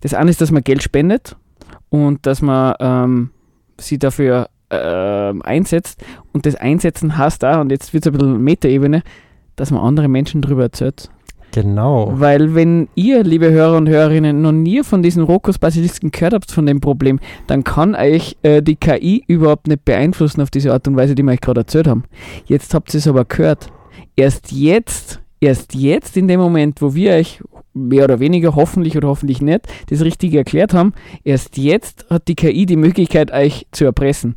Das 0.00 0.14
eine 0.14 0.30
ist, 0.30 0.40
dass 0.40 0.50
man 0.50 0.62
Geld 0.62 0.82
spendet 0.82 1.36
und 1.90 2.24
dass 2.24 2.40
man 2.40 2.74
ähm, 2.80 3.30
sie 3.78 3.98
dafür 3.98 4.48
äh, 4.70 5.34
einsetzt. 5.42 6.02
Und 6.32 6.46
das 6.46 6.54
Einsetzen 6.54 7.18
heißt 7.18 7.42
da, 7.42 7.60
und 7.60 7.70
jetzt 7.70 7.92
wird 7.92 8.06
es 8.06 8.10
ein 8.10 8.18
bisschen 8.18 8.42
Metaebene, 8.42 9.02
dass 9.56 9.70
man 9.70 9.82
andere 9.82 10.08
Menschen 10.08 10.40
darüber 10.40 10.62
erzählt. 10.62 11.10
Genau. 11.52 12.14
Weil 12.14 12.54
wenn 12.54 12.88
ihr, 12.94 13.22
liebe 13.22 13.50
Hörer 13.50 13.76
und 13.76 13.90
Hörerinnen, 13.90 14.40
noch 14.40 14.52
nie 14.52 14.82
von 14.82 15.02
diesen 15.02 15.22
Rokus 15.22 15.58
Basilisken 15.58 16.12
gehört 16.12 16.32
habt, 16.32 16.50
von 16.50 16.64
dem 16.64 16.80
Problem, 16.80 17.20
dann 17.46 17.62
kann 17.62 17.94
euch 17.94 18.38
äh, 18.42 18.62
die 18.62 18.76
KI 18.76 19.22
überhaupt 19.26 19.68
nicht 19.68 19.84
beeinflussen 19.84 20.40
auf 20.40 20.50
diese 20.50 20.72
Art 20.72 20.88
und 20.88 20.96
Weise, 20.96 21.14
die 21.14 21.22
wir 21.22 21.32
euch 21.32 21.42
gerade 21.42 21.60
erzählt 21.60 21.86
haben. 21.86 22.04
Jetzt 22.46 22.72
habt 22.72 22.94
ihr 22.94 22.98
es 22.98 23.06
aber 23.06 23.26
gehört 23.26 23.70
erst 24.16 24.52
jetzt, 24.52 25.20
erst 25.40 25.74
jetzt 25.74 26.16
in 26.16 26.28
dem 26.28 26.40
Moment, 26.40 26.82
wo 26.82 26.94
wir 26.94 27.12
euch 27.12 27.42
mehr 27.74 28.04
oder 28.04 28.20
weniger 28.20 28.54
hoffentlich 28.54 28.96
oder 28.96 29.08
hoffentlich 29.08 29.40
nicht 29.40 29.66
das 29.88 30.02
Richtige 30.02 30.38
erklärt 30.38 30.74
haben, 30.74 30.92
erst 31.24 31.56
jetzt 31.56 32.06
hat 32.10 32.28
die 32.28 32.34
KI 32.34 32.66
die 32.66 32.76
Möglichkeit, 32.76 33.32
euch 33.32 33.66
zu 33.72 33.84
erpressen. 33.84 34.34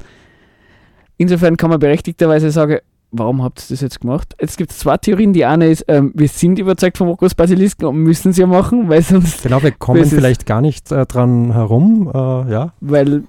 Insofern 1.17 1.57
kann 1.57 1.69
man 1.69 1.79
berechtigterweise 1.79 2.51
sagen, 2.51 2.79
warum 3.11 3.43
habt 3.43 3.59
ihr 3.61 3.65
das 3.69 3.81
jetzt 3.81 4.01
gemacht? 4.01 4.35
Jetzt 4.39 4.57
gibt 4.57 4.71
es 4.71 4.79
zwei 4.79 4.97
Theorien. 4.97 5.33
Die 5.33 5.45
eine 5.45 5.67
ist, 5.67 5.85
ähm, 5.87 6.11
wir 6.13 6.27
sind 6.27 6.59
überzeugt 6.59 6.97
vom 6.97 7.07
Rokus 7.07 7.35
Basilisken 7.35 7.85
und 7.87 7.97
müssen 7.97 8.31
es 8.31 8.37
ja 8.37 8.47
machen, 8.47 8.89
weil 8.89 9.01
sonst. 9.01 9.43
Genau, 9.43 9.63
wir 9.63 9.71
kommen 9.71 10.05
vielleicht 10.05 10.45
gar 10.45 10.61
nicht 10.61 10.91
äh, 10.91 11.05
dran 11.05 11.53
herum, 11.53 12.11
äh, 12.13 12.51
ja. 12.51 12.73
Weil 12.81 13.23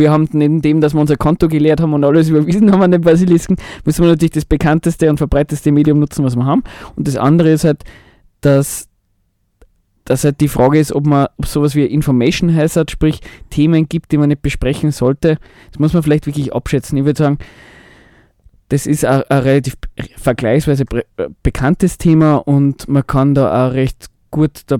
wir 0.00 0.10
haben 0.10 0.28
neben 0.32 0.60
dem, 0.60 0.80
dass 0.80 0.94
wir 0.94 1.00
unser 1.00 1.16
Konto 1.16 1.46
geleert 1.46 1.80
haben 1.80 1.94
und 1.94 2.02
alles 2.02 2.28
überwiesen 2.28 2.72
haben 2.72 2.82
an 2.82 2.90
den 2.90 3.02
Basilisken, 3.02 3.56
müssen 3.84 4.02
wir 4.02 4.10
natürlich 4.10 4.32
das 4.32 4.44
bekannteste 4.44 5.08
und 5.08 5.18
verbreiteste 5.18 5.70
Medium 5.70 6.00
nutzen, 6.00 6.24
was 6.24 6.34
wir 6.34 6.44
haben. 6.44 6.64
Und 6.96 7.06
das 7.06 7.16
andere 7.16 7.52
ist 7.52 7.64
halt, 7.64 7.84
dass, 8.40 8.88
dass 10.04 10.24
halt 10.24 10.40
die 10.40 10.48
Frage 10.48 10.80
ist, 10.80 10.92
ob 10.92 11.06
man 11.06 11.28
ob 11.36 11.46
sowas 11.46 11.76
wie 11.76 11.84
Information 11.84 12.52
Hazard, 12.52 12.90
sprich 12.90 13.20
Themen 13.50 13.88
gibt, 13.88 14.10
die 14.10 14.18
man 14.18 14.30
nicht 14.30 14.42
besprechen 14.42 14.90
sollte. 14.90 15.38
Das 15.70 15.78
muss 15.78 15.92
man 15.92 16.02
vielleicht 16.02 16.26
wirklich 16.26 16.52
abschätzen. 16.52 16.98
Ich 16.98 17.04
würde 17.04 17.22
sagen, 17.22 17.38
das 18.70 18.86
ist 18.86 19.04
ein, 19.04 19.22
relativ 19.28 19.74
vergleichsweise 20.16 20.84
bekanntes 21.42 21.98
Thema 21.98 22.36
und 22.36 22.88
man 22.88 23.06
kann 23.06 23.34
da 23.34 23.68
auch 23.68 23.72
recht 23.72 24.06
gut, 24.30 24.62
da 24.66 24.78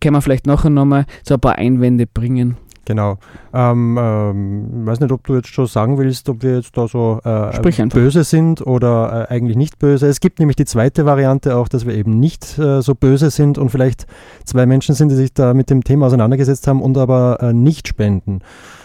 können 0.00 0.14
wir 0.14 0.22
vielleicht 0.22 0.46
nachher 0.46 0.70
nochmal 0.70 1.06
so 1.26 1.34
ein 1.34 1.40
paar 1.40 1.56
Einwände 1.56 2.06
bringen. 2.06 2.56
Genau. 2.84 3.18
Ähm, 3.52 3.98
ähm, 4.00 4.86
weiß 4.86 5.00
nicht, 5.00 5.12
ob 5.12 5.24
du 5.26 5.36
jetzt 5.36 5.48
schon 5.48 5.66
sagen 5.66 5.98
willst, 5.98 6.28
ob 6.28 6.42
wir 6.42 6.56
jetzt 6.56 6.76
da 6.76 6.86
so 6.86 7.20
äh, 7.24 7.86
böse 7.86 8.24
sind 8.24 8.66
oder 8.66 9.28
äh, 9.30 9.34
eigentlich 9.34 9.56
nicht 9.56 9.78
böse. 9.78 10.06
Es 10.06 10.20
gibt 10.20 10.38
nämlich 10.38 10.56
die 10.56 10.64
zweite 10.64 11.06
Variante 11.06 11.56
auch, 11.56 11.68
dass 11.68 11.86
wir 11.86 11.94
eben 11.94 12.18
nicht 12.20 12.58
äh, 12.58 12.82
so 12.82 12.94
böse 12.94 13.30
sind 13.30 13.58
und 13.58 13.70
vielleicht 13.70 14.06
zwei 14.44 14.66
Menschen 14.66 14.94
sind, 14.94 15.10
die 15.10 15.14
sich 15.14 15.32
da 15.32 15.54
mit 15.54 15.70
dem 15.70 15.84
Thema 15.84 16.06
auseinandergesetzt 16.06 16.66
haben 16.66 16.82
und 16.82 16.98
aber 16.98 17.38
äh, 17.40 17.52
nicht 17.52 17.88
spenden. 17.88 18.40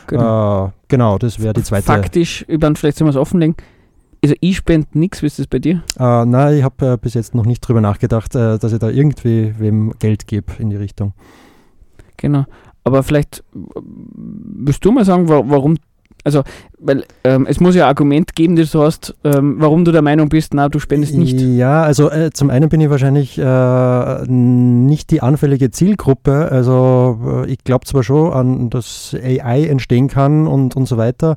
Genau, 0.08 0.68
äh, 0.68 0.70
genau 0.88 1.18
das 1.18 1.42
wäre 1.42 1.54
die 1.54 1.64
zweite. 1.64 1.86
Faktisch, 1.86 2.44
über 2.48 2.74
vielleicht 2.76 3.00
wir 3.00 3.08
es 3.08 3.16
offenlegen. 3.16 3.56
Also 4.22 4.36
ich 4.42 4.58
spende 4.58 4.88
nichts, 4.94 5.22
wie 5.22 5.28
ist 5.28 5.40
das 5.40 5.48
bei 5.48 5.60
dir? 5.60 5.82
Äh, 5.98 6.26
nein, 6.26 6.58
ich 6.58 6.64
habe 6.64 6.98
bis 6.98 7.14
jetzt 7.14 7.36
noch 7.36 7.46
nicht 7.46 7.62
drüber 7.62 7.80
nachgedacht, 7.80 8.36
dass 8.36 8.72
ich 8.72 8.80
da 8.80 8.90
irgendwie 8.90 9.54
wem 9.58 9.94
Geld 10.00 10.28
gebe 10.28 10.52
in 10.60 10.70
die 10.70 10.76
Richtung. 10.76 11.14
Genau. 12.18 12.46
Aber 12.84 13.04
vielleicht 13.04 13.44
willst 13.54 14.84
du 14.84 14.92
mal 14.92 15.06
sagen, 15.06 15.28
warum, 15.28 15.78
also, 16.24 16.44
weil 16.80 17.04
ähm, 17.24 17.46
es 17.50 17.60
muss 17.60 17.76
ja 17.76 17.86
ein 17.86 17.90
Argument 17.90 18.36
geben, 18.36 18.56
das 18.56 18.72
du 18.72 18.82
hast, 18.82 19.16
ähm, 19.24 19.56
warum 19.60 19.86
du 19.86 19.92
der 19.92 20.02
Meinung 20.02 20.30
bist, 20.30 20.54
na, 20.54 20.68
du 20.70 20.80
spendest 20.80 21.16
nicht. 21.16 21.40
Ja, 21.40 21.84
also 21.84 22.10
äh, 22.10 22.32
zum 22.32 22.50
einen 22.50 22.70
bin 22.70 22.82
ich 22.82 22.90
wahrscheinlich 22.90 23.38
äh, 23.38 24.28
nicht 24.28 25.12
die 25.12 25.22
anfällige 25.22 25.72
Zielgruppe. 25.72 26.50
Also 26.52 27.46
äh, 27.46 27.52
ich 27.52 27.64
glaube 27.64 27.86
zwar 27.86 28.04
schon 28.04 28.34
an, 28.34 28.70
dass 28.70 29.16
AI 29.22 29.66
entstehen 29.66 30.08
kann 30.08 30.48
und, 30.48 30.76
und 30.76 30.88
so 30.88 30.98
weiter. 30.98 31.36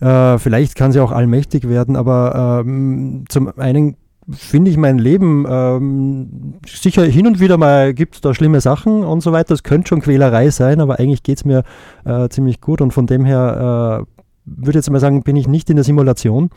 Äh, 0.00 0.38
vielleicht 0.38 0.74
kann 0.74 0.92
sie 0.92 1.00
auch 1.00 1.12
allmächtig 1.12 1.68
werden, 1.68 1.96
aber 1.96 2.62
ähm, 2.66 3.24
zum 3.28 3.56
einen 3.58 3.96
finde 4.30 4.70
ich 4.70 4.76
mein 4.76 4.98
Leben 4.98 5.46
ähm, 5.48 6.54
sicher 6.66 7.04
hin 7.04 7.26
und 7.26 7.40
wieder 7.40 7.58
mal 7.58 7.94
gibt 7.94 8.16
es 8.16 8.20
da 8.20 8.34
schlimme 8.34 8.60
Sachen 8.60 9.04
und 9.04 9.20
so 9.20 9.32
weiter. 9.32 9.54
Es 9.54 9.62
könnte 9.62 9.88
schon 9.88 10.00
Quälerei 10.00 10.50
sein, 10.50 10.80
aber 10.80 10.98
eigentlich 10.98 11.22
geht 11.22 11.38
es 11.38 11.44
mir 11.44 11.62
äh, 12.04 12.28
ziemlich 12.28 12.60
gut 12.60 12.80
und 12.80 12.92
von 12.92 13.06
dem 13.06 13.24
her 13.24 14.06
äh, 14.06 14.20
würde 14.46 14.70
ich 14.70 14.76
jetzt 14.76 14.90
mal 14.90 15.00
sagen, 15.00 15.22
bin 15.22 15.36
ich 15.36 15.48
nicht 15.48 15.70
in 15.70 15.76
der 15.76 15.84
Simulation. 15.84 16.50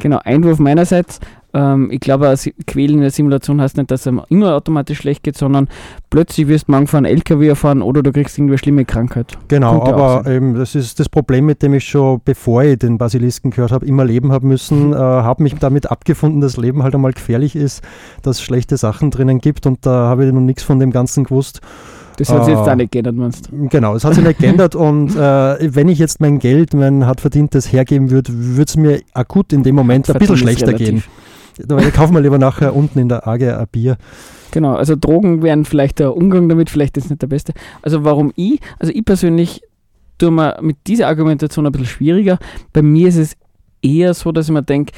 Genau, 0.00 0.18
Einwurf 0.22 0.58
meinerseits. 0.58 1.20
Ähm, 1.54 1.90
ich 1.90 2.00
glaube, 2.00 2.34
Quälen 2.66 2.96
in 2.96 3.00
der 3.02 3.10
Simulation 3.10 3.60
heißt 3.60 3.76
nicht, 3.76 3.90
dass 3.90 4.06
es 4.06 4.12
immer 4.28 4.54
automatisch 4.54 4.98
schlecht 4.98 5.22
geht, 5.22 5.38
sondern 5.38 5.68
plötzlich 6.10 6.48
wirst 6.48 6.68
du 6.68 6.72
morgen 6.72 6.86
von 6.88 7.06
einem 7.06 7.16
LKW 7.16 7.48
erfahren 7.48 7.80
oder 7.80 8.02
du 8.02 8.12
kriegst 8.12 8.36
irgendwie 8.36 8.54
eine 8.54 8.58
schlimme 8.58 8.84
Krankheit. 8.84 9.38
Genau, 9.48 9.78
Kommt 9.78 9.92
aber 9.92 10.30
eben, 10.30 10.54
das 10.54 10.74
ist 10.74 10.98
das 10.98 11.08
Problem, 11.08 11.46
mit 11.46 11.62
dem 11.62 11.74
ich 11.74 11.84
schon, 11.84 12.20
bevor 12.24 12.64
ich 12.64 12.78
den 12.78 12.98
Basilisken 12.98 13.52
gehört 13.52 13.70
habe, 13.70 13.86
immer 13.86 14.04
leben 14.04 14.32
habe 14.32 14.46
müssen, 14.46 14.92
äh, 14.92 14.96
habe 14.96 15.42
mich 15.42 15.54
damit 15.54 15.90
abgefunden, 15.90 16.40
dass 16.40 16.56
Leben 16.56 16.82
halt 16.82 16.94
einmal 16.94 17.12
gefährlich 17.12 17.54
ist, 17.54 17.82
dass 18.22 18.36
es 18.38 18.42
schlechte 18.42 18.76
Sachen 18.76 19.10
drinnen 19.10 19.38
gibt 19.38 19.66
und 19.66 19.86
da 19.86 20.08
habe 20.08 20.26
ich 20.26 20.32
noch 20.32 20.40
nichts 20.40 20.64
von 20.64 20.80
dem 20.80 20.90
Ganzen 20.90 21.24
gewusst. 21.24 21.60
Das 22.16 22.28
hat 22.28 22.44
sich 22.44 22.54
jetzt 22.54 22.62
auch 22.62 22.68
äh, 22.68 22.76
nicht 22.76 22.92
geändert, 22.92 23.16
meinst 23.16 23.48
du? 23.50 23.68
Genau, 23.68 23.94
es 23.94 24.04
hat 24.04 24.14
sich 24.14 24.24
nicht 24.24 24.38
geändert 24.40 24.74
und 24.74 25.16
äh, 25.16 25.74
wenn 25.74 25.88
ich 25.88 25.98
jetzt 25.98 26.20
mein 26.20 26.38
Geld, 26.38 26.74
mein 26.74 27.06
hart 27.06 27.20
verdientes 27.20 27.72
hergeben 27.72 28.10
würde, 28.10 28.32
würde 28.32 28.68
es 28.68 28.76
mir 28.76 29.00
akut 29.14 29.52
in 29.52 29.62
dem 29.62 29.74
Moment 29.74 30.08
ein 30.10 30.18
bisschen 30.18 30.36
schlechter 30.36 30.72
gehen. 30.72 31.02
Da 31.58 31.90
kaufen 31.90 32.14
wir 32.14 32.20
lieber 32.20 32.38
nachher 32.38 32.74
unten 32.74 32.98
in 32.98 33.08
der 33.08 33.26
Arge 33.26 33.58
ein 33.58 33.66
Bier. 33.70 33.96
Genau, 34.50 34.74
also 34.74 34.94
Drogen 34.96 35.42
wären 35.42 35.64
vielleicht 35.64 35.98
der 35.98 36.16
Umgang 36.16 36.48
damit, 36.48 36.70
vielleicht 36.70 36.96
ist 36.96 37.10
nicht 37.10 37.22
der 37.22 37.26
beste. 37.26 37.52
Also 37.82 38.04
warum 38.04 38.32
ich, 38.36 38.60
also 38.78 38.92
ich 38.92 39.04
persönlich 39.04 39.62
tue 40.18 40.30
mir 40.30 40.58
mit 40.60 40.76
dieser 40.86 41.08
Argumentation 41.08 41.66
ein 41.66 41.72
bisschen 41.72 41.86
schwieriger. 41.86 42.38
Bei 42.72 42.82
mir 42.82 43.08
ist 43.08 43.16
es 43.16 43.36
eher 43.82 44.14
so, 44.14 44.32
dass 44.32 44.46
ich 44.46 44.52
mir 44.52 44.62
denke, 44.62 44.92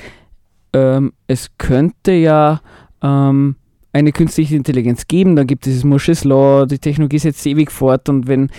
ähm, 0.72 1.12
es 1.26 1.48
könnte 1.58 2.12
ja 2.12 2.60
ähm, 3.02 3.56
eine 3.92 4.12
künstliche 4.12 4.56
Intelligenz 4.56 5.06
geben, 5.06 5.36
dann 5.36 5.46
gibt 5.46 5.66
es 5.66 5.72
dieses 5.72 5.84
Murphy's 5.84 6.24
Law, 6.24 6.66
die 6.66 6.78
Technologie 6.78 7.18
setzt 7.18 7.46
ewig 7.46 7.72
fort 7.72 8.08
und 8.10 8.28
wenn, 8.28 8.50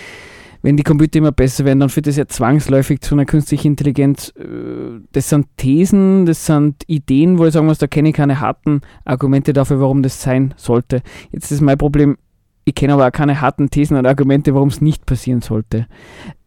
wenn 0.62 0.76
die 0.76 0.82
Computer 0.82 1.18
immer 1.18 1.32
besser 1.32 1.64
werden, 1.64 1.80
dann 1.80 1.88
führt 1.88 2.06
das 2.06 2.16
ja 2.16 2.26
zwangsläufig 2.26 3.00
zu 3.00 3.14
einer 3.14 3.24
künstlichen 3.24 3.68
Intelligenz. 3.68 4.32
Äh, 4.36 5.00
das 5.12 5.28
sind 5.28 5.46
Thesen, 5.56 6.26
das 6.26 6.46
sind 6.46 6.82
Ideen, 6.86 7.38
wo 7.38 7.46
ich 7.46 7.52
sagen 7.52 7.66
muss, 7.66 7.78
da 7.78 7.86
kenne 7.86 8.10
ich 8.10 8.14
keine 8.14 8.40
harten 8.40 8.80
Argumente 9.04 9.52
dafür, 9.52 9.80
warum 9.80 10.02
das 10.02 10.22
sein 10.22 10.54
sollte. 10.56 11.02
Jetzt 11.30 11.50
ist 11.50 11.60
mein 11.60 11.78
Problem, 11.78 12.18
ich 12.64 12.74
kenne 12.74 12.94
aber 12.94 13.06
auch 13.06 13.12
keine 13.12 13.40
harten 13.40 13.70
Thesen 13.70 13.96
und 13.96 14.06
Argumente, 14.06 14.54
warum 14.54 14.68
es 14.68 14.80
nicht 14.80 15.06
passieren 15.06 15.40
sollte. 15.40 15.86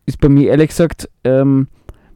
Ist 0.05 0.19
bei 0.19 0.29
mir 0.29 0.49
ehrlich 0.49 0.69
gesagt, 0.69 1.09
ähm, 1.23 1.67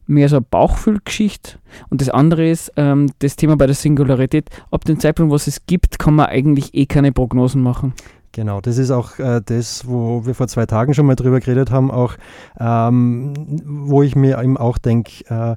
mehr 0.07 0.29
so 0.29 0.37
eine 0.37 0.45
Bauchfühlgeschichte. 0.49 1.57
Und 1.89 2.01
das 2.01 2.09
andere 2.09 2.49
ist 2.49 2.71
ähm, 2.75 3.09
das 3.19 3.35
Thema 3.35 3.57
bei 3.57 3.65
der 3.65 3.75
Singularität. 3.75 4.49
Ab 4.71 4.85
dem 4.85 4.99
Zeitpunkt, 4.99 5.31
wo 5.31 5.35
es 5.35 5.47
es 5.47 5.65
gibt, 5.65 5.99
kann 5.99 6.15
man 6.15 6.27
eigentlich 6.27 6.73
eh 6.73 6.85
keine 6.85 7.11
Prognosen 7.11 7.61
machen. 7.61 7.93
Genau, 8.35 8.59
das 8.59 8.77
ist 8.77 8.91
auch 8.91 9.17
äh, 9.17 9.39
das, 9.45 9.87
wo 9.87 10.25
wir 10.25 10.35
vor 10.35 10.49
zwei 10.49 10.65
Tagen 10.65 10.93
schon 10.93 11.05
mal 11.05 11.15
drüber 11.15 11.39
geredet 11.39 11.71
haben, 11.71 11.89
auch 11.89 12.15
ähm, 12.59 13.33
wo 13.63 14.03
ich 14.03 14.17
mir 14.17 14.43
eben 14.43 14.57
auch 14.57 14.77
denke, 14.77 15.23
äh, 15.29 15.55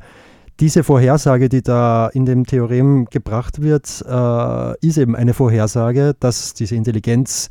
diese 0.60 0.84
Vorhersage, 0.84 1.48
die 1.48 1.60
da 1.60 2.06
in 2.06 2.24
dem 2.24 2.46
Theorem 2.46 3.06
gebracht 3.06 3.62
wird, 3.62 4.04
äh, 4.08 4.86
ist 4.86 4.96
eben 4.96 5.16
eine 5.16 5.34
Vorhersage, 5.34 6.14
dass 6.20 6.54
diese 6.54 6.76
Intelligenz 6.76 7.48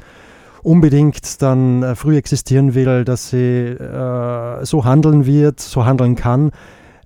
unbedingt 0.63 1.41
dann 1.41 1.83
äh, 1.83 1.95
früh 1.95 2.15
existieren 2.15 2.73
will, 2.73 3.03
dass 3.03 3.31
sie 3.31 3.37
äh, 3.37 4.63
so 4.63 4.85
handeln 4.85 5.25
wird, 5.25 5.59
so 5.59 5.85
handeln 5.85 6.15
kann. 6.15 6.51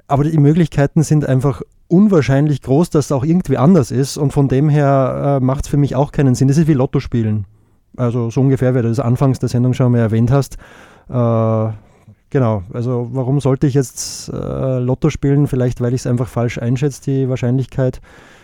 Aber 0.06 0.26
die 0.26 0.38
Möglichkeiten 0.38 1.02
sind 1.02 1.26
einfach 1.26 1.64
unwahrscheinlich 1.88 2.62
groß, 2.62 2.92
dass 2.92 3.06
es 3.06 3.12
auch 3.12 3.24
irgendwie 3.26 3.58
anders 3.58 3.90
ist. 3.90 4.18
Und 4.18 4.32
von 4.32 4.48
dem 4.48 4.70
her 4.70 5.40
äh, 5.42 5.44
macht 5.44 5.66
es 5.66 5.72
für 5.72 5.78
mich 5.78 5.96
auch 5.96 6.12
keinen 6.12 6.36
Sinn. 6.36 6.50
Das 6.50 6.60
ist 6.60 6.68
wie 6.68 6.74
Lotto 6.74 7.00
spielen. 7.00 7.48
Also 7.98 8.30
so 8.30 8.42
ungefähr, 8.42 8.74
wie 8.76 8.82
du 8.82 8.90
das 8.90 9.00
anfangs 9.00 9.40
der 9.40 9.50
Sendung 9.50 9.74
schon 9.74 9.92
mal 9.92 10.00
erwähnt 10.00 10.32
hast. 10.32 10.58
Äh, 11.10 11.74
genau, 12.30 12.64
also 12.74 13.10
warum 13.12 13.40
sollte 13.40 13.68
ich 13.68 13.74
jetzt 13.74 14.30
äh, 14.30 14.80
Lotto 14.80 15.10
spielen? 15.10 15.48
Vielleicht, 15.48 15.82
weil 15.82 15.94
ich 15.94 16.02
es 16.02 16.08
einfach 16.08 16.28
falsch 16.28 16.58
einschätze, 16.58 17.02
die 17.04 17.30
Wahrscheinlichkeit. 17.30 18.02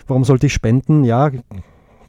Warum 0.08 0.24
sollte 0.24 0.48
ich 0.48 0.54
spenden? 0.54 1.04
Ja, 1.04 1.32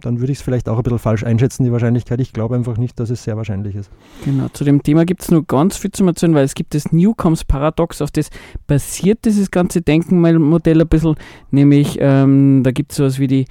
dann 0.01 0.21
würde 0.21 0.33
ich 0.33 0.39
es 0.39 0.43
vielleicht 0.43 0.69
auch 0.69 0.77
ein 0.77 0.83
bisschen 0.83 0.99
falsch 0.99 1.25
einschätzen, 1.25 1.65
die 1.65 1.73
Wahrscheinlichkeit. 1.73 2.21
Ich 2.21 2.33
glaube 2.33 2.55
einfach 2.55 2.77
nicht, 2.77 2.99
dass 3.01 3.11
es 3.11 3.25
sehr 3.25 3.37
wahrscheinlich 3.37 3.75
ist. 3.75 3.91
Genau, 4.25 4.49
zu 4.49 4.65
dem 4.65 4.83
Thema 4.83 5.05
gibt 5.05 5.23
es 5.23 5.31
nur 5.31 5.45
ganz 5.45 5.77
viel 5.77 5.91
zu 5.91 6.07
erzählen, 6.07 6.35
weil 6.35 6.45
es 6.45 6.55
gibt 6.55 6.75
das 6.75 6.93
Newcomes-Paradox, 6.93 8.03
auf 8.03 8.11
das 8.11 8.31
basiert 8.67 9.25
dieses 9.25 9.51
ganze 9.51 9.83
Denkenmodell 9.83 10.81
ein 10.81 10.89
bisschen, 10.89 11.17
nämlich 11.51 11.99
ähm, 12.01 12.63
da 12.63 12.71
gibt 12.71 12.93
es 12.93 12.99
sowas 12.99 13.19
wie 13.19 13.27
die 13.27 13.47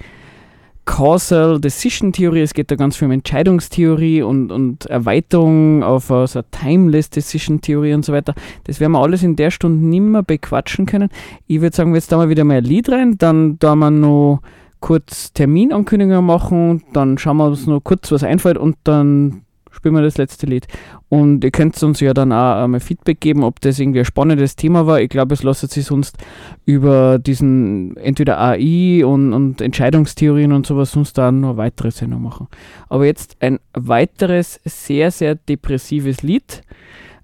Causal 0.88 1.60
Decision 1.60 2.14
Theorie, 2.14 2.40
es 2.40 2.54
geht 2.54 2.70
da 2.70 2.74
ganz 2.74 2.96
viel 2.96 3.06
um 3.06 3.12
Entscheidungstheorie 3.12 4.22
und, 4.22 4.50
und 4.50 4.86
Erweiterung 4.86 5.82
auf 5.82 6.08
uh, 6.10 6.26
so 6.26 6.40
Timeless 6.50 7.10
Decision 7.10 7.60
Theorie 7.60 7.92
und 7.92 8.06
so 8.06 8.14
weiter. 8.14 8.34
Das 8.64 8.80
werden 8.80 8.92
wir 8.92 9.00
alles 9.00 9.22
in 9.22 9.36
der 9.36 9.50
Stunde 9.50 9.86
nimmer 9.86 10.22
bequatschen 10.22 10.86
können. 10.86 11.10
Ich 11.46 11.60
würde 11.60 11.76
sagen, 11.76 11.94
jetzt 11.94 12.10
da 12.10 12.16
mal 12.16 12.30
wieder 12.30 12.44
mal 12.44 12.56
ein 12.56 12.64
Lied 12.64 12.88
rein, 12.88 13.18
dann 13.18 13.58
da 13.58 13.76
wir 13.76 13.90
noch 13.90 14.40
kurz 14.80 15.34
Terminankündigungen 15.34 16.24
machen, 16.24 16.82
dann 16.94 17.18
schauen 17.18 17.36
wir 17.36 17.48
uns 17.48 17.66
noch 17.66 17.80
kurz 17.80 18.10
was 18.10 18.24
einfällt 18.24 18.56
und 18.56 18.76
dann 18.84 19.42
spielen 19.70 19.94
wir 19.94 20.02
das 20.02 20.18
letzte 20.18 20.46
Lied. 20.46 20.66
Und 21.08 21.44
ihr 21.44 21.50
könnt 21.50 21.82
uns 21.82 22.00
ja 22.00 22.14
dann 22.14 22.32
auch 22.32 22.64
einmal 22.64 22.80
Feedback 22.80 23.20
geben, 23.20 23.44
ob 23.44 23.60
das 23.60 23.78
irgendwie 23.78 24.00
ein 24.00 24.04
spannendes 24.04 24.56
Thema 24.56 24.86
war. 24.86 25.00
Ich 25.00 25.08
glaube, 25.08 25.34
es 25.34 25.42
lässt 25.42 25.70
sich 25.70 25.86
sonst 25.86 26.18
über 26.64 27.18
diesen 27.18 27.96
entweder 27.96 28.40
AI 28.40 29.04
und, 29.04 29.32
und 29.32 29.60
Entscheidungstheorien 29.60 30.52
und 30.52 30.66
sowas 30.66 30.92
sonst 30.92 31.16
dann 31.18 31.40
noch 31.40 31.56
weitere 31.56 31.90
Sendung 31.90 32.22
machen. 32.22 32.48
Aber 32.88 33.06
jetzt 33.06 33.36
ein 33.40 33.58
weiteres 33.72 34.60
sehr, 34.64 35.10
sehr 35.10 35.34
depressives 35.34 36.22
Lied. 36.22 36.62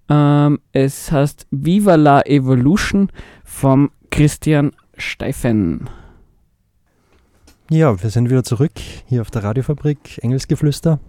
Ähm, 0.08 0.58
es 0.72 1.10
heißt 1.10 1.46
Viva 1.50 1.94
la 1.94 2.22
Evolution 2.22 3.10
vom 3.44 3.90
Christian 4.10 4.72
Steifen. 4.96 5.88
Ja, 7.70 8.02
wir 8.02 8.10
sind 8.10 8.28
wieder 8.28 8.44
zurück 8.44 8.72
hier 9.06 9.22
auf 9.22 9.30
der 9.30 9.42
Radiofabrik 9.42 10.18
Engelsgeflüster. 10.22 11.00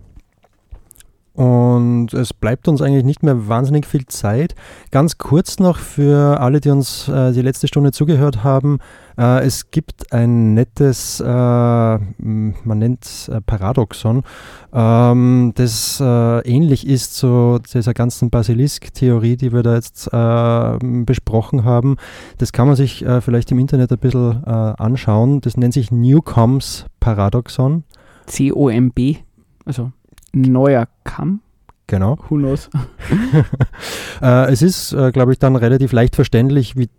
Und 1.35 2.13
es 2.13 2.33
bleibt 2.33 2.69
uns 2.69 2.81
eigentlich 2.81 3.03
nicht 3.03 3.21
mehr 3.21 3.49
wahnsinnig 3.49 3.85
viel 3.85 4.05
Zeit. 4.05 4.55
Ganz 4.91 5.17
kurz 5.17 5.59
noch 5.59 5.77
für 5.77 6.39
alle, 6.39 6.61
die 6.61 6.69
uns 6.69 7.09
äh, 7.09 7.33
die 7.33 7.41
letzte 7.41 7.67
Stunde 7.67 7.91
zugehört 7.91 8.45
haben. 8.45 8.79
Äh, 9.17 9.45
es 9.45 9.69
gibt 9.69 10.13
ein 10.13 10.53
nettes, 10.53 11.19
äh, 11.19 11.25
man 11.25 12.79
nennt 12.79 13.03
es 13.03 13.27
äh, 13.27 13.41
Paradoxon, 13.41 14.23
ähm, 14.73 15.51
das 15.55 15.99
äh, 15.99 16.39
ähnlich 16.49 16.87
ist 16.87 17.15
zu 17.15 17.59
dieser 17.73 17.93
ganzen 17.93 18.29
Basilisk-Theorie, 18.29 19.35
die 19.35 19.51
wir 19.51 19.61
da 19.61 19.75
jetzt 19.75 20.07
äh, 20.13 21.03
besprochen 21.03 21.65
haben. 21.65 21.97
Das 22.37 22.53
kann 22.53 22.67
man 22.67 22.77
sich 22.77 23.05
vielleicht 23.19 23.51
im 23.51 23.59
Internet 23.59 23.91
ein 23.91 23.97
bisschen 23.97 24.43
anschauen. 24.45 25.41
Das 25.41 25.57
nennt 25.57 25.73
sich 25.73 25.91
Newcombs 25.91 26.85
Paradoxon. 26.99 27.83
C-O-M-B, 28.27 29.17
also 29.65 29.91
neuer 30.35 30.87
Kamm. 31.03 31.41
Genau. 31.87 32.17
Who 32.29 32.37
knows? 32.37 32.69
äh, 34.21 34.51
es 34.51 34.61
ist, 34.61 34.93
äh, 34.93 35.11
glaube 35.11 35.33
ich, 35.33 35.39
dann 35.39 35.55
relativ 35.55 35.91
leicht 35.91 36.15
verständlich, 36.15 36.75
wie 36.75 36.89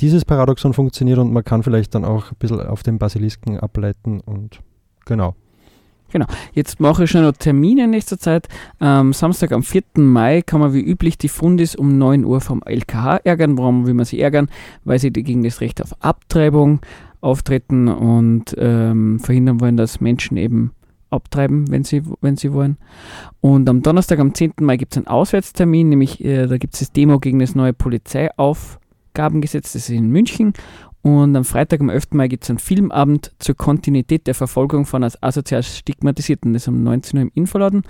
dieses 0.00 0.24
Paradoxon 0.24 0.72
funktioniert 0.72 1.18
und 1.18 1.32
man 1.32 1.44
kann 1.44 1.62
vielleicht 1.62 1.94
dann 1.94 2.04
auch 2.04 2.32
ein 2.32 2.36
bisschen 2.38 2.60
auf 2.60 2.82
den 2.82 2.98
Basilisken 2.98 3.58
ableiten 3.58 4.20
und 4.20 4.60
genau. 5.04 5.34
Genau. 6.12 6.26
Jetzt 6.52 6.78
mache 6.78 7.04
ich 7.04 7.10
schon 7.10 7.22
noch 7.22 7.32
Termine 7.32 7.84
in 7.84 7.90
nächster 7.90 8.18
Zeit. 8.18 8.46
Am 8.78 9.14
Samstag, 9.14 9.50
am 9.52 9.62
4. 9.62 9.82
Mai, 9.96 10.42
kann 10.42 10.60
man 10.60 10.74
wie 10.74 10.82
üblich 10.82 11.16
die 11.16 11.30
Fundis 11.30 11.74
um 11.74 11.96
9 11.96 12.24
Uhr 12.26 12.42
vom 12.42 12.62
LKH 12.62 13.20
ärgern. 13.24 13.56
Warum 13.56 13.86
will 13.86 13.94
man 13.94 14.04
sie 14.04 14.20
ärgern? 14.20 14.48
Weil 14.84 14.98
sie 14.98 15.10
gegen 15.10 15.42
das 15.42 15.62
Recht 15.62 15.80
auf 15.80 15.94
Abtreibung 16.00 16.80
auftreten 17.22 17.88
und 17.88 18.54
ähm, 18.58 19.20
verhindern 19.20 19.60
wollen, 19.60 19.78
dass 19.78 20.02
Menschen 20.02 20.36
eben 20.36 20.72
abtreiben, 21.12 21.70
wenn 21.70 21.84
sie, 21.84 22.02
wenn 22.20 22.36
sie 22.36 22.52
wollen. 22.52 22.76
Und 23.40 23.68
am 23.68 23.82
Donnerstag, 23.82 24.18
am 24.18 24.34
10. 24.34 24.54
Mai, 24.60 24.76
gibt 24.76 24.92
es 24.92 24.98
einen 24.98 25.06
Auswärtstermin, 25.06 25.88
nämlich 25.88 26.22
äh, 26.24 26.46
da 26.46 26.58
gibt 26.58 26.74
es 26.74 26.80
das 26.80 26.92
Demo 26.92 27.18
gegen 27.18 27.38
das 27.38 27.54
neue 27.54 27.72
Polizeiaufgabengesetz, 27.72 29.72
das 29.72 29.88
ist 29.88 29.90
in 29.90 30.10
München. 30.10 30.52
Und 31.02 31.34
am 31.34 31.44
Freitag, 31.44 31.80
am 31.80 31.88
11. 31.88 32.12
Mai, 32.12 32.28
gibt 32.28 32.44
es 32.44 32.50
einen 32.50 32.60
Filmabend 32.60 33.32
zur 33.40 33.56
Kontinuität 33.56 34.28
der 34.28 34.36
Verfolgung 34.36 34.86
von 34.86 35.02
als 35.02 35.20
asozial 35.20 35.64
Stigmatisierten. 35.64 36.52
Das 36.52 36.62
ist 36.62 36.68
um 36.68 36.84
19 36.84 37.18
Uhr 37.18 37.22
im 37.22 37.32
Infoladen. 37.34 37.82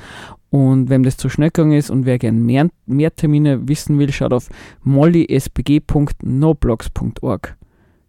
Und 0.49 0.89
wenn 0.89 1.03
das 1.03 1.19
zu 1.19 1.29
schnell 1.29 1.51
gegangen 1.51 1.77
ist 1.77 1.91
und 1.91 2.07
wer 2.07 2.19
gerne 2.19 2.41
mehr, 2.41 2.71
mehr 2.87 3.15
Termine 3.15 3.69
wissen 3.69 3.99
will, 3.99 4.11
schaut 4.13 4.33
auf 4.33 4.49
mollysbg.noblogs.org. 4.83 7.57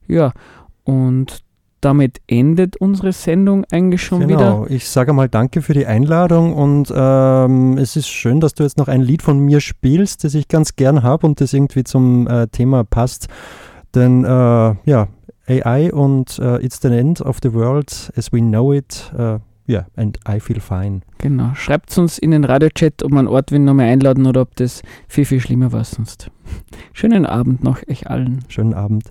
Ja, 0.07 0.31
und 0.85 1.43
damit 1.83 2.21
endet 2.27 2.77
unsere 2.77 3.11
Sendung 3.11 3.65
eigentlich 3.71 4.01
schon 4.01 4.21
genau. 4.21 4.29
wieder. 4.29 4.51
Genau, 4.51 4.65
ich 4.67 4.87
sage 4.87 5.13
mal 5.13 5.29
danke 5.29 5.61
für 5.61 5.73
die 5.73 5.85
Einladung 5.85 6.53
und 6.53 6.93
ähm, 6.95 7.77
es 7.77 7.95
ist 7.95 8.07
schön, 8.07 8.39
dass 8.39 8.53
du 8.53 8.63
jetzt 8.63 8.77
noch 8.77 8.87
ein 8.87 9.01
Lied 9.01 9.21
von 9.21 9.39
mir 9.39 9.59
spielst, 9.59 10.23
das 10.23 10.33
ich 10.33 10.47
ganz 10.47 10.75
gern 10.75 11.03
habe 11.03 11.25
und 11.27 11.41
das 11.41 11.53
irgendwie 11.53 11.83
zum 11.83 12.27
äh, 12.27 12.47
Thema 12.47 12.83
passt. 12.83 13.27
Denn 13.93 14.23
äh, 14.23 14.27
ja, 14.27 15.07
AI 15.47 15.91
und 15.91 16.39
uh, 16.39 16.57
It's 16.57 16.79
the 16.81 16.87
End 16.87 17.21
of 17.21 17.39
the 17.43 17.53
World 17.53 18.11
as 18.15 18.31
we 18.31 18.39
know 18.39 18.71
it. 18.73 19.11
Uh, 19.13 19.39
yeah, 19.67 19.85
and 19.95 20.17
I 20.27 20.39
feel 20.39 20.61
fine. 20.61 21.01
Genau. 21.17 21.53
Schreibt 21.53 21.97
uns 21.97 22.17
in 22.17 22.31
den 22.31 22.45
Radiochat, 22.45 23.03
ob 23.03 23.11
wir 23.11 23.19
einen 23.19 23.27
Ort 23.27 23.51
will 23.51 23.59
nochmal 23.59 23.87
einladen 23.87 24.25
oder 24.25 24.41
ob 24.41 24.55
das 24.55 24.81
viel, 25.07 25.25
viel 25.25 25.41
schlimmer 25.41 25.71
war 25.71 25.83
sonst. 25.83 26.31
Schönen 26.93 27.25
Abend 27.25 27.63
noch 27.63 27.79
euch 27.89 28.09
allen. 28.09 28.45
Schönen 28.47 28.73
Abend. 28.73 29.09